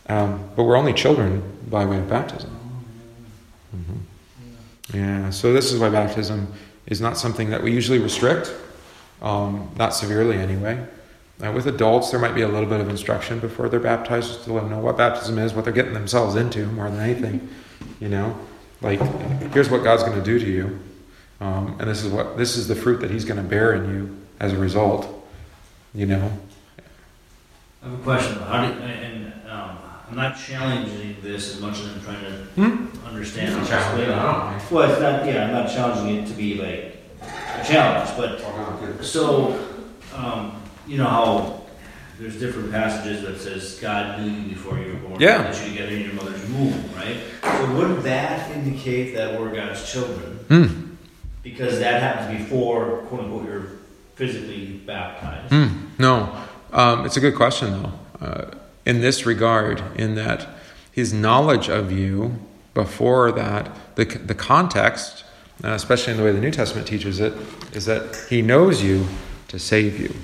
um, 0.09 0.49
but 0.57 0.65
we're 0.65 0.77
only 0.77 0.95
children 0.95 1.43
by 1.69 1.85
way 1.85 1.99
of 1.99 2.09
baptism. 2.09 2.51
Mm-hmm. 3.77 4.97
Yeah. 4.97 5.31
So 5.31 5.53
this 5.53 5.73
is 5.73 5.79
why 5.79 5.91
baptism 5.91 6.53
is 6.87 7.01
not 7.01 7.19
something 7.19 7.51
that 7.51 7.63
we 7.63 7.73
usually 7.73 7.99
restrict, 7.99 8.53
um, 9.23 9.71
not 9.77 9.95
severely 9.95 10.37
anyway. 10.37 10.85
Uh, 11.43 11.51
with 11.51 11.67
adults, 11.67 12.11
there 12.11 12.21
might 12.21 12.35
be 12.35 12.43
a 12.43 12.49
little 12.49 12.69
bit 12.69 12.81
of 12.81 12.89
instruction 12.89 13.41
before 13.41 13.69
they're 13.69 13.81
baptized, 13.81 14.29
just 14.29 14.45
to 14.45 14.53
let 14.53 14.61
them 14.61 14.71
know 14.71 14.79
what 14.79 14.97
baptism 14.97 15.39
is, 15.39 15.55
what 15.55 15.65
they're 15.65 15.73
getting 15.73 15.95
themselves 15.95 16.37
into, 16.37 16.67
more 16.67 16.89
than 16.91 17.01
anything. 17.01 17.49
You 17.99 18.09
know, 18.11 18.39
like 18.81 19.01
here's 19.53 19.71
what 19.71 19.83
God's 19.83 20.03
going 20.05 20.19
to 20.19 20.25
do 20.25 20.39
to 20.39 20.47
you, 20.49 20.79
um, 21.41 21.77
and 21.81 21.89
this 21.89 22.05
is 22.05 22.13
what 22.13 22.37
this 22.37 22.57
is 22.57 22.69
the 22.69 22.75
fruit 22.77 23.01
that 23.01 23.11
He's 23.11 23.25
going 23.25 23.43
to 23.43 23.49
bear 23.49 23.75
in 23.75 23.89
you 23.93 24.17
as 24.39 24.53
a 24.53 24.59
result. 24.59 25.09
You 25.95 26.07
know. 26.07 26.39
I 27.83 27.89
have 27.89 27.99
a 27.99 28.03
question. 28.03 28.37
How 28.39 28.65
do 28.65 28.73
you, 28.75 28.81
and 28.81 29.33
um, 29.51 29.79
I'm 30.11 30.17
not 30.17 30.37
challenging 30.39 31.17
this 31.23 31.55
as 31.57 31.61
much 31.61 31.81
as 31.81 31.87
I'm 31.89 32.01
trying 32.03 32.21
to 32.25 32.31
Hmm? 32.55 33.07
understand. 33.07 33.51
You 33.51 33.57
and 33.59 33.67
can 33.67 33.79
challenge 33.79 33.99
it, 33.99 34.03
explain 34.03 34.19
I 34.19 34.33
don't 34.33 34.45
mind. 34.47 34.71
Well, 34.71 34.91
it's 34.91 35.01
not. 35.01 35.27
Yeah, 35.27 35.47
I'm 35.47 35.53
not 35.53 35.69
challenging 35.73 36.23
it 36.23 36.29
to 36.29 36.35
be 36.35 36.55
like 36.55 37.02
a 37.61 37.65
challenge, 37.65 38.11
but 38.17 39.05
so 39.05 39.59
um, 40.15 40.63
you 40.87 40.99
know 40.99 41.07
how 41.07 41.63
there's 42.19 42.39
different 42.39 42.71
passages 42.71 43.23
that 43.23 43.39
says 43.41 43.79
God 43.81 44.21
knew 44.21 44.31
you 44.31 44.49
before 44.51 44.79
you 44.79 44.93
were 44.93 44.99
born. 44.99 45.21
Yeah. 45.21 45.43
That 45.43 45.65
you 45.65 45.73
together 45.73 45.93
in 45.93 46.03
your 46.03 46.15
mother's 46.15 46.49
womb, 46.51 46.95
right? 46.95 47.17
So 47.43 47.75
wouldn't 47.75 48.03
that 48.05 48.51
indicate 48.53 49.15
that 49.15 49.41
we're 49.41 49.55
God's 49.55 49.91
children? 49.91 50.39
Hmm. 50.49 50.95
Because 51.43 51.81
that 51.81 52.01
happens 52.01 52.39
before, 52.39 52.99
quote 53.09 53.23
unquote, 53.23 53.45
you're 53.47 53.67
physically 54.15 54.81
baptized. 54.87 55.53
Mm, 55.53 55.89
no, 55.99 56.37
um, 56.73 57.05
it's 57.05 57.17
a 57.17 57.21
good 57.21 57.35
question 57.35 57.73
though. 57.73 57.93
Uh, 58.21 58.51
in 58.85 59.01
this 59.01 59.27
regard, 59.27 59.83
in 59.97 60.15
that 60.15 60.49
his 60.93 61.13
knowledge 61.13 61.69
of 61.69 61.91
you 61.91 62.39
before 62.75 63.33
that, 63.33 63.75
the 63.97 64.05
the 64.05 64.35
context, 64.35 65.25
uh, 65.65 65.69
especially 65.71 66.13
in 66.13 66.17
the 66.19 66.25
way 66.25 66.33
the 66.33 66.41
New 66.41 66.51
Testament 66.51 66.87
teaches 66.87 67.21
it, 67.21 67.33
is 67.73 67.87
that 67.87 68.27
he 68.29 68.43
knows 68.43 68.83
you 68.83 69.07
to 69.49 69.59
save 69.59 69.99
you. 70.01 70.15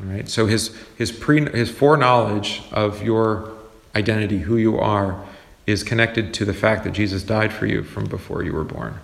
All 0.00 0.06
right. 0.12 0.28
So 0.28 0.46
his 0.46 0.76
his 0.96 1.12
pre 1.12 1.50
his 1.50 1.70
foreknowledge 1.70 2.62
of 2.72 3.02
your 3.02 3.52
identity, 3.94 4.38
who 4.38 4.56
you 4.56 4.78
are, 4.78 5.24
is 5.66 5.82
connected 5.82 6.32
to 6.34 6.44
the 6.44 6.54
fact 6.54 6.84
that 6.84 6.92
Jesus 6.92 7.22
died 7.22 7.52
for 7.52 7.66
you 7.66 7.82
from 7.82 8.06
before 8.06 8.42
you 8.42 8.52
were 8.52 8.64
born 8.64 9.00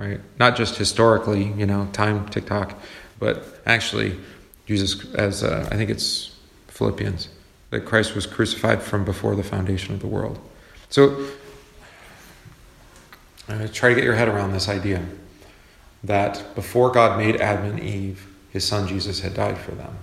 right? 0.00 0.20
Not 0.38 0.56
just 0.56 0.76
historically, 0.76 1.44
you 1.52 1.66
know, 1.66 1.88
time, 1.92 2.26
tick 2.30 2.46
tock, 2.46 2.80
but 3.18 3.60
actually, 3.66 4.18
Jesus, 4.66 5.12
as 5.14 5.44
uh, 5.44 5.68
I 5.70 5.76
think 5.76 5.90
it's 5.90 6.34
Philippians, 6.68 7.28
that 7.68 7.80
Christ 7.80 8.14
was 8.14 8.26
crucified 8.26 8.82
from 8.82 9.04
before 9.04 9.36
the 9.36 9.42
foundation 9.42 9.92
of 9.92 10.00
the 10.00 10.06
world. 10.06 10.38
So, 10.88 11.26
try 13.72 13.90
to 13.90 13.94
get 13.94 14.04
your 14.04 14.14
head 14.14 14.28
around 14.28 14.52
this 14.52 14.68
idea 14.68 15.04
that 16.04 16.54
before 16.54 16.90
God 16.90 17.18
made 17.18 17.40
Adam 17.40 17.64
and 17.66 17.80
Eve, 17.80 18.26
his 18.50 18.64
son 18.64 18.88
Jesus 18.88 19.20
had 19.20 19.34
died 19.34 19.58
for 19.58 19.72
them. 19.72 19.96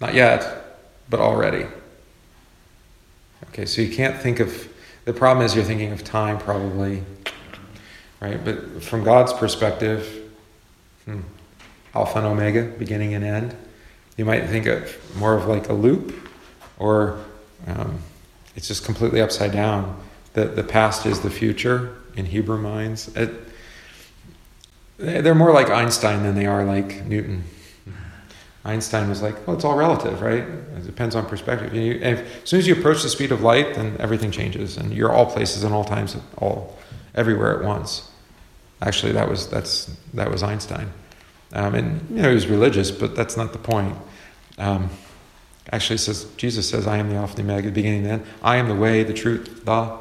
Not 0.00 0.14
yet, 0.14 0.78
but 1.08 1.20
already. 1.20 1.66
Okay, 3.50 3.64
so 3.66 3.80
you 3.82 3.94
can't 3.94 4.20
think 4.20 4.40
of 4.40 4.68
the 5.04 5.12
problem 5.12 5.44
is 5.44 5.54
you're 5.54 5.64
thinking 5.64 5.92
of 5.92 6.02
time 6.02 6.38
probably 6.38 7.02
right? 8.24 8.42
But 8.42 8.82
from 8.82 9.04
God's 9.04 9.32
perspective, 9.32 10.30
hmm, 11.04 11.20
Alpha 11.94 12.18
and 12.18 12.26
Omega, 12.26 12.64
beginning 12.78 13.14
and 13.14 13.24
end, 13.24 13.56
you 14.16 14.24
might 14.24 14.46
think 14.46 14.66
of 14.66 15.16
more 15.16 15.34
of 15.34 15.46
like 15.46 15.68
a 15.68 15.74
loop, 15.74 16.30
or 16.78 17.22
um, 17.66 17.98
it's 18.56 18.68
just 18.68 18.84
completely 18.84 19.20
upside 19.20 19.52
down. 19.52 20.00
The, 20.34 20.46
the 20.46 20.64
past 20.64 21.06
is 21.06 21.20
the 21.20 21.30
future 21.30 21.96
in 22.16 22.26
Hebrew 22.26 22.58
minds. 22.58 23.08
It, 23.16 23.30
they're 24.96 25.34
more 25.34 25.52
like 25.52 25.70
Einstein 25.70 26.22
than 26.22 26.34
they 26.34 26.46
are 26.46 26.64
like 26.64 27.04
Newton. 27.06 27.44
Einstein 28.64 29.08
was 29.10 29.20
like, 29.20 29.46
well, 29.46 29.54
it's 29.54 29.64
all 29.64 29.76
relative, 29.76 30.22
right? 30.22 30.42
It 30.42 30.86
depends 30.86 31.14
on 31.14 31.26
perspective. 31.26 31.74
You, 31.74 31.94
if, 31.94 32.42
as 32.42 32.48
soon 32.48 32.60
as 32.60 32.66
you 32.66 32.74
approach 32.74 33.02
the 33.02 33.10
speed 33.10 33.30
of 33.30 33.42
light, 33.42 33.74
then 33.74 33.96
everything 33.98 34.30
changes, 34.30 34.78
and 34.78 34.92
you're 34.92 35.12
all 35.12 35.26
places 35.26 35.64
and 35.64 35.74
all 35.74 35.84
times, 35.84 36.16
all 36.38 36.78
everywhere 37.14 37.58
at 37.58 37.64
once. 37.64 38.10
Actually, 38.80 39.12
that 39.12 39.28
was 39.28 39.48
that's 39.48 39.94
that 40.14 40.30
was 40.30 40.42
Einstein, 40.42 40.92
um, 41.52 41.74
and 41.74 42.06
you 42.10 42.22
know 42.22 42.28
he 42.28 42.34
was 42.34 42.46
religious, 42.46 42.90
but 42.90 43.14
that's 43.14 43.36
not 43.36 43.52
the 43.52 43.58
point. 43.58 43.96
Um, 44.58 44.90
actually, 45.70 45.98
says 45.98 46.24
Jesus 46.36 46.68
says, 46.68 46.86
"I 46.86 46.96
am 46.96 47.08
the 47.08 47.16
Alpha 47.16 47.38
and 47.38 47.48
the 47.48 47.52
Omega, 47.52 47.68
the 47.68 47.74
beginning 47.74 48.00
and 48.00 48.06
the 48.06 48.12
end. 48.12 48.26
I 48.42 48.56
am 48.56 48.68
the 48.68 48.74
way, 48.74 49.02
the 49.02 49.14
truth, 49.14 49.64
the 49.64 49.98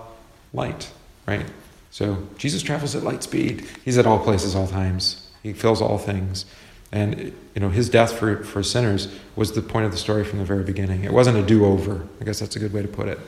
light." 0.53 0.91
Right. 1.27 1.45
So 1.91 2.27
Jesus 2.37 2.63
travels 2.63 2.95
at 2.95 3.03
light 3.03 3.23
speed. 3.23 3.65
He's 3.85 3.97
at 3.97 4.05
all 4.05 4.19
places, 4.19 4.55
all 4.55 4.67
times. 4.67 5.29
He 5.43 5.53
fills 5.53 5.81
all 5.81 5.97
things. 5.97 6.45
And 6.91 7.33
you 7.55 7.61
know, 7.61 7.69
his 7.69 7.89
death 7.89 8.13
for, 8.13 8.43
for 8.43 8.61
sinners 8.63 9.13
was 9.35 9.53
the 9.53 9.61
point 9.61 9.85
of 9.85 9.91
the 9.91 9.97
story 9.97 10.23
from 10.23 10.39
the 10.39 10.45
very 10.45 10.63
beginning. 10.63 11.03
It 11.03 11.11
wasn't 11.11 11.37
a 11.37 11.43
do-over. 11.43 12.07
I 12.21 12.23
guess 12.23 12.39
that's 12.39 12.55
a 12.55 12.59
good 12.59 12.73
way 12.73 12.81
to 12.81 12.87
put 12.87 13.07
it. 13.07 13.19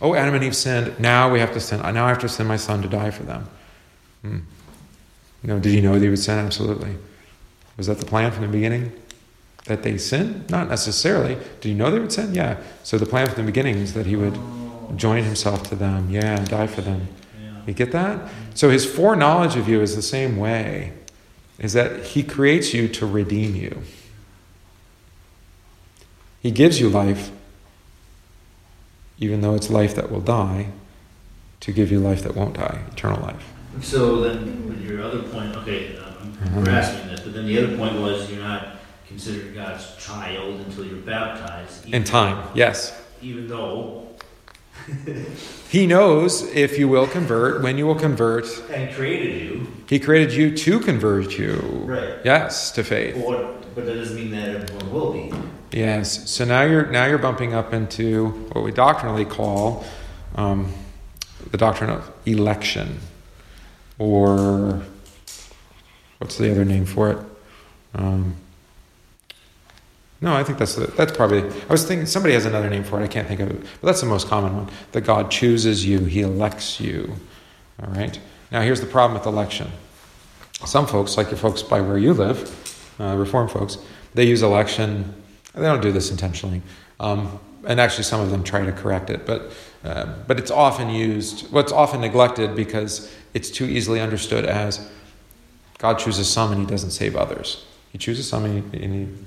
Oh, 0.00 0.14
Adam 0.14 0.34
and 0.34 0.44
Eve 0.44 0.54
sinned. 0.54 0.98
Now 1.00 1.30
we 1.32 1.40
have 1.40 1.52
to 1.52 1.60
sin. 1.60 1.80
Now 1.80 2.04
I 2.04 2.08
have 2.08 2.18
to 2.20 2.28
send 2.28 2.48
my 2.48 2.56
son 2.56 2.82
to 2.82 2.88
die 2.88 3.10
for 3.10 3.22
them. 3.22 3.48
Hmm. 4.22 4.38
You 5.42 5.48
know, 5.48 5.58
did 5.58 5.72
he 5.72 5.80
know 5.80 5.94
he 5.94 6.08
would 6.08 6.18
sin? 6.18 6.38
Absolutely. 6.38 6.96
Was 7.76 7.86
that 7.86 7.98
the 7.98 8.06
plan 8.06 8.30
from 8.30 8.42
the 8.42 8.48
beginning? 8.48 8.92
That 9.66 9.82
they 9.82 9.96
sin? 9.96 10.44
Not 10.50 10.68
necessarily. 10.68 11.36
Did 11.60 11.68
he 11.68 11.74
know 11.74 11.90
they 11.90 12.00
would 12.00 12.12
sin? 12.12 12.34
Yeah. 12.34 12.58
So 12.82 12.98
the 12.98 13.06
plan 13.06 13.26
from 13.26 13.36
the 13.36 13.50
beginning 13.50 13.76
is 13.76 13.94
that 13.94 14.06
he 14.06 14.16
would 14.16 14.38
join 14.96 15.24
himself 15.24 15.62
to 15.64 15.74
them. 15.76 16.10
Yeah, 16.10 16.36
and 16.38 16.48
die 16.48 16.66
for 16.66 16.80
them. 16.80 17.08
You 17.66 17.72
get 17.72 17.92
that? 17.92 18.28
So 18.54 18.70
his 18.70 18.84
foreknowledge 18.84 19.56
of 19.56 19.68
you 19.68 19.80
is 19.80 19.96
the 19.96 20.02
same 20.02 20.36
way, 20.36 20.92
is 21.58 21.72
that 21.72 22.04
he 22.04 22.22
creates 22.22 22.74
you 22.74 22.88
to 22.88 23.06
redeem 23.06 23.54
you. 23.54 23.82
He 26.40 26.50
gives 26.50 26.78
you 26.78 26.90
life, 26.90 27.30
even 29.18 29.40
though 29.40 29.54
it's 29.54 29.70
life 29.70 29.94
that 29.94 30.10
will 30.10 30.20
die, 30.20 30.68
to 31.60 31.72
give 31.72 31.90
you 31.90 32.00
life 32.00 32.22
that 32.22 32.36
won't 32.36 32.54
die, 32.54 32.82
eternal 32.92 33.22
life. 33.22 33.50
So 33.80 34.20
then, 34.20 34.68
with 34.68 34.82
your 34.82 35.02
other 35.02 35.22
point, 35.22 35.56
okay, 35.56 35.96
I'm 35.96 36.60
Mhm. 36.60 36.64
grasping 36.64 37.08
this, 37.08 37.20
but 37.20 37.32
then 37.32 37.46
the 37.46 37.56
other 37.58 37.76
point 37.76 37.98
was 37.98 38.30
you're 38.30 38.42
not 38.42 38.76
considered 39.08 39.54
God's 39.54 39.86
child 39.98 40.60
until 40.66 40.84
you're 40.84 40.96
baptized. 40.96 41.88
In 41.92 42.04
time, 42.04 42.36
yes. 42.54 42.92
Even 43.22 43.48
though, 43.48 44.03
He 45.68 45.86
knows 45.88 46.42
if 46.54 46.78
you 46.78 46.86
will 46.88 47.06
convert, 47.08 47.60
when 47.62 47.76
you 47.78 47.86
will 47.86 47.96
convert. 47.96 48.46
and 48.70 48.94
created 48.94 49.42
you, 49.42 49.66
He 49.88 49.98
created 49.98 50.32
you 50.32 50.56
to 50.56 50.78
convert 50.78 51.36
you. 51.36 51.56
Right. 51.84 52.14
Yes, 52.24 52.70
to 52.72 52.84
faith. 52.84 53.16
or, 53.24 53.54
but 53.74 53.86
that 53.86 53.94
doesn't 53.94 54.14
mean 54.14 54.30
that 54.30 54.48
everyone 54.50 54.92
will 54.92 55.12
be. 55.12 55.32
Yes. 55.72 56.30
So 56.30 56.44
now 56.44 56.62
you're 56.62 56.86
now 56.86 57.06
you're 57.06 57.18
bumping 57.18 57.54
up 57.54 57.72
into 57.72 58.28
what 58.52 58.62
we 58.62 58.70
doctrinally 58.70 59.24
call 59.24 59.84
um, 60.36 60.72
the 61.50 61.56
doctrine 61.58 61.90
of 61.90 62.08
election, 62.24 63.00
or 63.98 64.80
what's 66.18 66.38
the 66.38 66.50
other 66.52 66.64
name 66.64 66.84
for 66.86 67.10
it? 67.10 67.18
Um, 67.96 68.36
no, 70.24 70.34
I 70.34 70.42
think 70.42 70.56
that's 70.56 70.74
the, 70.74 70.86
that's 70.86 71.14
probably. 71.14 71.42
I 71.42 71.72
was 71.72 71.84
thinking 71.84 72.06
somebody 72.06 72.32
has 72.32 72.46
another 72.46 72.70
name 72.70 72.82
for 72.82 72.98
it. 72.98 73.04
I 73.04 73.08
can't 73.08 73.28
think 73.28 73.40
of 73.40 73.50
it, 73.50 73.60
but 73.60 73.86
that's 73.86 74.00
the 74.00 74.06
most 74.06 74.26
common 74.26 74.56
one. 74.56 74.70
That 74.92 75.02
God 75.02 75.30
chooses 75.30 75.84
you, 75.84 75.98
He 76.06 76.22
elects 76.22 76.80
you. 76.80 77.14
All 77.82 77.90
right. 77.90 78.18
Now 78.50 78.62
here's 78.62 78.80
the 78.80 78.86
problem 78.86 79.18
with 79.18 79.26
election. 79.26 79.70
Some 80.64 80.86
folks, 80.86 81.18
like 81.18 81.28
your 81.28 81.36
folks 81.36 81.62
by 81.62 81.82
where 81.82 81.98
you 81.98 82.14
live, 82.14 82.96
uh, 82.98 83.16
Reform 83.16 83.48
folks, 83.48 83.76
they 84.14 84.24
use 84.24 84.42
election. 84.42 85.14
They 85.54 85.60
don't 85.60 85.82
do 85.82 85.92
this 85.92 86.10
intentionally, 86.10 86.62
um, 87.00 87.38
and 87.66 87.78
actually 87.78 88.04
some 88.04 88.22
of 88.22 88.30
them 88.30 88.42
try 88.42 88.64
to 88.64 88.72
correct 88.72 89.10
it. 89.10 89.26
But 89.26 89.52
uh, 89.84 90.06
but 90.26 90.38
it's 90.38 90.50
often 90.50 90.88
used. 90.88 91.52
Well, 91.52 91.62
it's 91.62 91.72
often 91.72 92.00
neglected 92.00 92.56
because 92.56 93.14
it's 93.34 93.50
too 93.50 93.66
easily 93.66 94.00
understood 94.00 94.46
as 94.46 94.88
God 95.76 95.98
chooses 95.98 96.30
some 96.30 96.50
and 96.50 96.62
He 96.62 96.66
doesn't 96.66 96.92
save 96.92 97.14
others. 97.14 97.66
He 97.92 97.98
chooses 97.98 98.26
some 98.26 98.46
and 98.46 98.74
He, 98.74 98.82
and, 98.82 98.94
he, 98.94 99.24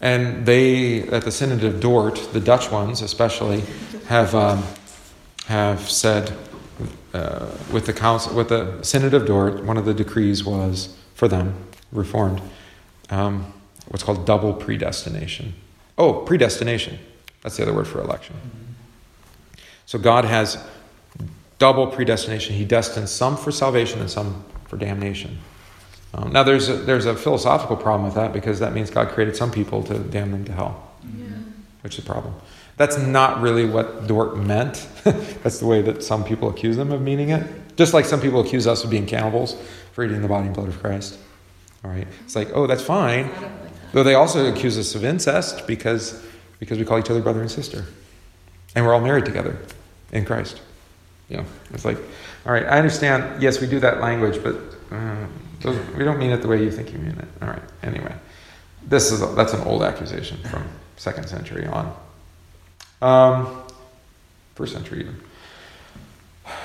and 0.00 0.46
they 0.46 1.02
at 1.08 1.24
the 1.24 1.32
Synod 1.32 1.64
of 1.64 1.80
Dort, 1.80 2.32
the 2.32 2.40
Dutch 2.40 2.70
ones 2.70 3.02
especially, 3.02 3.62
have 4.06 4.34
um, 4.34 4.62
have 5.46 5.90
said 5.90 6.36
uh, 7.12 7.46
with 7.72 7.86
the 7.86 7.92
council, 7.92 8.34
with 8.36 8.48
the 8.48 8.82
Synod 8.82 9.14
of 9.14 9.26
Dort, 9.26 9.64
one 9.64 9.76
of 9.76 9.84
the 9.84 9.94
decrees 9.94 10.44
was 10.44 10.96
for 11.14 11.26
them, 11.26 11.54
Reformed, 11.90 12.40
um, 13.10 13.52
what's 13.88 14.04
called 14.04 14.26
double 14.26 14.52
predestination. 14.52 15.54
Oh, 15.96 16.12
predestination. 16.12 16.98
That's 17.42 17.56
the 17.56 17.62
other 17.62 17.72
word 17.72 17.88
for 17.88 18.00
election. 18.00 18.36
So 19.86 19.98
God 19.98 20.24
has 20.24 20.62
double 21.58 21.86
predestination. 21.86 22.54
He 22.54 22.64
destines 22.64 23.10
some 23.10 23.36
for 23.36 23.50
salvation 23.50 24.00
and 24.00 24.10
some 24.10 24.44
for 24.66 24.76
damnation. 24.76 25.38
Um, 26.18 26.32
now, 26.32 26.42
there's 26.42 26.68
a, 26.68 26.74
there's 26.74 27.06
a 27.06 27.14
philosophical 27.14 27.76
problem 27.76 28.04
with 28.04 28.14
that 28.14 28.32
because 28.32 28.58
that 28.58 28.72
means 28.72 28.90
God 28.90 29.08
created 29.10 29.36
some 29.36 29.52
people 29.52 29.82
to 29.84 29.98
damn 29.98 30.32
them 30.32 30.44
to 30.46 30.52
hell, 30.52 30.90
Yeah. 31.16 31.26
which 31.82 31.96
is 31.98 32.04
a 32.04 32.06
problem. 32.06 32.34
That's 32.76 32.98
not 32.98 33.40
really 33.40 33.66
what 33.66 34.06
Dort 34.08 34.36
meant. 34.36 34.86
That's 35.04 35.58
the 35.60 35.66
way 35.66 35.80
that 35.82 36.02
some 36.02 36.24
people 36.24 36.48
accuse 36.48 36.76
them 36.76 36.90
of 36.92 37.00
meaning 37.02 37.30
it. 37.30 37.46
Just 37.76 37.94
like 37.94 38.04
some 38.04 38.20
people 38.20 38.40
accuse 38.40 38.66
us 38.66 38.82
of 38.82 38.90
being 38.90 39.06
cannibals 39.06 39.56
for 39.92 40.04
eating 40.04 40.22
the 40.22 40.28
body 40.28 40.46
and 40.46 40.54
blood 40.54 40.68
of 40.68 40.80
Christ. 40.80 41.18
All 41.84 41.90
right, 41.90 42.08
it's 42.24 42.34
like, 42.34 42.48
oh, 42.54 42.66
that's 42.66 42.82
fine. 42.82 43.28
Like 43.30 43.40
that. 43.40 43.50
Though 43.92 44.02
they 44.02 44.14
also 44.14 44.52
accuse 44.52 44.76
us 44.76 44.94
of 44.96 45.04
incest 45.04 45.66
because 45.66 46.20
because 46.58 46.78
we 46.78 46.84
call 46.84 46.98
each 46.98 47.08
other 47.10 47.20
brother 47.22 47.40
and 47.40 47.50
sister, 47.50 47.84
and 48.74 48.84
we're 48.84 48.92
all 48.92 49.00
married 49.00 49.24
together 49.24 49.56
in 50.10 50.24
Christ. 50.24 50.60
You 51.28 51.36
know, 51.38 51.44
it's 51.72 51.84
like, 51.84 51.98
all 52.44 52.52
right, 52.52 52.64
I 52.64 52.78
understand. 52.78 53.40
Yes, 53.40 53.60
we 53.60 53.68
do 53.68 53.78
that 53.80 54.00
language, 54.00 54.42
but 54.42 54.56
uh, 54.90 55.26
we 55.64 56.04
don't 56.04 56.18
mean 56.18 56.30
it 56.30 56.42
the 56.42 56.48
way 56.48 56.62
you 56.62 56.70
think 56.70 56.92
you 56.92 56.98
mean 56.98 57.18
it. 57.18 57.28
All 57.42 57.48
right. 57.48 57.62
Anyway, 57.82 58.14
this 58.86 59.10
is 59.10 59.20
that's 59.34 59.52
an 59.52 59.62
old 59.62 59.82
accusation 59.82 60.38
from 60.48 60.64
second 60.96 61.28
century 61.28 61.66
on, 61.66 61.94
um, 63.02 63.62
first 64.54 64.72
century 64.72 65.00
even. 65.00 65.20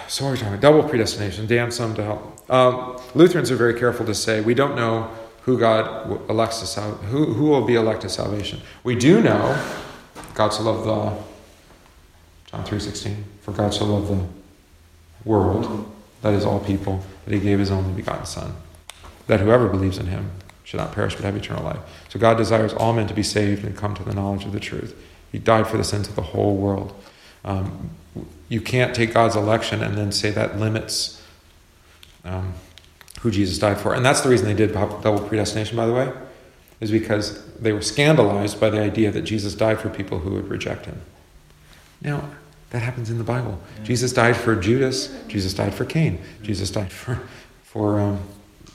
So 0.07 0.25
what 0.25 0.29
are 0.29 0.33
we 0.33 0.37
talking 0.37 0.53
about? 0.53 0.61
Double 0.61 0.87
predestination, 0.87 1.47
damn 1.47 1.71
some 1.71 1.95
to 1.95 2.03
hell. 2.03 2.33
Um, 2.49 3.01
Lutherans 3.15 3.51
are 3.51 3.55
very 3.55 3.73
careful 3.79 4.05
to 4.05 4.13
say 4.13 4.41
we 4.41 4.53
don't 4.53 4.75
know 4.75 5.09
who 5.43 5.57
God 5.57 6.29
elects 6.29 6.59
to 6.59 6.65
sal- 6.67 6.95
who 6.95 7.33
who 7.33 7.45
will 7.45 7.65
be 7.65 7.75
elected 7.75 8.09
to 8.09 8.15
salvation. 8.15 8.61
We 8.83 8.95
do 8.95 9.21
know 9.21 9.61
God 10.35 10.49
so 10.49 10.63
loved 10.63 10.85
the 10.85 11.23
John 12.51 12.63
three 12.63 12.79
sixteen 12.79 13.25
for 13.41 13.51
God 13.51 13.73
so 13.73 13.85
loved 13.85 14.09
the 14.09 14.25
world 15.25 15.91
that 16.21 16.33
is 16.33 16.45
all 16.45 16.59
people 16.59 17.03
that 17.25 17.33
He 17.33 17.39
gave 17.39 17.59
His 17.59 17.71
only 17.71 17.93
begotten 17.93 18.25
Son 18.25 18.55
that 19.28 19.39
whoever 19.39 19.67
believes 19.67 19.97
in 19.97 20.07
Him 20.07 20.32
should 20.63 20.78
not 20.78 20.91
perish 20.93 21.15
but 21.15 21.24
have 21.24 21.36
eternal 21.36 21.63
life. 21.63 21.80
So 22.09 22.19
God 22.19 22.38
desires 22.38 22.74
all 22.74 22.93
men 22.93 23.07
to 23.07 23.13
be 23.13 23.24
saved 23.24 23.63
and 23.63 23.76
come 23.76 23.95
to 23.95 24.03
the 24.03 24.13
knowledge 24.13 24.45
of 24.45 24.51
the 24.51 24.59
truth. 24.59 24.95
He 25.32 25.39
died 25.39 25.67
for 25.67 25.78
the 25.78 25.84
sins 25.84 26.07
of 26.07 26.15
the 26.15 26.21
whole 26.21 26.55
world. 26.55 26.93
Um, 27.43 27.89
you 28.49 28.61
can't 28.61 28.95
take 28.95 29.13
God's 29.13 29.36
election 29.36 29.82
and 29.82 29.97
then 29.97 30.11
say 30.11 30.30
that 30.32 30.59
limits 30.59 31.21
um, 32.24 32.53
who 33.21 33.32
Jesus 33.32 33.57
died 33.57 33.80
for. 33.80 33.93
And 33.93 34.05
that's 34.05 34.21
the 34.21 34.30
reason 34.30 34.45
they 34.45 34.53
did 34.53 34.74
double 34.74 35.19
predestination, 35.19 35.76
by 35.76 35.86
the 35.86 35.93
way, 35.93 36.11
is 36.80 36.91
because 36.91 37.43
they 37.55 37.74
were 37.74 37.82
scandalized 37.82 38.59
by 38.59 38.69
the 38.69 38.80
idea 38.80 39.11
that 39.11 39.21
Jesus 39.21 39.55
died 39.55 39.80
for 39.80 39.89
people 39.89 40.19
who 40.19 40.32
would 40.32 40.49
reject 40.49 40.86
him. 40.86 41.01
Now, 42.01 42.30
that 42.71 42.82
happens 42.82 43.09
in 43.09 43.17
the 43.17 43.24
Bible. 43.24 43.59
Yeah. 43.78 43.84
Jesus 43.86 44.13
died 44.13 44.36
for 44.36 44.55
Judas. 44.55 45.15
Jesus 45.28 45.53
died 45.53 45.74
for 45.74 45.86
Cain. 45.86 46.19
Jesus 46.41 46.69
died 46.69 46.91
for, 46.91 47.21
for 47.63 47.99
um, 47.99 48.19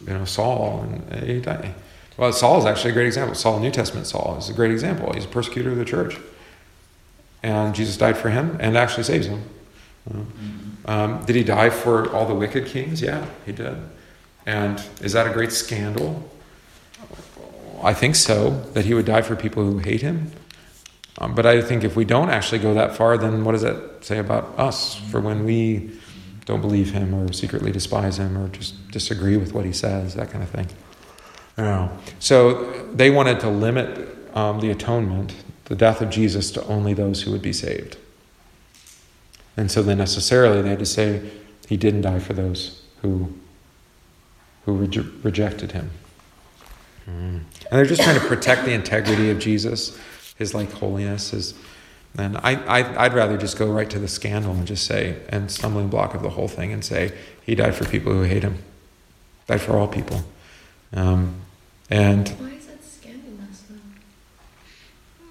you 0.06 0.12
know, 0.12 0.24
Saul. 0.24 0.82
And 0.82 1.12
uh, 1.12 1.26
he 1.26 1.40
died. 1.40 1.74
Well, 2.16 2.32
Saul 2.32 2.58
is 2.58 2.64
actually 2.64 2.90
a 2.90 2.94
great 2.94 3.06
example. 3.06 3.34
Saul, 3.34 3.60
New 3.60 3.70
Testament 3.70 4.06
Saul, 4.06 4.36
is 4.38 4.48
a 4.48 4.52
great 4.52 4.72
example. 4.72 5.12
He's 5.12 5.24
a 5.24 5.28
persecutor 5.28 5.70
of 5.70 5.76
the 5.76 5.84
church. 5.84 6.18
And 7.42 7.74
Jesus 7.74 7.96
died 7.96 8.16
for 8.16 8.30
him 8.30 8.56
and 8.60 8.76
actually 8.76 9.04
saves 9.04 9.26
him. 9.26 9.42
Mm-hmm. 10.10 10.90
Um, 10.90 11.24
did 11.24 11.36
he 11.36 11.44
die 11.44 11.70
for 11.70 12.10
all 12.12 12.26
the 12.26 12.34
wicked 12.34 12.66
kings? 12.66 13.00
Yeah, 13.00 13.26
he 13.46 13.52
did. 13.52 13.76
And 14.46 14.82
is 15.00 15.12
that 15.12 15.26
a 15.26 15.30
great 15.30 15.52
scandal? 15.52 16.28
I 17.82 17.94
think 17.94 18.16
so, 18.16 18.62
that 18.72 18.84
he 18.84 18.94
would 18.94 19.04
die 19.04 19.22
for 19.22 19.36
people 19.36 19.62
who 19.62 19.78
hate 19.78 20.00
him. 20.00 20.32
Um, 21.18 21.34
but 21.34 21.46
I 21.46 21.60
think 21.62 21.84
if 21.84 21.94
we 21.94 22.04
don't 22.04 22.30
actually 22.30 22.58
go 22.58 22.74
that 22.74 22.96
far, 22.96 23.18
then 23.18 23.44
what 23.44 23.52
does 23.52 23.62
that 23.62 24.04
say 24.04 24.18
about 24.18 24.58
us 24.58 24.94
for 24.94 25.20
when 25.20 25.44
we 25.44 25.97
don't 26.48 26.62
believe 26.62 26.92
him 26.92 27.14
or 27.14 27.30
secretly 27.30 27.70
despise 27.70 28.18
him 28.18 28.36
or 28.38 28.48
just 28.48 28.90
disagree 28.90 29.36
with 29.36 29.52
what 29.52 29.66
he 29.66 29.72
says, 29.72 30.14
that 30.14 30.30
kind 30.30 30.42
of 30.42 30.48
thing? 30.48 30.66
So 32.20 32.88
they 32.94 33.10
wanted 33.10 33.38
to 33.40 33.50
limit 33.50 34.08
um, 34.34 34.58
the 34.60 34.70
atonement, 34.70 35.34
the 35.66 35.74
death 35.74 36.00
of 36.00 36.08
Jesus, 36.08 36.50
to 36.52 36.64
only 36.64 36.94
those 36.94 37.20
who 37.22 37.32
would 37.32 37.42
be 37.42 37.52
saved. 37.52 37.98
And 39.58 39.70
so 39.70 39.82
then 39.82 39.98
necessarily 39.98 40.62
they 40.62 40.70
had 40.70 40.78
to 40.78 40.86
say 40.86 41.30
he 41.68 41.76
didn't 41.76 42.00
die 42.00 42.18
for 42.18 42.32
those 42.32 42.80
who, 43.02 43.34
who 44.64 44.86
reje- 44.86 45.22
rejected 45.22 45.72
him. 45.72 45.90
Mm. 47.06 47.10
And 47.10 47.44
they're 47.70 47.84
just 47.84 48.00
trying 48.00 48.18
to 48.18 48.26
protect 48.26 48.64
the 48.64 48.72
integrity 48.72 49.28
of 49.28 49.38
Jesus, 49.38 49.98
his 50.38 50.54
like 50.54 50.72
holiness, 50.72 51.32
his. 51.32 51.52
And 52.18 52.36
I, 52.38 52.54
I, 52.66 53.04
I'd 53.04 53.14
rather 53.14 53.38
just 53.38 53.56
go 53.56 53.70
right 53.70 53.88
to 53.90 53.98
the 54.00 54.08
scandal 54.08 54.52
and 54.52 54.66
just 54.66 54.86
say, 54.86 55.16
and 55.28 55.50
stumbling 55.50 55.88
block 55.88 56.14
of 56.14 56.22
the 56.22 56.30
whole 56.30 56.48
thing, 56.48 56.72
and 56.72 56.84
say, 56.84 57.12
he 57.42 57.54
died 57.54 57.76
for 57.76 57.84
people 57.84 58.12
who 58.12 58.22
hate 58.22 58.42
him, 58.42 58.58
died 59.46 59.60
for 59.60 59.78
all 59.78 59.86
people. 59.86 60.24
Um, 60.92 61.36
and 61.90 62.28
Why 62.28 62.50
is 62.50 62.66
that 62.66 62.84
scandalous 62.84 63.62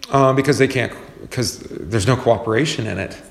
though? 0.09 0.17
um, 0.17 0.35
because 0.37 0.57
they 0.59 0.67
can't, 0.67 0.93
because 1.21 1.59
there's 1.59 2.07
no 2.07 2.15
cooperation 2.15 2.87
in 2.87 2.97
it. 2.97 3.21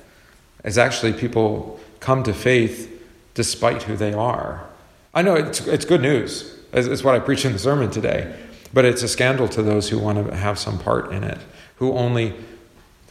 It's 0.63 0.77
actually 0.77 1.15
people 1.15 1.81
come 2.01 2.23
to 2.25 2.35
faith 2.35 2.93
despite 3.35 3.85
who 3.85 3.97
they 3.97 4.13
are. 4.13 4.69
I 5.15 5.23
know 5.23 5.35
it's, 5.35 5.67
it's 5.67 5.87
good 5.87 6.03
news. 6.03 6.59
It's, 6.75 6.87
it's 6.87 7.03
what 7.03 7.15
I 7.15 7.21
preach 7.21 7.47
in 7.47 7.53
the 7.55 7.59
sermon 7.59 7.91
today. 7.91 8.37
But 8.75 8.85
it's 8.85 9.03
a 9.03 9.09
scandal 9.09 9.49
to 9.49 9.63
those 9.63 9.89
who 9.89 9.99
want 9.99 10.27
to 10.27 10.37
have 10.37 10.59
some 10.59 10.79
part 10.79 11.11
in 11.11 11.25
it, 11.25 11.39
who 11.77 11.95
only. 11.95 12.35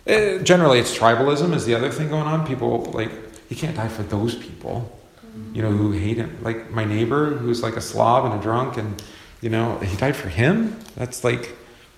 Eh, 0.07 0.39
generally, 0.39 0.79
it's 0.79 0.97
tribalism, 0.97 1.53
is 1.53 1.65
the 1.65 1.75
other 1.75 1.91
thing 1.91 2.09
going 2.09 2.27
on. 2.27 2.45
People, 2.45 2.85
like, 2.93 3.11
you 3.49 3.55
can't 3.55 3.75
die 3.75 3.87
for 3.87 4.03
those 4.03 4.35
people, 4.35 4.97
you 5.53 5.61
know, 5.61 5.71
who 5.71 5.91
hate 5.91 6.17
him. 6.17 6.37
Like, 6.41 6.71
my 6.71 6.85
neighbor 6.85 7.31
who's 7.31 7.61
like 7.63 7.75
a 7.75 7.81
slob 7.81 8.25
and 8.25 8.33
a 8.39 8.41
drunk, 8.41 8.77
and, 8.77 9.01
you 9.41 9.49
know, 9.49 9.77
he 9.79 9.95
died 9.97 10.15
for 10.15 10.29
him? 10.29 10.79
That's 10.95 11.23
like. 11.23 11.55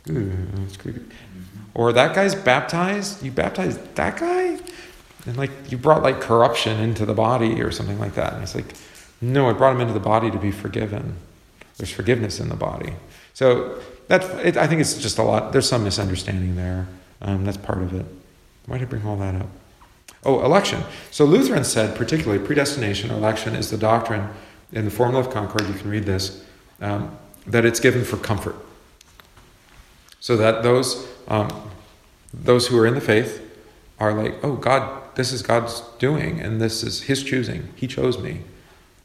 Ooh, 0.09 0.31
that's 0.55 0.77
creepy. 0.77 1.01
Or 1.73 1.93
that 1.93 2.15
guy's 2.15 2.33
baptized. 2.33 3.23
You 3.23 3.31
baptized 3.31 3.95
that 3.95 4.17
guy? 4.17 4.59
And 5.27 5.37
like 5.37 5.51
you 5.69 5.77
brought 5.77 6.01
like 6.01 6.21
corruption 6.21 6.79
into 6.79 7.05
the 7.05 7.13
body 7.13 7.61
or 7.61 7.71
something 7.71 7.99
like 7.99 8.15
that. 8.15 8.33
And 8.33 8.41
it's 8.41 8.55
like, 8.55 8.73
no, 9.21 9.49
I 9.49 9.53
brought 9.53 9.75
him 9.75 9.81
into 9.81 9.93
the 9.93 9.99
body 9.99 10.31
to 10.31 10.39
be 10.39 10.51
forgiven. 10.51 11.17
There's 11.77 11.91
forgiveness 11.91 12.39
in 12.39 12.49
the 12.49 12.55
body. 12.55 12.93
So 13.33 13.79
that's, 14.07 14.25
it, 14.43 14.57
I 14.57 14.65
think 14.65 14.81
it's 14.81 14.97
just 14.97 15.17
a 15.17 15.23
lot, 15.23 15.51
there's 15.51 15.69
some 15.69 15.83
misunderstanding 15.83 16.55
there. 16.55 16.87
Um, 17.21 17.45
that's 17.45 17.57
part 17.57 17.81
of 17.81 17.93
it. 17.93 18.05
Why 18.65 18.77
did 18.77 18.87
I 18.87 18.89
bring 18.89 19.05
all 19.05 19.17
that 19.17 19.35
up? 19.35 19.47
Oh, 20.23 20.43
election. 20.43 20.83
So 21.11 21.25
Lutherans 21.25 21.67
said, 21.67 21.95
particularly, 21.95 22.43
predestination, 22.43 23.11
election 23.11 23.55
is 23.55 23.69
the 23.69 23.77
doctrine 23.77 24.29
in 24.71 24.85
the 24.85 24.91
Formula 24.91 25.23
of 25.25 25.33
Concord, 25.33 25.67
you 25.67 25.73
can 25.73 25.89
read 25.89 26.03
this, 26.03 26.43
um, 26.81 27.17
that 27.45 27.65
it's 27.65 27.79
given 27.79 28.03
for 28.03 28.17
comfort. 28.17 28.55
So 30.19 30.35
that 30.37 30.63
those, 30.63 31.07
um, 31.27 31.69
those 32.33 32.67
who 32.67 32.77
are 32.77 32.85
in 32.85 32.95
the 32.95 33.01
faith 33.01 33.41
are 33.99 34.13
like, 34.13 34.35
oh, 34.43 34.55
God, 34.55 35.15
this 35.15 35.31
is 35.31 35.41
God's 35.41 35.81
doing, 35.99 36.39
and 36.39 36.61
this 36.61 36.83
is 36.83 37.03
His 37.03 37.23
choosing. 37.23 37.69
He 37.75 37.87
chose 37.87 38.19
me, 38.19 38.41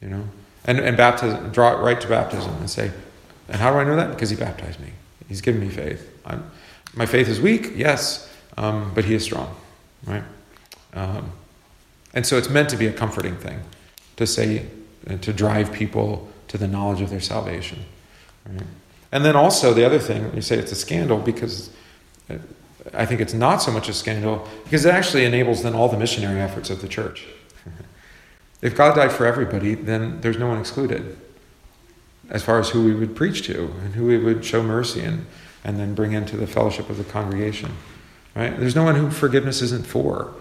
you 0.01 0.09
know. 0.09 0.25
And 0.65 0.79
and 0.79 0.97
baptism, 0.97 1.51
draw 1.51 1.73
it 1.73 1.83
right 1.83 2.01
to 2.01 2.07
baptism, 2.07 2.53
and 2.57 2.69
say, 2.69 2.93
and 3.49 3.57
how 3.57 3.73
do 3.73 3.79
I 3.79 3.85
know 3.85 3.97
that? 3.97 4.11
Because 4.11 4.31
He 4.31 4.37
baptized 4.37 4.79
me. 4.79 4.93
He's 5.29 5.41
given 5.41 5.61
me 5.61 5.69
faith. 5.69 6.09
I'm, 6.27 6.51
my 6.95 7.07
faith 7.07 7.29
is 7.29 7.41
weak, 7.41 7.73
yes, 7.75 8.31
um, 8.57 8.93
but 8.95 9.05
He 9.05 9.15
is 9.15 9.25
strong, 9.25 9.55
right? 10.07 10.25
Um, 10.95 11.33
and 12.15 12.27
so 12.27 12.37
it's 12.37 12.51
meant 12.51 12.69
to 12.71 12.77
be 12.77 12.87
a 12.87 12.93
comforting 12.93 13.37
thing, 13.37 13.61
to 14.17 14.27
say, 14.27 14.67
uh, 15.09 15.17
to 15.19 15.33
drive 15.33 15.73
people 15.73 16.31
to 16.49 16.59
the 16.59 16.69
knowledge 16.69 17.01
of 17.01 17.11
their 17.11 17.21
salvation, 17.21 17.85
right? 18.49 18.63
And 19.11 19.25
then 19.25 19.37
also 19.37 19.75
the 19.75 19.85
other 19.85 19.99
thing, 19.99 20.35
you 20.35 20.43
say 20.43 20.59
it's 20.59 20.73
a 20.73 20.77
scandal 20.77 21.19
because. 21.19 21.71
uh, 22.31 22.39
I 22.95 23.07
think 23.07 23.21
it's 23.21 23.33
not 23.33 23.59
so 23.59 23.71
much 23.71 23.89
a 23.89 23.93
scandal 23.93 24.47
because 24.65 24.85
it 24.85 24.93
actually 24.93 25.25
enables 25.25 25.63
then 25.63 25.73
all 25.73 25.89
the 25.89 25.97
missionary 25.97 26.41
efforts 26.41 26.69
of 26.69 26.81
the 26.83 26.89
church. 26.89 27.25
if 28.63 28.75
God 28.75 28.97
died 28.97 29.13
for 29.13 29.25
everybody, 29.25 29.75
then 29.75 30.21
there's 30.21 30.37
no 30.37 30.49
one 30.49 30.59
excluded 30.59 31.17
as 32.31 32.43
far 32.43 32.59
as 32.59 32.71
who 32.71 32.85
we 32.85 32.95
would 32.95 33.15
preach 33.15 33.43
to 33.47 33.65
and 33.85 33.95
who 33.95 34.07
we 34.07 34.19
would 34.19 34.45
show 34.45 34.63
mercy 34.63 35.01
and, 35.01 35.27
and 35.65 35.79
then 35.79 35.95
bring 35.95 36.13
into 36.13 36.37
the 36.37 36.47
fellowship 36.47 36.91
of 36.91 36.99
the 36.99 37.05
congregation. 37.05 37.71
Right? 38.35 38.59
There's 38.59 38.75
no 38.75 38.85
one 38.85 38.95
who 38.95 39.11
forgiveness 39.11 39.63
isn't 39.63 39.87
for. 39.87 40.33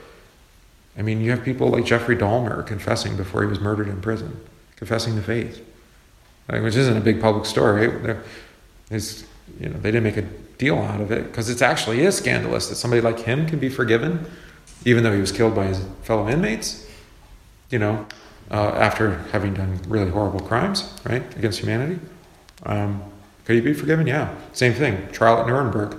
I 0.97 1.01
mean, 1.01 1.21
you 1.21 1.31
have 1.31 1.43
people 1.43 1.69
like 1.69 1.85
Jeffrey 1.85 2.15
Dahmer 2.15 2.65
confessing 2.65 3.15
before 3.15 3.41
he 3.41 3.47
was 3.47 3.59
murdered 3.59 3.87
in 3.87 4.01
prison, 4.01 4.39
confessing 4.75 5.15
the 5.15 5.21
faith, 5.21 5.65
like, 6.49 6.63
which 6.63 6.75
isn't 6.75 6.97
a 6.97 7.01
big 7.01 7.21
public 7.21 7.45
story. 7.45 7.87
Right? 7.87 8.17
You 9.59 9.69
know, 9.69 9.79
they 9.79 9.91
didn't 9.91 10.03
make 10.03 10.17
a 10.17 10.25
deal 10.57 10.77
out 10.77 11.01
of 11.01 11.11
it 11.11 11.23
because 11.23 11.49
it 11.49 11.61
actually 11.61 12.01
is 12.01 12.15
scandalous 12.15 12.67
that 12.69 12.75
somebody 12.75 13.01
like 13.01 13.19
him 13.19 13.47
can 13.47 13.59
be 13.59 13.69
forgiven, 13.69 14.25
even 14.85 15.03
though 15.03 15.13
he 15.13 15.21
was 15.21 15.31
killed 15.31 15.55
by 15.55 15.65
his 15.65 15.83
fellow 16.03 16.29
inmates. 16.29 16.87
You 17.69 17.79
know, 17.79 18.05
uh, 18.49 18.71
after 18.75 19.17
having 19.31 19.53
done 19.53 19.79
really 19.87 20.11
horrible 20.11 20.41
crimes, 20.41 20.93
right, 21.05 21.23
against 21.37 21.59
humanity. 21.59 21.99
Um, 22.63 23.01
could 23.45 23.55
he 23.55 23.61
be 23.61 23.73
forgiven? 23.73 24.07
Yeah. 24.07 24.33
Same 24.53 24.73
thing. 24.73 25.07
Trial 25.11 25.39
at 25.39 25.47
Nuremberg. 25.47 25.97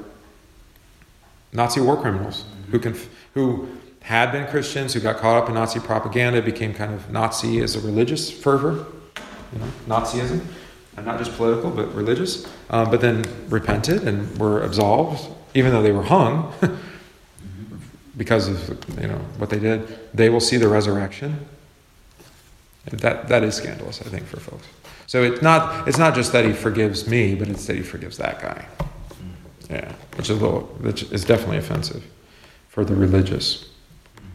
Nazi 1.52 1.80
war 1.80 2.00
criminals 2.00 2.44
who 2.70 2.78
can 2.78 2.96
who 3.34 3.68
had 4.02 4.32
been 4.32 4.46
Christians 4.48 4.94
who 4.94 5.00
got 5.00 5.18
caught 5.18 5.42
up 5.42 5.48
in 5.48 5.54
Nazi 5.54 5.78
propaganda 5.78 6.42
became 6.42 6.74
kind 6.74 6.92
of 6.92 7.10
Nazi 7.10 7.60
as 7.60 7.76
a 7.76 7.80
religious 7.80 8.30
fervor, 8.30 8.86
you 9.52 9.58
know, 9.58 9.68
Nazism 9.86 10.40
and 10.96 11.06
not 11.06 11.18
just 11.18 11.36
political, 11.36 11.70
but 11.70 11.94
religious, 11.94 12.46
um, 12.70 12.90
but 12.90 13.00
then 13.00 13.24
repented 13.48 14.06
and 14.06 14.36
were 14.38 14.62
absolved, 14.62 15.30
even 15.54 15.72
though 15.72 15.82
they 15.82 15.92
were 15.92 16.02
hung 16.02 16.52
because 18.16 18.48
of 18.48 19.00
you 19.00 19.08
know 19.08 19.18
what 19.38 19.50
they 19.50 19.58
did. 19.58 19.86
They 20.12 20.28
will 20.28 20.40
see 20.40 20.56
the 20.56 20.68
resurrection. 20.68 21.46
That 22.86 23.28
that 23.28 23.44
is 23.44 23.54
scandalous, 23.54 24.00
I 24.00 24.08
think, 24.08 24.26
for 24.26 24.40
folks. 24.40 24.66
So 25.12 25.22
it's 25.22 25.42
not 25.42 25.86
it's 25.86 25.98
not 25.98 26.14
just 26.14 26.32
that 26.32 26.46
he 26.46 26.54
forgives 26.54 27.06
me, 27.06 27.34
but 27.34 27.46
it's 27.46 27.66
that 27.66 27.76
he 27.76 27.82
forgives 27.82 28.16
that 28.16 28.40
guy. 28.40 28.64
Yeah, 29.68 29.92
which 30.16 30.30
is 30.30 30.40
a 30.40 30.42
little, 30.42 30.62
which 30.80 31.02
is 31.02 31.22
definitely 31.22 31.58
offensive 31.58 32.02
for 32.70 32.82
the 32.82 32.94
religious. 32.94 33.68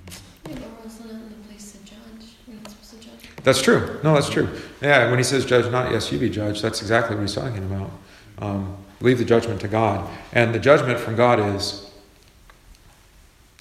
Yeah, 0.08 0.14
but 0.44 0.54
we're 0.54 0.84
also 0.84 1.06
not 1.06 1.14
in 1.14 1.30
the 1.30 1.48
place 1.48 1.72
to 1.72 1.80
judge. 1.80 2.36
We're 2.48 2.58
not 2.58 2.70
supposed 2.70 2.92
to 2.92 3.10
judge. 3.10 3.44
That's 3.44 3.60
true. 3.60 4.00
No, 4.04 4.14
that's 4.14 4.30
true. 4.30 4.48
Yeah, 4.80 5.10
when 5.10 5.18
he 5.18 5.24
says 5.24 5.46
judge 5.46 5.72
not, 5.72 5.92
yes, 5.92 6.12
you 6.12 6.20
be 6.20 6.30
judged, 6.30 6.62
that's 6.62 6.80
exactly 6.80 7.16
what 7.16 7.24
he's 7.24 7.34
talking 7.34 7.64
about. 7.64 7.90
Um, 8.38 8.78
leave 9.02 9.18
the 9.18 9.26
judgment 9.26 9.60
to 9.62 9.68
God. 9.68 10.08
And 10.32 10.54
the 10.54 10.60
judgment 10.60 11.00
from 11.00 11.16
God 11.16 11.40
is, 11.56 11.90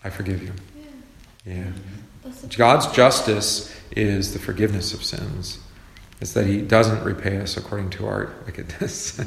I 0.05 0.11
forgive 0.11 0.43
you. 0.43 0.53
Yeah. 1.47 1.65
Yeah. 2.27 2.31
God's 2.59 2.89
justice 2.89 3.75
is 3.93 4.35
the 4.35 4.39
forgiveness 4.39 4.93
of 4.93 5.03
sins. 5.03 5.61
It's 6.21 6.33
that 6.33 6.47
he 6.47 6.63
doesn't 6.63 7.05
repay 7.05 7.39
us 7.39 7.57
according 7.57 7.91
to 7.91 8.07
our 8.07 8.33
wickedness, 8.47 9.21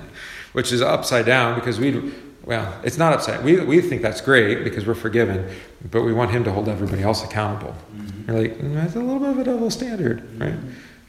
which 0.52 0.72
is 0.72 0.80
upside 0.80 1.26
down 1.26 1.54
because 1.54 1.78
we, 1.78 2.12
well, 2.44 2.80
it's 2.82 2.96
not 2.96 3.12
upside. 3.12 3.44
We, 3.44 3.60
we 3.60 3.80
think 3.82 4.00
that's 4.00 4.22
great 4.22 4.64
because 4.64 4.86
we're 4.86 4.94
forgiven, 4.94 5.50
but 5.90 6.02
we 6.02 6.14
want 6.14 6.30
him 6.30 6.44
to 6.44 6.52
hold 6.52 6.68
everybody 6.68 7.02
else 7.02 7.22
accountable. 7.22 7.74
Mm-hmm. 7.94 8.30
You're 8.30 8.40
like, 8.40 8.58
mm, 8.58 8.74
that's 8.74 8.96
a 8.96 9.00
little 9.00 9.18
bit 9.18 9.30
of 9.30 9.38
a 9.38 9.44
double 9.44 9.70
standard, 9.70 10.40
right? 10.40 10.54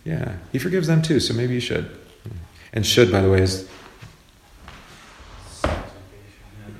Yeah, 0.03 0.37
he 0.51 0.59
forgives 0.59 0.87
them 0.87 1.01
too, 1.01 1.19
so 1.19 1.33
maybe 1.33 1.53
you 1.53 1.59
should. 1.59 1.89
And 2.73 2.85
should, 2.85 3.11
by 3.11 3.21
the 3.21 3.29
way, 3.29 3.41
is 3.41 3.69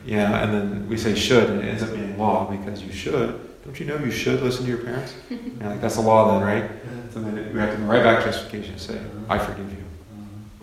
yeah, 0.06 0.44
and 0.44 0.54
then 0.54 0.90
we 0.90 0.98
say 0.98 1.16
should, 1.16 1.50
and 1.50 1.60
it 1.62 1.66
ends 1.66 1.84
up 1.84 1.94
being 1.94 2.18
law 2.18 2.50
because 2.50 2.82
you 2.82 2.92
should. 2.92 3.40
Don't 3.64 3.80
you 3.80 3.86
know 3.86 3.98
you 3.98 4.12
should 4.12 4.42
listen 4.42 4.66
to 4.66 4.70
your 4.70 4.80
parents? 4.80 5.14
You're 5.30 5.40
like, 5.70 5.82
that's 5.82 5.98
a 5.98 6.02
law 6.02 6.32
then, 6.32 6.42
right? 6.42 6.72
So 7.14 7.22
then 7.22 7.36
we 7.54 7.60
have 7.60 7.72
to 7.72 7.78
go 7.78 7.84
right 7.84 8.04
back 8.04 8.20
to 8.20 8.26
justification 8.26 8.72
and 8.72 8.82
say, 8.82 9.00
I 9.30 9.38
forgive 9.38 9.70
you. 9.72 9.84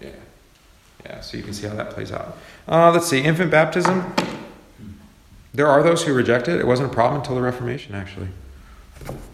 Yeah. 0.01 0.11
Yeah, 1.05 1.21
so 1.21 1.37
you 1.37 1.43
can 1.43 1.53
see 1.53 1.67
how 1.67 1.75
that 1.75 1.91
plays 1.91 2.11
out. 2.11 2.37
Uh, 2.67 2.91
let's 2.91 3.07
see, 3.07 3.21
infant 3.21 3.51
baptism. 3.51 4.15
There 5.55 5.69
are 5.69 5.83
those 5.83 6.05
who 6.05 6.13
reject 6.13 6.49
it. 6.49 6.59
It 6.59 6.67
wasn't 6.67 6.91
a 6.91 6.95
problem 6.95 7.21
until 7.21 7.35
the 7.35 7.43
Reformation, 7.43 7.95
actually. 7.95 8.29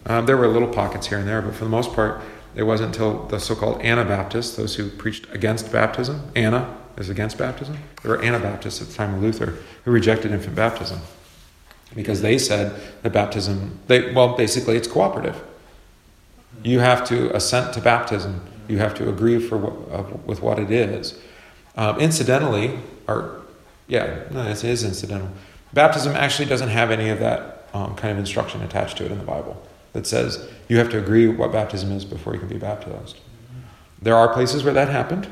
Um, 0.05 0.25
there 0.25 0.37
were 0.37 0.47
little 0.47 0.67
pockets 0.67 1.07
here 1.07 1.17
and 1.17 1.27
there, 1.27 1.41
but 1.41 1.55
for 1.55 1.63
the 1.63 1.69
most 1.69 1.93
part, 1.93 2.21
it 2.55 2.63
wasn't 2.63 2.95
until 2.95 3.25
the 3.25 3.39
so 3.39 3.55
called 3.55 3.81
Anabaptists, 3.81 4.55
those 4.55 4.75
who 4.75 4.89
preached 4.89 5.27
against 5.33 5.71
baptism, 5.71 6.31
Anna 6.35 6.77
is 6.97 7.09
against 7.09 7.37
baptism. 7.37 7.77
There 8.03 8.11
were 8.11 8.23
Anabaptists 8.23 8.81
at 8.81 8.87
the 8.87 8.93
time 8.93 9.15
of 9.15 9.21
Luther 9.21 9.55
who 9.83 9.91
rejected 9.91 10.31
infant 10.31 10.55
baptism 10.55 11.01
because 11.95 12.21
they 12.21 12.37
said 12.37 12.79
that 13.01 13.13
baptism, 13.13 13.79
they, 13.87 14.13
well, 14.13 14.35
basically 14.35 14.75
it's 14.75 14.87
cooperative. 14.87 15.41
You 16.63 16.79
have 16.79 17.07
to 17.07 17.35
assent 17.35 17.73
to 17.73 17.81
baptism. 17.81 18.41
You 18.67 18.79
have 18.79 18.93
to 18.95 19.09
agree 19.09 19.39
for 19.39 19.57
what, 19.57 19.99
uh, 19.99 20.03
with 20.25 20.41
what 20.41 20.59
it 20.59 20.71
is. 20.71 21.19
Um, 21.77 21.99
incidentally, 21.99 22.79
or 23.07 23.41
yeah, 23.87 24.23
no, 24.31 24.47
incidental. 24.47 25.29
Baptism 25.73 26.15
actually 26.15 26.47
doesn't 26.47 26.69
have 26.69 26.91
any 26.91 27.09
of 27.09 27.19
that 27.19 27.67
um, 27.73 27.95
kind 27.95 28.11
of 28.11 28.17
instruction 28.17 28.61
attached 28.61 28.97
to 28.97 29.05
it 29.05 29.11
in 29.11 29.17
the 29.17 29.25
Bible 29.25 29.61
that 29.93 30.07
says 30.07 30.47
you 30.67 30.77
have 30.77 30.89
to 30.89 30.97
agree 30.97 31.27
what 31.27 31.51
baptism 31.51 31.91
is 31.91 32.05
before 32.05 32.33
you 32.33 32.39
can 32.39 32.49
be 32.49 32.57
baptized. 32.57 33.17
There 34.01 34.15
are 34.15 34.33
places 34.33 34.63
where 34.63 34.73
that 34.73 34.89
happened, 34.89 35.27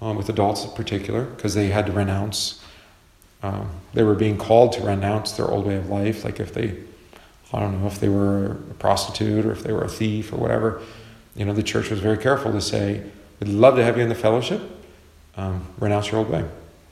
um, 0.00 0.16
with 0.16 0.28
adults 0.28 0.64
in 0.64 0.70
particular, 0.70 1.24
because 1.24 1.54
they 1.54 1.68
had 1.68 1.86
to 1.86 1.92
renounce. 1.92 2.60
Um, 3.44 3.68
they 3.92 4.02
were 4.02 4.14
being 4.14 4.38
called 4.38 4.72
to 4.72 4.80
renounce 4.80 5.32
their 5.32 5.46
old 5.46 5.66
way 5.66 5.76
of 5.76 5.90
life, 5.90 6.24
like 6.24 6.40
if 6.40 6.54
they, 6.54 6.74
I 7.52 7.60
don't 7.60 7.78
know, 7.78 7.86
if 7.86 8.00
they 8.00 8.08
were 8.08 8.52
a 8.52 8.74
prostitute 8.78 9.44
or 9.44 9.52
if 9.52 9.62
they 9.62 9.72
were 9.72 9.84
a 9.84 9.88
thief 9.88 10.32
or 10.32 10.36
whatever. 10.36 10.80
You 11.36 11.44
know, 11.44 11.52
the 11.52 11.62
church 11.62 11.90
was 11.90 12.00
very 12.00 12.16
careful 12.16 12.52
to 12.52 12.60
say, 12.62 13.02
"We'd 13.40 13.50
love 13.50 13.76
to 13.76 13.84
have 13.84 13.98
you 13.98 14.02
in 14.02 14.08
the 14.08 14.14
fellowship, 14.14 14.62
um, 15.36 15.66
renounce 15.78 16.10
your 16.10 16.20
old 16.20 16.30
way, 16.30 16.46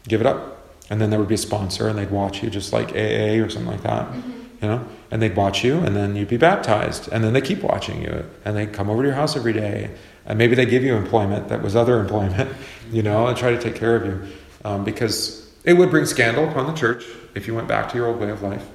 give 0.06 0.20
it 0.20 0.26
up. 0.26 0.68
And 0.90 1.00
then 1.00 1.08
there 1.08 1.18
would 1.18 1.28
be 1.28 1.36
a 1.36 1.38
sponsor, 1.38 1.88
and 1.88 1.98
they'd 1.98 2.10
watch 2.10 2.42
you, 2.42 2.50
just 2.50 2.70
like 2.70 2.90
AA 2.90 3.40
or 3.42 3.48
something 3.48 3.72
like 3.72 3.84
that, 3.84 4.14
you 4.60 4.68
know. 4.68 4.84
And 5.10 5.22
they'd 5.22 5.34
watch 5.34 5.64
you, 5.64 5.78
and 5.78 5.96
then 5.96 6.16
you'd 6.16 6.28
be 6.28 6.36
baptized, 6.36 7.08
and 7.10 7.24
then 7.24 7.32
they 7.32 7.40
keep 7.40 7.62
watching 7.62 8.02
you, 8.02 8.26
and 8.44 8.54
they 8.54 8.66
come 8.66 8.90
over 8.90 9.02
to 9.02 9.08
your 9.08 9.16
house 9.16 9.36
every 9.36 9.54
day, 9.54 9.90
and 10.26 10.36
maybe 10.36 10.54
they 10.54 10.66
give 10.66 10.82
you 10.82 10.96
employment 10.96 11.48
that 11.48 11.62
was 11.62 11.74
other 11.74 11.98
employment, 12.04 12.52
you 12.90 13.02
know, 13.02 13.28
and 13.28 13.38
try 13.38 13.52
to 13.52 13.58
take 13.58 13.74
care 13.74 13.96
of 13.96 14.04
you, 14.04 14.20
um, 14.66 14.84
because 14.84 15.41
it 15.64 15.74
would 15.74 15.90
bring 15.90 16.06
scandal 16.06 16.48
upon 16.48 16.66
the 16.66 16.72
church 16.72 17.04
if 17.34 17.46
you 17.46 17.54
went 17.54 17.68
back 17.68 17.88
to 17.90 17.96
your 17.96 18.06
old 18.08 18.18
way 18.20 18.30
of 18.30 18.42
life, 18.42 18.66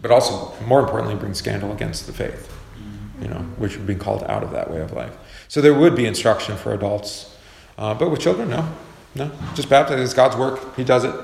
but 0.00 0.10
also, 0.10 0.54
more 0.64 0.80
importantly, 0.80 1.14
bring 1.14 1.34
scandal 1.34 1.72
against 1.72 2.06
the 2.06 2.12
faith, 2.12 2.52
you 3.20 3.28
know, 3.28 3.38
which 3.58 3.76
would 3.76 3.86
be 3.86 3.94
called 3.94 4.22
out 4.24 4.42
of 4.42 4.50
that 4.50 4.70
way 4.70 4.80
of 4.80 4.92
life. 4.92 5.16
So 5.48 5.60
there 5.60 5.74
would 5.74 5.94
be 5.94 6.06
instruction 6.06 6.56
for 6.56 6.74
adults, 6.74 7.34
uh, 7.78 7.94
but 7.94 8.10
with 8.10 8.20
children, 8.20 8.50
no, 8.50 8.68
no, 9.14 9.30
just 9.54 9.68
baptize. 9.68 10.00
It's 10.00 10.14
God's 10.14 10.36
work. 10.36 10.76
He 10.76 10.84
does 10.84 11.04
it. 11.04 11.14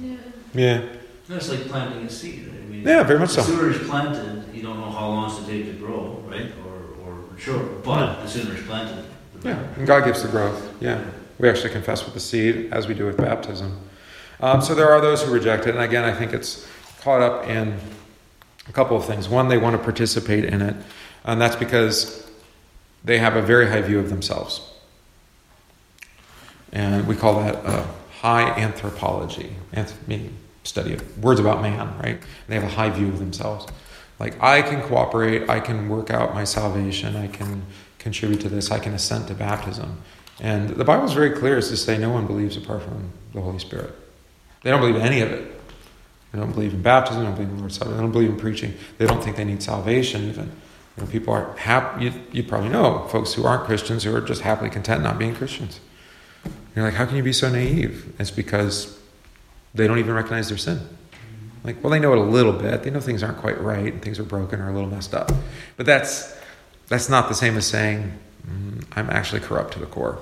Yeah. 0.00 0.16
Yeah, 0.54 1.36
It's 1.36 1.48
like 1.50 1.60
planting 1.68 2.06
a 2.06 2.10
seed. 2.10 2.48
I 2.48 2.66
mean, 2.70 2.82
Yeah, 2.86 3.02
very 3.02 3.18
much 3.18 3.30
so. 3.30 3.42
the 3.42 3.46
so. 3.48 3.52
sooner 3.56 3.70
it's 3.70 3.86
planted, 3.88 4.54
you 4.54 4.62
don't 4.62 4.78
know 4.78 4.90
how 4.90 5.08
long 5.08 5.30
it's 5.30 5.38
to 5.40 5.46
take 5.46 5.66
to 5.66 5.72
grow, 5.74 6.22
right? 6.26 6.50
Or, 6.66 7.06
or 7.08 7.14
mature. 7.32 7.62
But 7.84 8.22
the 8.22 8.28
sooner 8.28 8.54
it's 8.54 8.66
planted, 8.66 9.04
the 9.40 9.48
yeah. 9.48 9.58
And 9.76 9.86
God 9.86 10.04
gives 10.04 10.22
the 10.22 10.28
growth. 10.28 10.74
Yeah, 10.80 11.02
we 11.38 11.48
actually 11.48 11.70
confess 11.70 12.04
with 12.04 12.14
the 12.14 12.20
seed 12.20 12.72
as 12.72 12.88
we 12.88 12.94
do 12.94 13.06
with 13.06 13.16
baptism. 13.16 13.78
Um, 14.40 14.62
so 14.62 14.74
there 14.74 14.90
are 14.90 15.00
those 15.00 15.22
who 15.22 15.32
reject 15.32 15.66
it, 15.66 15.74
and 15.74 15.82
again, 15.82 16.04
I 16.04 16.14
think 16.14 16.32
it's 16.32 16.66
caught 17.00 17.22
up 17.22 17.48
in 17.48 17.78
a 18.68 18.72
couple 18.72 18.96
of 18.96 19.04
things. 19.04 19.28
One, 19.28 19.48
they 19.48 19.58
want 19.58 19.76
to 19.76 19.82
participate 19.82 20.44
in 20.44 20.62
it, 20.62 20.76
and 21.24 21.40
that's 21.40 21.56
because 21.56 22.30
they 23.04 23.18
have 23.18 23.36
a 23.36 23.42
very 23.42 23.66
high 23.68 23.82
view 23.82 23.98
of 23.98 24.10
themselves. 24.10 24.60
And 26.72 27.06
we 27.08 27.16
call 27.16 27.40
that 27.42 27.56
uh, 27.64 27.86
high 28.20 28.50
anthropology, 28.50 29.56
anth- 29.72 29.94
meaning 30.06 30.36
study 30.64 30.94
of 30.94 31.24
words 31.24 31.40
about 31.40 31.62
man, 31.62 31.96
right? 31.98 32.16
And 32.16 32.24
they 32.46 32.54
have 32.54 32.64
a 32.64 32.68
high 32.68 32.90
view 32.90 33.08
of 33.08 33.18
themselves. 33.18 33.66
Like, 34.18 34.40
I 34.42 34.62
can 34.62 34.82
cooperate, 34.82 35.48
I 35.48 35.60
can 35.60 35.88
work 35.88 36.10
out 36.10 36.34
my 36.34 36.44
salvation, 36.44 37.16
I 37.16 37.28
can 37.28 37.62
contribute 37.98 38.40
to 38.42 38.48
this, 38.48 38.70
I 38.70 38.78
can 38.78 38.92
assent 38.94 39.28
to 39.28 39.34
baptism. 39.34 40.02
And 40.40 40.70
the 40.70 40.84
Bible 40.84 41.06
is 41.06 41.12
very 41.12 41.30
clear 41.30 41.56
as 41.56 41.68
to 41.68 41.76
say 41.76 41.98
no 41.98 42.10
one 42.10 42.26
believes 42.26 42.56
apart 42.56 42.82
from 42.82 43.10
the 43.32 43.40
Holy 43.40 43.58
Spirit. 43.58 43.94
They 44.62 44.70
don't 44.70 44.80
believe 44.80 44.96
any 44.96 45.20
of 45.20 45.30
it. 45.30 45.58
They 46.32 46.38
don't 46.38 46.52
believe 46.52 46.74
in 46.74 46.82
baptism, 46.82 47.22
they 47.22 47.26
don't 47.26 47.36
believe 47.36 47.50
in 47.50 47.58
Lord's 47.58 47.76
Supper, 47.76 47.90
they 47.90 48.00
don't 48.00 48.12
believe 48.12 48.30
in 48.30 48.36
preaching, 48.36 48.74
they 48.98 49.06
don't 49.06 49.22
think 49.22 49.36
they 49.36 49.44
need 49.44 49.62
salvation 49.62 50.28
even. 50.28 50.52
You 50.96 51.04
know, 51.04 51.10
people 51.10 51.32
are 51.32 51.56
happy, 51.56 52.04
you, 52.04 52.12
you 52.32 52.42
probably 52.42 52.68
know 52.68 53.06
folks 53.08 53.32
who 53.32 53.46
aren't 53.46 53.64
Christians 53.64 54.04
who 54.04 54.14
are 54.14 54.20
just 54.20 54.42
happily 54.42 54.68
content 54.68 55.02
not 55.02 55.18
being 55.18 55.34
Christians. 55.34 55.80
You're 56.76 56.84
like, 56.84 56.94
how 56.94 57.06
can 57.06 57.16
you 57.16 57.22
be 57.22 57.32
so 57.32 57.50
naive? 57.50 58.14
It's 58.18 58.30
because 58.30 58.98
they 59.74 59.86
don't 59.86 59.98
even 59.98 60.14
recognize 60.14 60.48
their 60.48 60.58
sin. 60.58 60.80
Like, 61.64 61.82
well, 61.82 61.90
they 61.90 61.98
know 61.98 62.12
it 62.12 62.18
a 62.18 62.22
little 62.22 62.52
bit. 62.52 62.82
They 62.82 62.90
know 62.90 63.00
things 63.00 63.22
aren't 63.22 63.38
quite 63.38 63.60
right 63.60 63.92
and 63.92 64.02
things 64.02 64.18
are 64.18 64.24
broken 64.24 64.60
or 64.60 64.68
a 64.68 64.72
little 64.72 64.88
messed 64.88 65.14
up. 65.14 65.32
But 65.76 65.86
that's 65.86 66.36
that's 66.86 67.08
not 67.08 67.28
the 67.28 67.34
same 67.34 67.56
as 67.56 67.66
saying 67.66 68.18
mm, 68.46 68.84
I'm 68.96 69.10
actually 69.10 69.40
corrupt 69.40 69.72
to 69.74 69.78
the 69.78 69.86
core. 69.86 70.18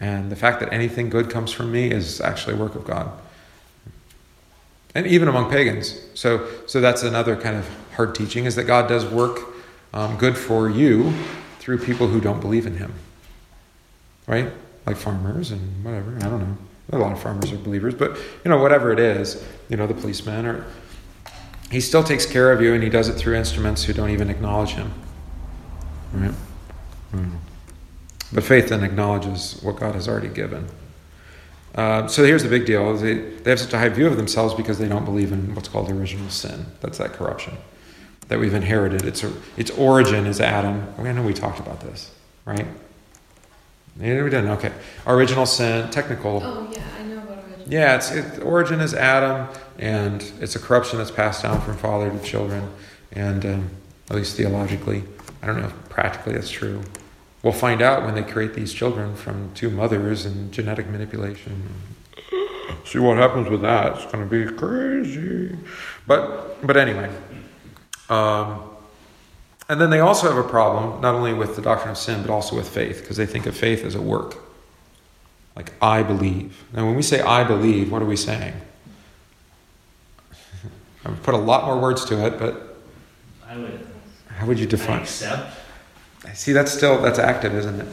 And 0.00 0.32
the 0.32 0.36
fact 0.36 0.60
that 0.60 0.72
anything 0.72 1.10
good 1.10 1.28
comes 1.28 1.52
from 1.52 1.70
me 1.70 1.90
is 1.90 2.20
actually 2.20 2.54
a 2.54 2.56
work 2.56 2.74
of 2.74 2.84
God. 2.84 3.12
And 4.94 5.06
even 5.06 5.28
among 5.28 5.50
pagans. 5.50 6.00
So, 6.14 6.48
so 6.66 6.80
that's 6.80 7.02
another 7.02 7.36
kind 7.36 7.56
of 7.56 7.68
hard 7.94 8.14
teaching 8.14 8.46
is 8.46 8.56
that 8.56 8.64
God 8.64 8.88
does 8.88 9.04
work 9.04 9.40
um, 9.92 10.16
good 10.16 10.36
for 10.36 10.68
you 10.68 11.12
through 11.58 11.78
people 11.78 12.08
who 12.08 12.20
don't 12.20 12.40
believe 12.40 12.66
in 12.66 12.76
Him. 12.76 12.94
Right? 14.26 14.50
Like 14.86 14.96
farmers 14.96 15.50
and 15.50 15.84
whatever. 15.84 16.16
I 16.16 16.28
don't 16.30 16.40
know. 16.40 16.56
A 16.92 16.98
lot 16.98 17.12
of 17.12 17.20
farmers 17.20 17.52
are 17.52 17.56
believers, 17.56 17.94
but 17.94 18.16
you 18.44 18.50
know, 18.50 18.58
whatever 18.58 18.90
it 18.90 18.98
is, 18.98 19.44
you 19.68 19.76
know, 19.76 19.86
the 19.86 19.94
policeman 19.94 20.46
or 20.46 20.66
he 21.70 21.80
still 21.80 22.02
takes 22.02 22.26
care 22.26 22.50
of 22.50 22.60
you 22.60 22.74
and 22.74 22.82
he 22.82 22.88
does 22.88 23.08
it 23.08 23.14
through 23.14 23.36
instruments 23.36 23.84
who 23.84 23.92
don't 23.92 24.10
even 24.10 24.28
acknowledge 24.28 24.70
him. 24.70 24.92
Right? 26.12 26.34
Mm. 27.14 27.36
But 28.32 28.44
faith 28.44 28.68
then 28.68 28.84
acknowledges 28.84 29.58
what 29.62 29.76
God 29.76 29.94
has 29.94 30.08
already 30.08 30.28
given. 30.28 30.68
Uh, 31.74 32.06
so 32.06 32.24
here's 32.24 32.42
the 32.42 32.48
big 32.48 32.66
deal: 32.66 32.96
they, 32.96 33.14
they 33.14 33.50
have 33.50 33.60
such 33.60 33.72
a 33.72 33.78
high 33.78 33.88
view 33.88 34.06
of 34.06 34.16
themselves 34.16 34.54
because 34.54 34.78
they 34.78 34.88
don't 34.88 35.04
believe 35.04 35.32
in 35.32 35.54
what's 35.54 35.68
called 35.68 35.90
original 35.90 36.28
sin. 36.30 36.66
That's 36.80 36.98
that 36.98 37.12
corruption 37.12 37.56
that 38.30 38.38
we've 38.38 38.54
inherited. 38.54 39.04
Its 39.04 39.24
its 39.56 39.70
origin 39.72 40.26
is 40.26 40.40
Adam. 40.40 40.86
I 40.98 41.12
know 41.12 41.22
we 41.22 41.34
talked 41.34 41.60
about 41.60 41.80
this, 41.80 42.12
right? 42.44 42.66
Yeah, 43.98 44.22
we 44.22 44.30
didn't. 44.30 44.50
Okay, 44.50 44.72
original 45.06 45.46
sin, 45.46 45.90
technical. 45.90 46.40
Oh 46.42 46.68
yeah, 46.72 46.82
I 46.98 47.02
know 47.02 47.18
about 47.18 47.44
original. 47.44 47.68
Yeah, 47.68 47.96
it's 47.96 48.10
it, 48.12 48.42
origin 48.42 48.80
is 48.80 48.94
Adam, 48.94 49.48
and 49.78 50.22
it's 50.40 50.54
a 50.56 50.60
corruption 50.60 50.98
that's 50.98 51.10
passed 51.10 51.42
down 51.42 51.60
from 51.60 51.76
father 51.76 52.08
to 52.08 52.18
children, 52.20 52.70
and 53.12 53.44
um, 53.44 53.70
at 54.08 54.16
least 54.16 54.36
theologically, 54.36 55.04
I 55.42 55.46
don't 55.46 55.60
know 55.60 55.66
if 55.66 55.88
practically 55.88 56.32
that's 56.32 56.50
true. 56.50 56.82
We'll 57.42 57.52
find 57.54 57.80
out 57.80 58.04
when 58.04 58.14
they 58.14 58.22
create 58.22 58.54
these 58.54 58.72
children 58.72 59.16
from 59.16 59.52
two 59.54 59.70
mothers 59.70 60.26
and 60.26 60.52
genetic 60.52 60.88
manipulation. 60.88 61.68
See 62.84 62.98
what 62.98 63.16
happens 63.16 63.48
with 63.48 63.62
that. 63.62 63.94
It's 63.94 64.12
going 64.12 64.28
to 64.28 64.46
be 64.46 64.52
crazy. 64.56 65.56
But 66.06 66.66
but 66.66 66.76
anyway, 66.76 67.10
um, 68.08 68.62
and 69.68 69.80
then 69.80 69.90
they 69.90 70.00
also 70.00 70.28
have 70.28 70.36
a 70.36 70.48
problem 70.48 71.00
not 71.00 71.14
only 71.14 71.32
with 71.32 71.56
the 71.56 71.62
doctrine 71.62 71.90
of 71.92 71.98
sin 71.98 72.20
but 72.22 72.30
also 72.30 72.56
with 72.56 72.68
faith 72.68 73.00
because 73.00 73.16
they 73.16 73.26
think 73.26 73.46
of 73.46 73.56
faith 73.56 73.84
as 73.84 73.94
a 73.94 74.00
work. 74.02 74.36
Like 75.56 75.72
I 75.80 76.02
believe. 76.02 76.64
Now, 76.72 76.86
when 76.86 76.96
we 76.96 77.02
say 77.02 77.20
I 77.20 77.44
believe, 77.44 77.90
what 77.90 78.02
are 78.02 78.06
we 78.06 78.16
saying? 78.16 78.54
I've 81.04 81.22
put 81.22 81.34
a 81.34 81.38
lot 81.38 81.64
more 81.64 81.78
words 81.78 82.04
to 82.06 82.26
it, 82.26 82.38
but 82.38 82.76
I 83.48 83.56
would 83.56 83.86
how 84.28 84.46
would 84.46 84.58
you 84.58 84.66
I 84.66 84.70
define? 84.70 85.00
accept. 85.02 85.54
See, 86.34 86.52
that's 86.52 86.72
still 86.72 87.00
that's 87.00 87.18
active, 87.18 87.54
isn't 87.54 87.80
it? 87.80 87.88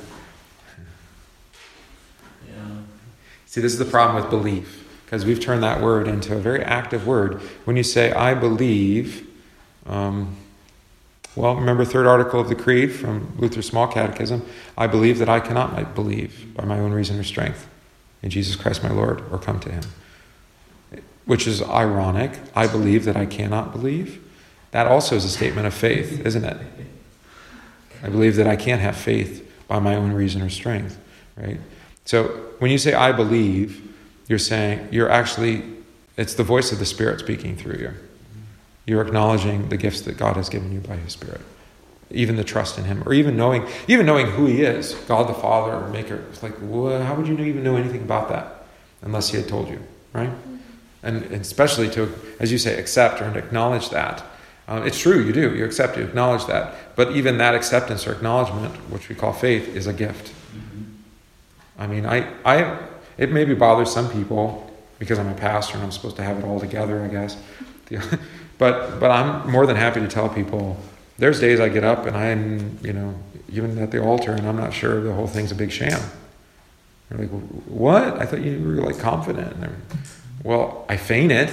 Yeah. 2.48 2.54
See, 3.46 3.62
this 3.62 3.72
is 3.72 3.80
the 3.80 3.86
problem 3.86 4.22
with 4.22 4.30
belief 4.30 4.86
because 5.06 5.26
we've 5.26 5.40
turned 5.40 5.64
that 5.64 5.82
word 5.82 6.08
into 6.08 6.36
a 6.36 6.40
very 6.40 6.62
active 6.64 7.08
word. 7.08 7.42
When 7.66 7.78
you 7.78 7.84
say 7.84 8.12
"I 8.12 8.34
believe," 8.34 9.28
um, 9.86 10.36
well, 11.36 11.56
remember 11.56 11.86
third 11.86 12.06
article 12.06 12.40
of 12.42 12.50
the 12.50 12.56
Creed 12.56 12.92
from 12.92 13.34
Luther's 13.38 13.68
Small 13.68 13.88
Catechism: 13.88 14.46
"I 14.78 14.88
believe 14.88 15.20
that 15.20 15.30
I 15.30 15.40
cannot 15.40 15.96
believe 15.96 16.54
by 16.54 16.66
my 16.66 16.80
own 16.80 16.92
reason 16.92 17.18
or 17.18 17.24
strength 17.24 17.68
in 18.22 18.30
Jesus 18.30 18.56
Christ 18.56 18.84
my 18.84 18.92
Lord, 18.92 19.24
or 19.32 19.38
come 19.38 19.60
to 19.62 19.72
Him." 19.72 19.84
Which 21.26 21.48
is 21.48 21.62
ironic. 21.62 22.40
I 22.56 22.68
believe 22.68 23.06
that 23.06 23.16
I 23.18 23.26
cannot 23.26 23.72
believe. 23.72 24.22
That 24.72 24.88
also 24.88 25.16
is 25.16 25.24
a 25.24 25.30
statement 25.30 25.66
of 25.66 25.74
faith, 25.74 26.26
isn't 26.26 26.44
it? 26.44 26.58
I 28.04 28.10
believe 28.10 28.36
that 28.36 28.48
I 28.48 28.56
can't 28.56 28.82
have 28.82 28.96
faith 28.96 29.44
by 29.68 29.80
my 29.80 29.96
own 29.96 30.14
reason 30.14 30.42
or 30.42 30.50
strength, 30.50 30.98
right? 31.36 31.60
So 32.06 32.28
when 32.60 32.72
you 32.72 32.78
say 32.78 32.94
I 32.94 33.12
believe, 33.12 33.84
you're 34.28 34.40
saying 34.40 34.90
you're 34.92 35.10
actually 35.10 35.64
it's 36.18 36.34
the 36.34 36.44
voice 36.44 36.72
of 36.72 36.80
the 36.80 36.86
Spirit 36.86 37.20
speaking 37.20 37.56
through 37.56 37.78
you. 37.78 37.94
You're 38.86 39.02
acknowledging 39.06 39.70
the 39.70 39.78
gifts 39.78 40.02
that 40.02 40.18
God 40.18 40.36
has 40.36 40.50
given 40.50 40.72
you 40.72 40.80
by 40.80 40.96
His 40.96 41.14
Spirit, 41.14 41.42
even 42.10 42.38
the 42.38 42.44
trust 42.44 42.78
in 42.78 42.86
Him, 42.86 43.04
or 43.06 43.14
even 43.14 43.38
knowing 43.38 43.68
even 43.88 44.06
knowing 44.06 44.28
who 44.28 44.46
He 44.46 44.64
is, 44.64 44.94
God 45.08 45.28
the 45.28 45.34
Father 45.34 45.74
or 45.74 45.90
Maker. 45.90 46.24
It's 46.32 46.42
like, 46.42 46.58
how 46.60 47.16
would 47.16 47.28
you 47.28 47.38
even 47.38 47.64
know 47.64 47.76
anything 47.76 48.02
about 48.02 48.30
that 48.30 48.66
unless 49.02 49.30
He 49.30 49.38
had 49.38 49.48
told 49.48 49.70
you, 49.70 49.80
right? 50.14 50.32
And 51.04 51.24
especially 51.26 51.90
to, 51.92 52.12
as 52.40 52.52
you 52.52 52.58
say, 52.58 52.80
accept 52.80 53.22
or 53.22 53.38
acknowledge 53.38 53.90
that. 53.90 54.24
Um, 54.68 54.86
it's 54.86 55.00
true, 55.00 55.22
you 55.24 55.32
do. 55.32 55.56
You 55.56 55.64
accept, 55.64 55.98
you 55.98 56.04
acknowledge 56.04 56.46
that. 56.48 56.96
But 56.96 57.14
even 57.14 57.38
that 57.38 57.56
acceptance 57.56 58.06
or 58.06 58.12
acknowledgement, 58.12 58.76
which 58.92 59.08
we 59.08 59.16
call 59.16 59.34
faith, 59.34 59.68
is 59.76 59.88
a 59.88 59.94
gift. 59.94 60.34
I 61.80 61.88
mean, 61.88 62.06
I, 62.06 62.28
I, 62.44 62.78
it 63.18 63.32
maybe 63.32 63.54
bothers 63.54 63.92
some 63.92 64.10
people 64.10 64.70
because 65.00 65.20
I'm 65.20 65.30
a 65.30 65.36
pastor 65.36 65.76
and 65.76 65.84
I'm 65.84 65.92
supposed 65.92 66.16
to 66.18 66.24
have 66.24 66.40
it 66.40 66.44
all 66.44 66.60
together, 66.60 67.04
I 67.04 67.08
guess. 67.08 67.38
But, 68.58 69.00
but 69.00 69.12
I'm 69.12 69.52
more 69.52 69.68
than 69.68 69.76
happy 69.76 70.00
to 70.00 70.08
tell 70.08 70.30
people 70.30 70.78
there's 71.18 71.40
days 71.40 71.60
I 71.60 71.70
get 71.70 71.84
up 71.84 72.06
and 72.06 72.18
I'm, 72.18 72.80
you 72.82 72.94
know, 72.94 73.14
even 73.50 73.78
at 73.78 73.92
the 73.92 74.02
altar 74.02 74.32
and 74.32 74.48
I'm 74.48 74.58
not 74.58 74.74
sure 74.74 75.02
the 75.02 75.14
whole 75.14 75.28
thing's 75.28 75.52
a 75.52 75.56
big 75.56 75.72
sham. 75.72 76.02
They're 77.10 77.20
like, 77.20 77.30
what? 77.30 78.20
I 78.20 78.26
thought 78.26 78.42
you 78.42 78.60
were 78.64 78.84
like 78.84 79.00
confident. 79.00 79.56
Well, 80.44 80.86
I 80.90 80.98
feign 80.98 81.32
it. 81.32 81.50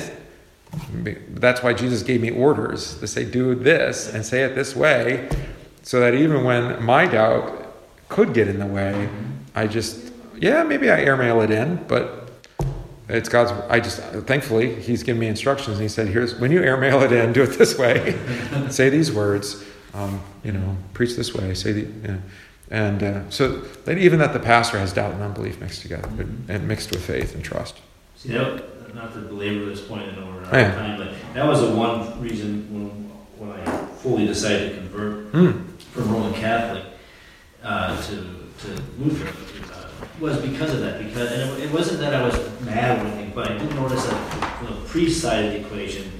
That's 1.29 1.63
why 1.63 1.75
Jesus 1.75 2.03
gave 2.03 2.21
me 2.21 2.31
orders 2.31 2.99
to 2.99 3.07
say, 3.07 3.25
do 3.25 3.55
this 3.55 4.13
and 4.13 4.25
say 4.25 4.43
it 4.43 4.55
this 4.55 4.75
way, 4.75 5.29
so 5.83 6.01
that 6.01 6.15
even 6.15 6.45
when 6.45 6.83
my 6.83 7.07
doubt 7.07 7.67
could 8.09 8.33
get 8.33 8.49
in 8.49 8.59
the 8.59 8.67
way, 8.67 9.09
I 9.55 9.67
just, 9.67 10.13
yeah, 10.37 10.63
maybe 10.63 10.91
I 10.91 11.01
airmail 11.01 11.41
it 11.43 11.51
in, 11.51 11.85
but 11.89 12.31
it's 13.09 13.29
God's. 13.29 13.53
I 13.69 13.81
just, 13.81 14.01
thankfully, 14.27 14.81
He's 14.81 15.03
given 15.03 15.21
me 15.21 15.27
instructions. 15.27 15.77
And 15.77 15.83
He 15.83 15.89
said, 15.89 16.09
here's, 16.09 16.39
when 16.39 16.51
you 16.51 16.63
airmail 16.63 17.03
it 17.03 17.13
in, 17.13 17.33
do 17.33 17.43
it 17.43 17.47
this 17.59 17.79
way, 17.79 18.19
say 18.71 18.89
these 18.89 19.13
words, 19.13 19.63
um, 19.93 20.23
you 20.43 20.53
know, 20.53 20.77
preach 20.95 21.17
this 21.17 21.35
way, 21.35 21.55
say 21.55 21.73
the. 21.73 22.19
And 22.71 23.03
uh, 23.03 23.31
so 23.31 23.59
that 23.85 23.99
even 23.99 24.19
that 24.21 24.33
the 24.33 24.41
pastor 24.41 24.79
has 24.79 24.93
doubt 24.93 25.13
and 25.13 25.23
unbelief 25.23 25.61
mixed 25.61 25.83
together, 25.83 26.09
but, 26.17 26.27
and 26.49 26.67
mixed 26.67 26.91
with 26.91 27.05
faith 27.05 27.35
and 27.35 27.45
trust. 27.45 27.81
That, 28.57 28.65
not 28.95 29.13
to 29.15 29.21
belabor 29.21 29.67
this 29.67 29.81
point, 29.81 30.03
I 30.09 30.15
know 30.21 30.27
we're 30.27 30.59
Yeah. 30.59 30.75
time, 30.75 30.99
but 30.99 31.09
that 31.35 31.47
was 31.47 31.61
the 31.63 31.71
one 31.75 32.21
reason 32.23 32.67
when, 32.71 33.49
when 33.49 33.59
I 33.61 33.87
fully 34.03 34.27
decided 34.27 34.71
to 34.71 34.77
convert 34.77 35.27
Hmm. 35.33 35.51
from 35.93 36.13
Roman 36.13 36.33
Catholic 36.35 36.85
uh, 37.63 38.01
to, 38.03 38.15
to 38.15 38.83
Lutheran 38.99 39.33
uh, 39.73 39.87
was 40.21 40.37
because 40.39 40.73
of 40.75 40.81
that. 40.81 41.03
Because 41.03 41.33
and 41.33 41.51
it, 41.59 41.65
it 41.65 41.73
wasn't 41.73 42.01
that 42.01 42.15
I 42.15 42.23
was 42.23 42.37
mad 42.61 42.99
or 42.99 43.07
anything, 43.07 43.33
but 43.35 43.51
I 43.51 43.59
did 43.59 43.75
notice 43.75 44.05
that 44.05 44.59
from 44.59 44.67
the 44.69 44.81
priest 44.89 45.21
side 45.23 45.47
of 45.47 45.53
the 45.53 45.61
equation, 45.61 46.11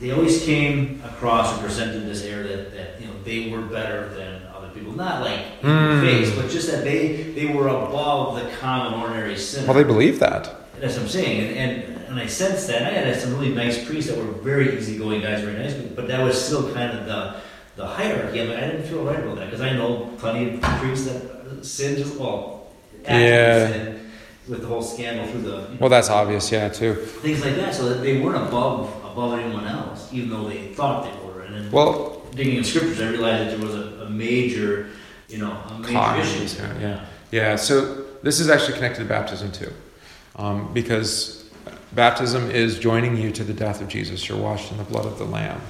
they 0.00 0.10
always 0.12 0.44
came 0.44 1.00
across 1.04 1.52
and 1.52 1.60
presented 1.62 2.06
this 2.06 2.22
air 2.24 2.42
that, 2.42 2.72
that 2.74 3.00
you 3.00 3.06
know 3.06 3.12
they 3.24 3.50
were 3.50 3.62
better 3.62 4.08
than 4.14 4.42
other 4.56 4.68
people. 4.70 4.92
Not 4.92 5.20
like 5.22 5.40
in 5.62 5.68
Mm. 5.68 6.00
face, 6.00 6.34
but 6.34 6.48
just 6.50 6.68
that 6.70 6.82
they 6.84 7.22
they 7.34 7.46
were 7.46 7.68
above 7.68 8.36
the 8.36 8.48
common 8.56 9.00
ordinary 9.00 9.36
sinner. 9.36 9.66
Well, 9.66 9.76
they 9.76 9.84
believe 9.84 10.18
that. 10.20 10.61
That's 10.82 10.94
what 10.96 11.04
I'm 11.04 11.08
saying, 11.08 11.36
and, 11.46 11.56
and, 11.62 11.96
and 12.08 12.18
I 12.18 12.26
sensed 12.26 12.66
that. 12.66 12.82
I 12.82 12.90
had 12.90 13.20
some 13.20 13.32
really 13.38 13.54
nice 13.54 13.84
priests 13.86 14.10
that 14.10 14.18
were 14.18 14.32
very 14.32 14.76
easygoing 14.76 15.20
guys, 15.22 15.40
very 15.40 15.56
nice, 15.56 15.74
but 15.74 16.08
that 16.08 16.20
was 16.20 16.34
still 16.44 16.74
kind 16.74 16.90
of 16.98 17.06
the 17.06 17.20
the 17.76 17.86
hierarchy. 17.86 18.40
I 18.42 18.44
mean, 18.46 18.56
I 18.56 18.66
didn't 18.66 18.82
feel 18.90 19.04
right 19.04 19.20
about 19.24 19.36
that 19.36 19.44
because 19.46 19.60
I 19.60 19.72
know 19.74 20.10
plenty 20.18 20.54
of 20.54 20.60
priests 20.80 21.06
that 21.08 21.22
uh, 21.22 21.62
sin 21.62 21.96
just 21.96 22.16
well, 22.18 22.66
Yeah. 23.04 23.68
sin 23.70 24.10
with 24.48 24.60
the 24.62 24.66
whole 24.66 24.82
scandal 24.82 25.24
through 25.28 25.42
the 25.42 25.50
you 25.50 25.74
know, 25.74 25.76
Well, 25.82 25.88
that's 25.88 26.10
obvious, 26.10 26.50
yeah, 26.50 26.68
too. 26.68 26.94
things 26.96 27.40
like 27.44 27.54
that, 27.62 27.72
so 27.76 27.88
that 27.88 28.02
they 28.02 28.20
weren't 28.20 28.42
above 28.48 28.90
above 29.12 29.38
anyone 29.38 29.66
else, 29.68 30.12
even 30.12 30.30
though 30.30 30.48
they 30.48 30.74
thought 30.74 31.04
they 31.04 31.14
were. 31.24 31.42
And 31.42 31.54
then 31.54 31.70
Well, 31.70 32.22
digging 32.34 32.56
in 32.56 32.64
scriptures, 32.64 33.00
I 33.00 33.08
realized 33.10 33.40
that 33.44 33.50
there 33.56 33.64
was 33.68 33.76
a, 33.76 34.06
a 34.06 34.10
major, 34.10 34.88
you 35.28 35.38
know, 35.38 35.52
a 35.52 35.78
major 35.78 36.42
issue. 36.44 36.60
yeah, 36.60 36.80
yeah. 36.80 37.04
Yeah, 37.30 37.56
so 37.56 38.04
this 38.24 38.40
is 38.40 38.50
actually 38.50 38.74
connected 38.74 39.02
to 39.04 39.08
baptism 39.08 39.52
too. 39.52 39.72
Um, 40.36 40.72
because 40.72 41.44
baptism 41.92 42.50
is 42.50 42.78
joining 42.78 43.16
you 43.16 43.30
to 43.32 43.44
the 43.44 43.52
death 43.52 43.80
of 43.80 43.88
Jesus. 43.88 44.28
You're 44.28 44.38
washed 44.38 44.70
in 44.70 44.78
the 44.78 44.84
blood 44.84 45.06
of 45.06 45.18
the 45.18 45.24
Lamb. 45.24 45.60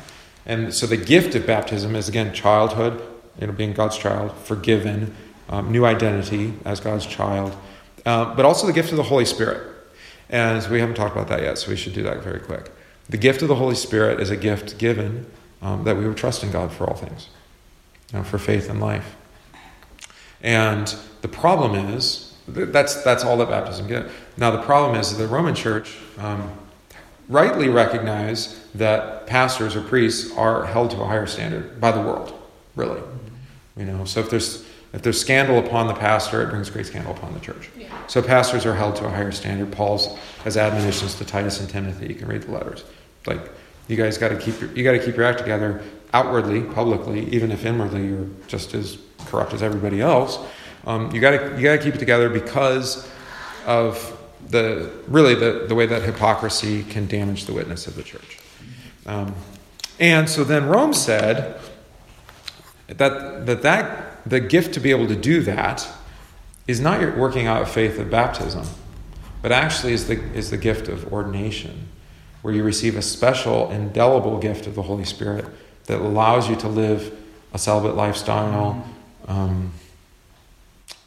And 0.47 0.73
so 0.75 0.87
the 0.87 0.97
gift 0.97 1.35
of 1.35 1.47
baptism 1.47 1.95
is, 1.95 2.09
again, 2.09 2.33
childhood, 2.33 3.03
you 3.41 3.47
know, 3.47 3.53
being 3.53 3.73
God's 3.73 3.99
child, 3.99 4.33
forgiven, 4.39 5.15
um, 5.49 5.71
new 5.71 5.85
identity 5.85 6.55
as 6.65 6.81
God's 6.81 7.07
child, 7.07 7.55
uh, 8.07 8.35
but 8.35 8.45
also 8.45 8.67
the 8.67 8.73
gift 8.73 8.91
of 8.91 8.97
the 8.97 9.03
Holy 9.05 9.25
Spirit. 9.25 9.69
And 10.29 10.67
we 10.71 10.81
haven't 10.81 10.95
talked 10.95 11.15
about 11.15 11.29
that 11.29 11.43
yet, 11.43 11.59
so 11.59 11.71
we 11.71 11.77
should 11.77 11.93
do 11.93 12.03
that 12.05 12.23
very 12.23 12.41
quick. 12.41 12.71
The 13.09 13.19
gift 13.19 13.43
of 13.43 13.49
the 13.49 13.55
Holy 13.55 13.75
Spirit 13.75 14.21
is 14.21 14.31
a 14.31 14.37
gift 14.37 14.79
given 14.79 15.27
um, 15.61 15.85
that 15.85 15.97
we 15.97 16.07
would 16.07 16.17
trust 16.17 16.43
in 16.43 16.51
God 16.51 16.73
for 16.73 16.89
all 16.89 16.97
things, 16.97 17.29
you 18.13 18.19
know, 18.19 18.25
for 18.25 18.39
faith 18.39 18.71
and 18.71 18.81
life. 18.81 19.15
And 20.43 20.95
the 21.21 21.29
problem 21.29 21.75
is 21.75 22.35
that's 22.49 23.03
that's 23.05 23.25
all 23.25 23.37
that 23.37 23.49
baptism 23.49 23.87
gives. 23.87 24.13
Now 24.37 24.51
the 24.51 24.63
problem 24.63 24.99
is 24.99 25.17
the 25.17 25.27
Roman 25.27 25.55
Church 25.55 25.97
um, 26.19 26.51
rightly 27.29 27.69
recognize 27.69 28.65
that 28.75 29.27
pastors 29.27 29.77
or 29.77 29.83
priests 29.83 30.37
are 30.37 30.67
held 30.67 30.91
to 30.93 31.01
a 31.01 31.07
higher 31.07 31.27
standard 31.27 31.81
by 31.81 31.93
the 31.93 32.01
world, 32.01 32.41
really. 32.77 33.03
You 33.77 33.85
know, 33.85 34.05
so 34.05 34.21
if 34.21 34.31
there's 34.31 34.67
if 34.93 35.01
there's 35.01 35.19
scandal 35.19 35.59
upon 35.59 35.87
the 35.87 35.95
pastor, 35.95 36.43
it 36.43 36.51
brings 36.51 36.69
great 36.69 36.85
scandal 36.85 37.13
upon 37.13 37.33
the 37.33 37.41
church. 37.41 37.71
Yeah. 37.79 37.89
So 38.09 38.21
pastors 38.21 38.67
are 38.67 38.75
held 38.75 38.97
to 38.97 39.07
a 39.07 39.11
higher 39.11 39.33
standard. 39.33 39.73
Paul's 39.73 40.19
has 40.45 40.59
admonitions 40.59 41.15
to 41.15 41.25
Titus 41.25 41.61
and 41.61 41.69
Timothy. 41.69 42.09
You 42.09 42.15
can 42.15 42.29
read 42.29 42.43
the 42.43 42.53
letters. 42.53 42.85
Like 43.27 43.41
you 43.89 43.97
guys 43.97 44.19
got 44.19 44.29
to 44.29 44.37
keep 44.37 44.61
your, 44.61 44.71
you 44.73 44.85
got 44.85 44.93
to 44.93 44.99
keep 45.03 45.17
your 45.17 45.25
act 45.25 45.39
together 45.39 45.83
outwardly, 46.13 46.61
publicly, 46.61 47.27
even 47.31 47.51
if 47.51 47.65
inwardly 47.65 48.07
you're 48.07 48.29
just 48.49 48.75
as 48.75 48.99
corrupt 49.27 49.55
as 49.55 49.63
everybody 49.63 50.03
else. 50.03 50.39
Um, 50.87 51.11
you 51.15 51.21
got 51.21 51.31
to 51.31 51.57
you 51.57 51.63
got 51.63 51.77
to 51.77 51.83
keep 51.83 51.95
it 51.95 51.99
together 51.99 52.29
because 52.29 53.09
of 53.65 54.19
the 54.49 54.91
really 55.09 55.35
the, 55.35 55.65
the 55.69 55.75
way 55.75 55.87
that 55.87 56.03
hypocrisy 56.03 56.85
can 56.85 57.07
damage 57.07 57.47
the 57.47 57.53
witness 57.53 57.87
of 57.87 57.95
the 57.95 58.03
church. 58.03 58.39
Um, 59.07 59.35
and 59.99 60.29
so 60.29 60.45
then 60.45 60.67
Rome 60.67 60.93
said 60.93 61.61
that 62.89 63.47
that 63.47 63.63
that 63.63 64.29
the 64.29 64.41
gift 64.41 64.75
to 64.75 64.81
be 64.81 64.91
able 64.91 65.09
to 65.09 65.17
do 65.17 65.43
that 65.43 65.89
is 66.67 66.81
not 66.81 67.01
your 67.01 67.17
working 67.17 67.47
out 67.47 67.63
of 67.63 67.71
faith 67.71 67.99
of 67.99 68.11
baptism, 68.11 68.67
but 69.43 69.53
actually 69.53 69.93
is 69.93 70.07
the 70.07 70.23
is 70.35 70.51
the 70.51 70.57
gift 70.57 70.89
of 70.89 71.13
ordination, 71.13 71.89
where 72.43 72.55
you 72.55 72.63
receive 72.63 72.97
a 72.97 73.03
special 73.03 73.71
indelible 73.71 74.39
gift 74.39 74.67
of 74.67 74.75
the 74.75 74.83
Holy 74.83 75.05
Spirit 75.05 75.45
that 75.87 76.01
allows 76.01 76.49
you 76.49 76.57
to 76.57 76.69
live 76.69 77.13
a 77.53 77.59
celibate 77.59 77.97
lifestyle, 77.97 78.87
um, 79.27 79.73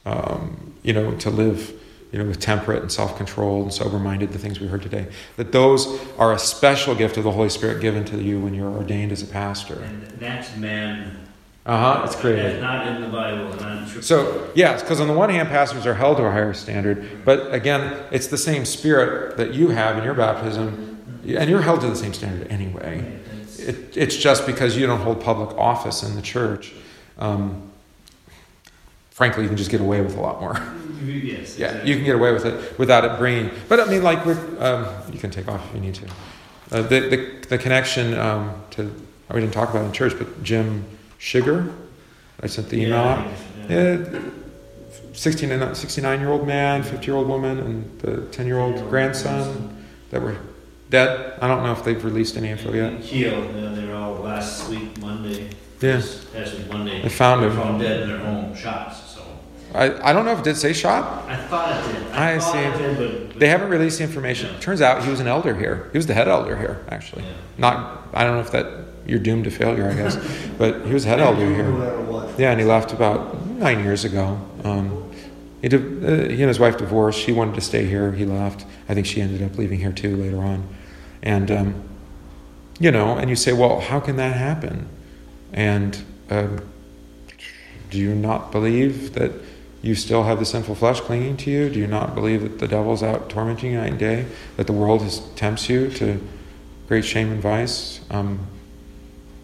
um, 0.06 0.74
you 0.84 0.94
know, 0.94 1.16
to 1.16 1.30
live 1.30 1.74
you 2.16 2.24
know 2.24 2.30
with 2.30 2.40
temperate 2.40 2.82
and 2.82 2.90
self-controlled 2.90 3.64
and 3.64 3.74
sober-minded, 3.74 4.32
the 4.32 4.38
things 4.40 4.62
we 4.62 4.68
heard 4.68 4.82
today. 4.82 5.06
That 5.36 5.52
those 5.52 5.86
are 6.18 6.32
a 6.32 6.40
special 6.40 6.96
gift 6.96 7.18
of 7.18 7.26
the 7.26 7.32
Holy 7.32 7.50
Spirit 7.50 7.82
given 7.82 8.06
to 8.06 8.22
you 8.22 8.40
when 8.40 8.54
you're 8.54 8.72
ordained 8.72 9.12
as 9.12 9.22
a 9.22 9.26
pastor. 9.28 9.82
And 9.82 10.02
that's 10.18 10.56
man. 10.56 11.18
Uh 11.66 11.78
huh. 11.78 12.04
It's 12.06 12.16
created. 12.16 12.46
That's 12.46 12.62
not 12.62 12.88
in 12.88 13.02
the 13.02 13.10
Bible, 13.10 13.50
not 13.58 13.80
in 13.80 13.86
Scripture. 13.88 14.02
So, 14.04 14.50
yes, 14.56 14.82
because 14.82 15.02
on 15.02 15.08
the 15.10 15.14
one 15.14 15.30
hand, 15.30 15.50
pastors 15.50 15.86
are 15.86 15.94
held 15.94 16.16
to 16.18 16.24
a 16.24 16.32
higher 16.32 16.54
standard, 16.54 17.26
but 17.26 17.54
again, 17.54 18.02
it's 18.12 18.28
the 18.28 18.38
same 18.38 18.64
spirit 18.64 19.36
that 19.36 19.54
you 19.54 19.68
have 19.72 19.98
in 19.98 20.06
your 20.06 20.14
baptism, 20.14 21.20
and 21.28 21.50
you're 21.50 21.64
held 21.64 21.82
to 21.82 21.88
the 21.88 21.98
same 21.98 22.14
standard 22.14 22.48
anyway. 22.50 23.00
It's- 23.00 23.60
It, 23.60 23.98
it's 23.98 24.16
just 24.16 24.46
because 24.46 24.78
you 24.78 24.88
don't 24.88 25.02
hold 25.02 25.20
public 25.20 25.50
office 25.58 26.02
in 26.02 26.16
the 26.16 26.22
church. 26.22 26.72
Um, 27.20 27.72
frankly, 29.16 29.44
you 29.44 29.48
can 29.48 29.58
just 29.58 29.72
get 29.72 29.80
away 29.80 30.02
with 30.02 30.18
a 30.18 30.22
lot 30.22 30.42
more. 30.42 30.62
Yes. 31.06 31.58
yeah, 31.58 31.68
exactly. 31.68 31.90
you 31.90 31.96
can 31.98 32.06
get 32.06 32.16
away 32.16 32.34
with 32.34 32.46
it 32.46 32.78
without 32.78 33.06
it 33.06 33.18
bringing. 33.18 33.50
But 33.70 33.80
I 33.80 33.86
mean, 33.86 34.04
like, 34.04 34.26
with, 34.26 34.62
um, 34.62 34.88
you 35.14 35.20
can 35.20 35.32
take 35.32 35.48
off 35.48 35.66
if 35.70 35.76
you 35.76 35.82
need 35.82 35.96
to. 35.96 36.08
Uh, 36.72 36.82
the, 36.82 37.00
the, 37.00 37.46
the 37.50 37.58
connection 37.58 38.18
um, 38.18 38.62
to, 38.72 38.94
we 39.34 39.40
didn't 39.40 39.54
talk 39.54 39.70
about 39.70 39.84
it 39.84 39.86
in 39.86 39.92
church, 39.94 40.18
but 40.18 40.44
Jim 40.44 40.84
Sugar, 41.18 41.74
I 42.42 42.48
sent 42.48 42.70
the 42.70 42.82
email 42.82 42.98
out. 42.98 43.28
Yeah, 43.70 43.98
Yeah, 44.00 44.20
16 45.14 45.76
69 45.76 46.20
year 46.20 46.30
old 46.30 46.46
man, 46.46 46.84
50 46.84 47.06
year 47.06 47.16
old 47.16 47.28
woman, 47.28 47.60
and 47.60 48.00
the 48.02 48.22
10 48.32 48.48
year 48.48 48.60
old 48.60 48.78
grandson 48.90 49.86
that 50.10 50.22
were 50.22 50.38
dead. 50.90 51.38
I 51.42 51.48
don't 51.48 51.64
know 51.64 51.72
if 51.72 51.84
they've 51.86 52.04
released 52.04 52.36
any 52.36 52.50
info 52.50 52.74
yet. 52.74 53.02
Keel, 53.04 53.48
they 53.74 53.86
were 53.86 53.96
all 53.96 54.16
last 54.16 54.70
week 54.70 55.00
Monday. 55.00 55.44
Yeah. 55.44 55.50
This 55.78 56.26
past 56.26 56.68
Monday. 56.70 57.02
They 57.02 57.10
found 57.10 57.44
They 57.44 57.48
him. 57.48 57.58
were 57.58 57.64
found 57.64 57.82
dead 57.82 58.02
in 58.02 58.10
their 58.10 58.18
home, 58.20 58.56
shots. 58.56 59.05
So 59.76 59.82
I, 59.82 60.10
I 60.10 60.14
don't 60.14 60.26
know 60.26 60.32
if 60.32 60.40
it 60.40 60.46
did 60.46 60.58
say 60.58 60.74
shop. 60.74 61.26
I 61.28 61.36
thought 61.36 61.70
it 61.70 61.94
did. 61.94 62.12
I 62.14 62.40
thought 62.40 62.52
see. 62.54 62.60
It 62.60 62.78
did, 62.78 62.98
but, 62.98 63.30
but 63.30 63.40
They 63.40 63.48
haven't 63.48 63.70
released 63.70 63.98
the 63.98 64.06
information. 64.06 64.58
Turns 64.60 64.82
out 64.82 65.04
he 65.04 65.10
was 65.10 65.20
an 65.20 65.28
elder 65.28 65.54
here. 65.56 65.90
He 65.92 65.98
was 65.98 66.08
the 66.08 66.14
head 66.14 66.28
elder 66.28 66.58
here, 66.58 66.86
actually. 66.90 67.24
Yeah. 67.24 67.34
Not, 67.58 68.08
I 68.14 68.24
don't 68.24 68.36
know 68.36 68.42
if 68.42 68.52
that, 68.52 68.86
you're 69.06 69.20
doomed 69.20 69.44
to 69.44 69.52
failure, 69.52 69.88
I 69.90 69.94
guess, 69.94 70.16
but 70.58 70.86
he 70.86 70.94
was 70.94 71.04
head 71.04 71.20
elder 71.20 71.46
here. 71.46 71.70
No 71.70 71.78
matter 71.78 72.02
what. 72.02 72.40
Yeah, 72.40 72.52
and 72.52 72.60
he 72.60 72.66
left 72.66 72.92
about 72.92 73.46
nine 73.48 73.84
years 73.84 74.04
ago. 74.04 74.40
Um, 74.64 75.12
he, 75.62 75.68
div- 75.68 76.04
uh, 76.04 76.30
he 76.34 76.42
and 76.42 76.48
his 76.48 76.60
wife 76.60 76.78
divorced. 76.78 77.20
She 77.20 77.32
wanted 77.32 77.56
to 77.56 77.62
stay 77.62 77.86
here. 77.86 78.12
He 78.14 78.26
left. 78.26 78.66
I 78.88 78.94
think 78.94 79.06
she 79.06 79.22
ended 79.22 79.44
up 79.44 79.58
leaving 79.58 79.80
here 79.80 79.92
too 79.92 80.16
later 80.16 80.40
on. 80.40 80.68
And, 81.22 81.52
um, 81.52 81.84
you 82.80 82.92
know, 82.92 83.18
and 83.18 83.30
you 83.30 83.36
say, 83.36 83.54
well, 83.54 83.80
how 83.80 84.00
can 84.00 84.16
that 84.18 84.36
happen? 84.36 84.88
And 85.54 86.04
um, 86.30 86.68
do 87.90 88.00
you 88.00 88.16
not 88.16 88.52
believe 88.52 89.14
that 89.14 89.32
you 89.86 89.94
still 89.94 90.24
have 90.24 90.40
the 90.40 90.46
sinful 90.46 90.76
flesh 90.76 91.00
clinging 91.00 91.38
to 91.38 91.52
you? 91.52 91.70
Do 91.70 91.80
you 91.80 91.86
not 91.86 92.16
believe 92.16 92.42
that 92.42 92.58
the 92.58 92.68
devil's 92.68 93.04
out 93.04 93.30
tormenting 93.30 93.72
you 93.72 93.78
night 93.78 93.92
and 93.92 94.00
day? 94.00 94.26
That 94.58 94.66
the 94.66 94.74
world 94.74 95.04
has, 95.04 95.20
tempts 95.36 95.70
you 95.70 95.90
to 95.92 96.20
great 96.88 97.06
shame 97.06 97.32
and 97.32 97.40
vice? 97.40 98.02
Um, 98.10 98.48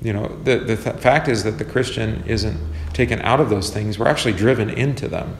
you 0.01 0.13
know, 0.13 0.27
the, 0.43 0.57
the 0.57 0.75
th- 0.75 0.95
fact 0.95 1.27
is 1.27 1.43
that 1.43 1.59
the 1.59 1.65
Christian 1.65 2.23
isn't 2.25 2.59
taken 2.93 3.21
out 3.21 3.39
of 3.39 3.51
those 3.51 3.69
things. 3.69 3.99
We're 3.99 4.07
actually 4.07 4.33
driven 4.33 4.71
into 4.71 5.07
them. 5.07 5.37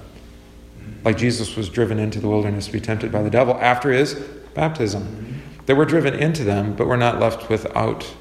Like 1.04 1.18
Jesus 1.18 1.56
was 1.56 1.68
driven 1.68 1.98
into 1.98 2.20
the 2.20 2.28
wilderness 2.28 2.68
to 2.68 2.72
be 2.72 2.80
tempted 2.80 3.12
by 3.12 3.24
the 3.24 3.32
devil 3.32 3.56
after 3.56 3.92
his 3.92 4.14
baptism. 4.54 5.42
That 5.66 5.78
we're 5.78 5.86
driven 5.86 6.14
into 6.14 6.44
them, 6.44 6.76
but 6.76 6.88
we're 6.88 6.96
not 6.96 7.20
left 7.20 7.50
without 7.50 8.14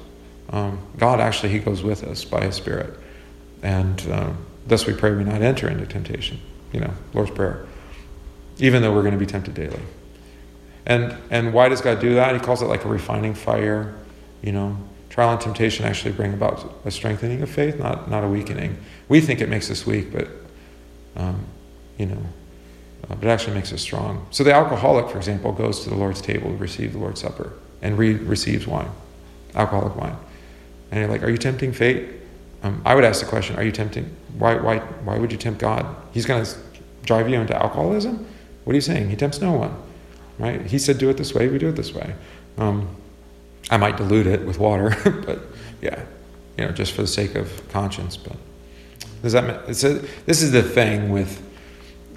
um, 0.49 0.79
God. 0.97 1.19
Actually, 1.19 1.49
He 1.49 1.59
goes 1.59 1.83
with 1.83 2.03
us 2.03 2.25
by 2.25 2.45
His 2.45 2.55
Spirit. 2.55 2.97
And 3.61 4.01
uh, 4.09 4.31
thus 4.65 4.87
we 4.87 4.93
pray 4.93 5.11
we 5.11 5.23
not 5.23 5.41
enter 5.41 5.69
into 5.69 5.85
temptation. 5.85 6.39
You 6.71 6.81
know, 6.81 6.93
Lord's 7.13 7.31
Prayer. 7.31 7.65
Even 8.59 8.81
though 8.81 8.93
we're 8.93 9.01
going 9.01 9.13
to 9.13 9.19
be 9.19 9.25
tempted 9.25 9.53
daily. 9.53 9.79
And, 10.85 11.15
and 11.29 11.53
why 11.53 11.69
does 11.69 11.81
God 11.81 11.99
do 11.99 12.15
that? 12.15 12.33
He 12.33 12.39
calls 12.39 12.61
it 12.61 12.65
like 12.65 12.85
a 12.85 12.87
refining 12.87 13.33
fire. 13.33 13.95
You 14.41 14.51
know, 14.51 14.77
trial 15.09 15.31
and 15.31 15.41
temptation 15.41 15.85
actually 15.85 16.13
bring 16.13 16.33
about 16.33 16.73
a 16.85 16.91
strengthening 16.91 17.41
of 17.41 17.49
faith, 17.49 17.77
not, 17.77 18.09
not 18.09 18.23
a 18.23 18.27
weakening. 18.27 18.77
We 19.09 19.19
think 19.21 19.41
it 19.41 19.49
makes 19.49 19.69
us 19.69 19.85
weak, 19.85 20.11
but, 20.11 20.27
um, 21.15 21.45
you 21.97 22.05
know, 22.05 22.23
uh, 23.03 23.15
but 23.15 23.25
it 23.25 23.27
actually 23.27 23.55
makes 23.55 23.73
us 23.73 23.81
strong. 23.81 24.25
So 24.31 24.43
the 24.43 24.53
alcoholic, 24.53 25.09
for 25.09 25.17
example, 25.17 25.51
goes 25.51 25.81
to 25.81 25.89
the 25.89 25.95
Lord's 25.95 26.21
table 26.21 26.49
to 26.49 26.57
receive 26.57 26.93
the 26.93 26.99
Lord's 26.99 27.21
Supper 27.21 27.53
and 27.81 27.97
re- 27.97 28.13
receives 28.13 28.65
wine, 28.65 28.89
alcoholic 29.53 29.95
wine. 29.95 30.15
And 30.91 30.99
you're 31.01 31.09
like, 31.09 31.23
are 31.23 31.29
you 31.29 31.37
tempting 31.37 31.73
fate? 31.73 32.20
Um, 32.63 32.81
I 32.85 32.95
would 32.95 33.03
ask 33.03 33.21
the 33.21 33.27
question: 33.27 33.55
Are 33.55 33.63
you 33.63 33.71
tempting? 33.71 34.05
Why, 34.37 34.55
why, 34.55 34.79
why 34.79 35.17
would 35.17 35.31
you 35.31 35.37
tempt 35.37 35.59
God? 35.59 35.85
He's 36.13 36.25
going 36.25 36.43
to 36.45 36.55
drive 37.03 37.29
you 37.29 37.39
into 37.39 37.55
alcoholism. 37.55 38.25
What 38.63 38.73
are 38.73 38.75
you 38.75 38.81
saying? 38.81 39.09
He 39.09 39.15
tempts 39.15 39.41
no 39.41 39.53
one, 39.53 39.75
right? 40.37 40.61
He 40.65 40.77
said, 40.77 40.97
"Do 40.97 41.09
it 41.09 41.17
this 41.17 41.33
way." 41.33 41.47
We 41.47 41.57
do 41.57 41.69
it 41.69 41.75
this 41.75 41.93
way. 41.93 42.13
Um, 42.57 42.87
I 43.69 43.77
might 43.77 43.97
dilute 43.97 44.27
it 44.27 44.45
with 44.45 44.59
water, 44.59 44.95
but 45.25 45.39
yeah, 45.81 46.03
you 46.57 46.65
know, 46.65 46.71
just 46.71 46.93
for 46.93 47.01
the 47.01 47.07
sake 47.07 47.35
of 47.35 47.67
conscience. 47.69 48.17
But 48.17 48.35
does 49.23 49.33
that? 49.33 49.43
mean- 49.45 49.59
It's 49.67 49.83
a, 49.83 49.93
this 50.25 50.41
is 50.41 50.51
the 50.51 50.61
thing 50.63 51.09
with 51.11 51.41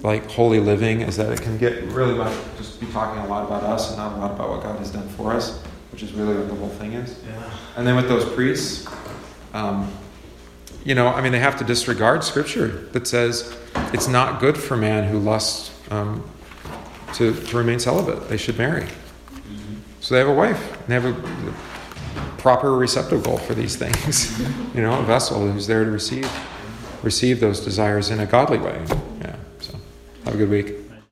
like 0.03 0.29
holy 0.29 0.59
living 0.59 1.01
is 1.01 1.17
that 1.17 1.31
it 1.31 1.41
can 1.41 1.57
get 1.57 1.81
really 1.85 2.13
much 2.13 2.37
just 2.57 2.79
be 2.79 2.85
talking 2.87 3.23
a 3.23 3.27
lot 3.27 3.43
about 3.45 3.63
us 3.63 3.89
and 3.89 3.97
not 3.97 4.13
a 4.13 4.17
lot 4.17 4.31
about 4.31 4.49
what 4.49 4.61
God 4.61 4.77
has 4.77 4.91
done 4.91 5.07
for 5.09 5.33
us, 5.33 5.59
which 5.91 6.03
is 6.03 6.13
really 6.13 6.35
what 6.35 6.47
the 6.47 6.53
whole 6.55 6.69
thing 6.69 6.93
is. 6.93 7.19
Yeah. 7.27 7.49
And 7.77 7.87
then 7.87 7.95
with 7.95 8.07
those 8.07 8.25
priests, 8.35 8.87
um, 9.55 9.91
you 10.85 10.95
know, 10.95 11.07
I 11.07 11.19
mean, 11.21 11.31
they 11.31 11.39
have 11.39 11.57
to 11.57 11.65
disregard 11.65 12.23
scripture 12.23 12.67
that 12.93 13.07
says 13.07 13.57
it's 13.91 14.07
not 14.07 14.39
good 14.39 14.55
for 14.57 14.77
man 14.77 15.03
who 15.09 15.19
lusts 15.19 15.71
um, 15.91 16.23
to, 17.15 17.33
to 17.33 17.57
remain 17.57 17.79
celibate. 17.79 18.29
They 18.29 18.37
should 18.37 18.57
marry. 18.57 18.87
So 19.99 20.13
they 20.13 20.19
have 20.19 20.29
a 20.29 20.33
wife 20.33 20.79
and 20.81 20.87
they 20.87 20.93
have 20.93 21.05
a 21.05 21.53
proper 22.37 22.73
receptacle 22.73 23.39
for 23.39 23.55
these 23.55 23.75
things. 23.75 24.39
you 24.75 24.81
know, 24.81 24.99
a 24.99 25.03
vessel 25.03 25.51
who's 25.51 25.65
there 25.65 25.83
to 25.83 25.91
receive 25.91 26.31
receive 27.01 27.39
those 27.39 27.59
desires 27.59 28.09
in 28.09 28.19
a 28.19 28.25
godly 28.25 28.57
way. 28.57 28.83
Yeah. 29.21 29.35
So 29.59 29.75
have 30.25 30.35
a 30.35 30.37
good 30.37 30.49
week. 30.49 30.84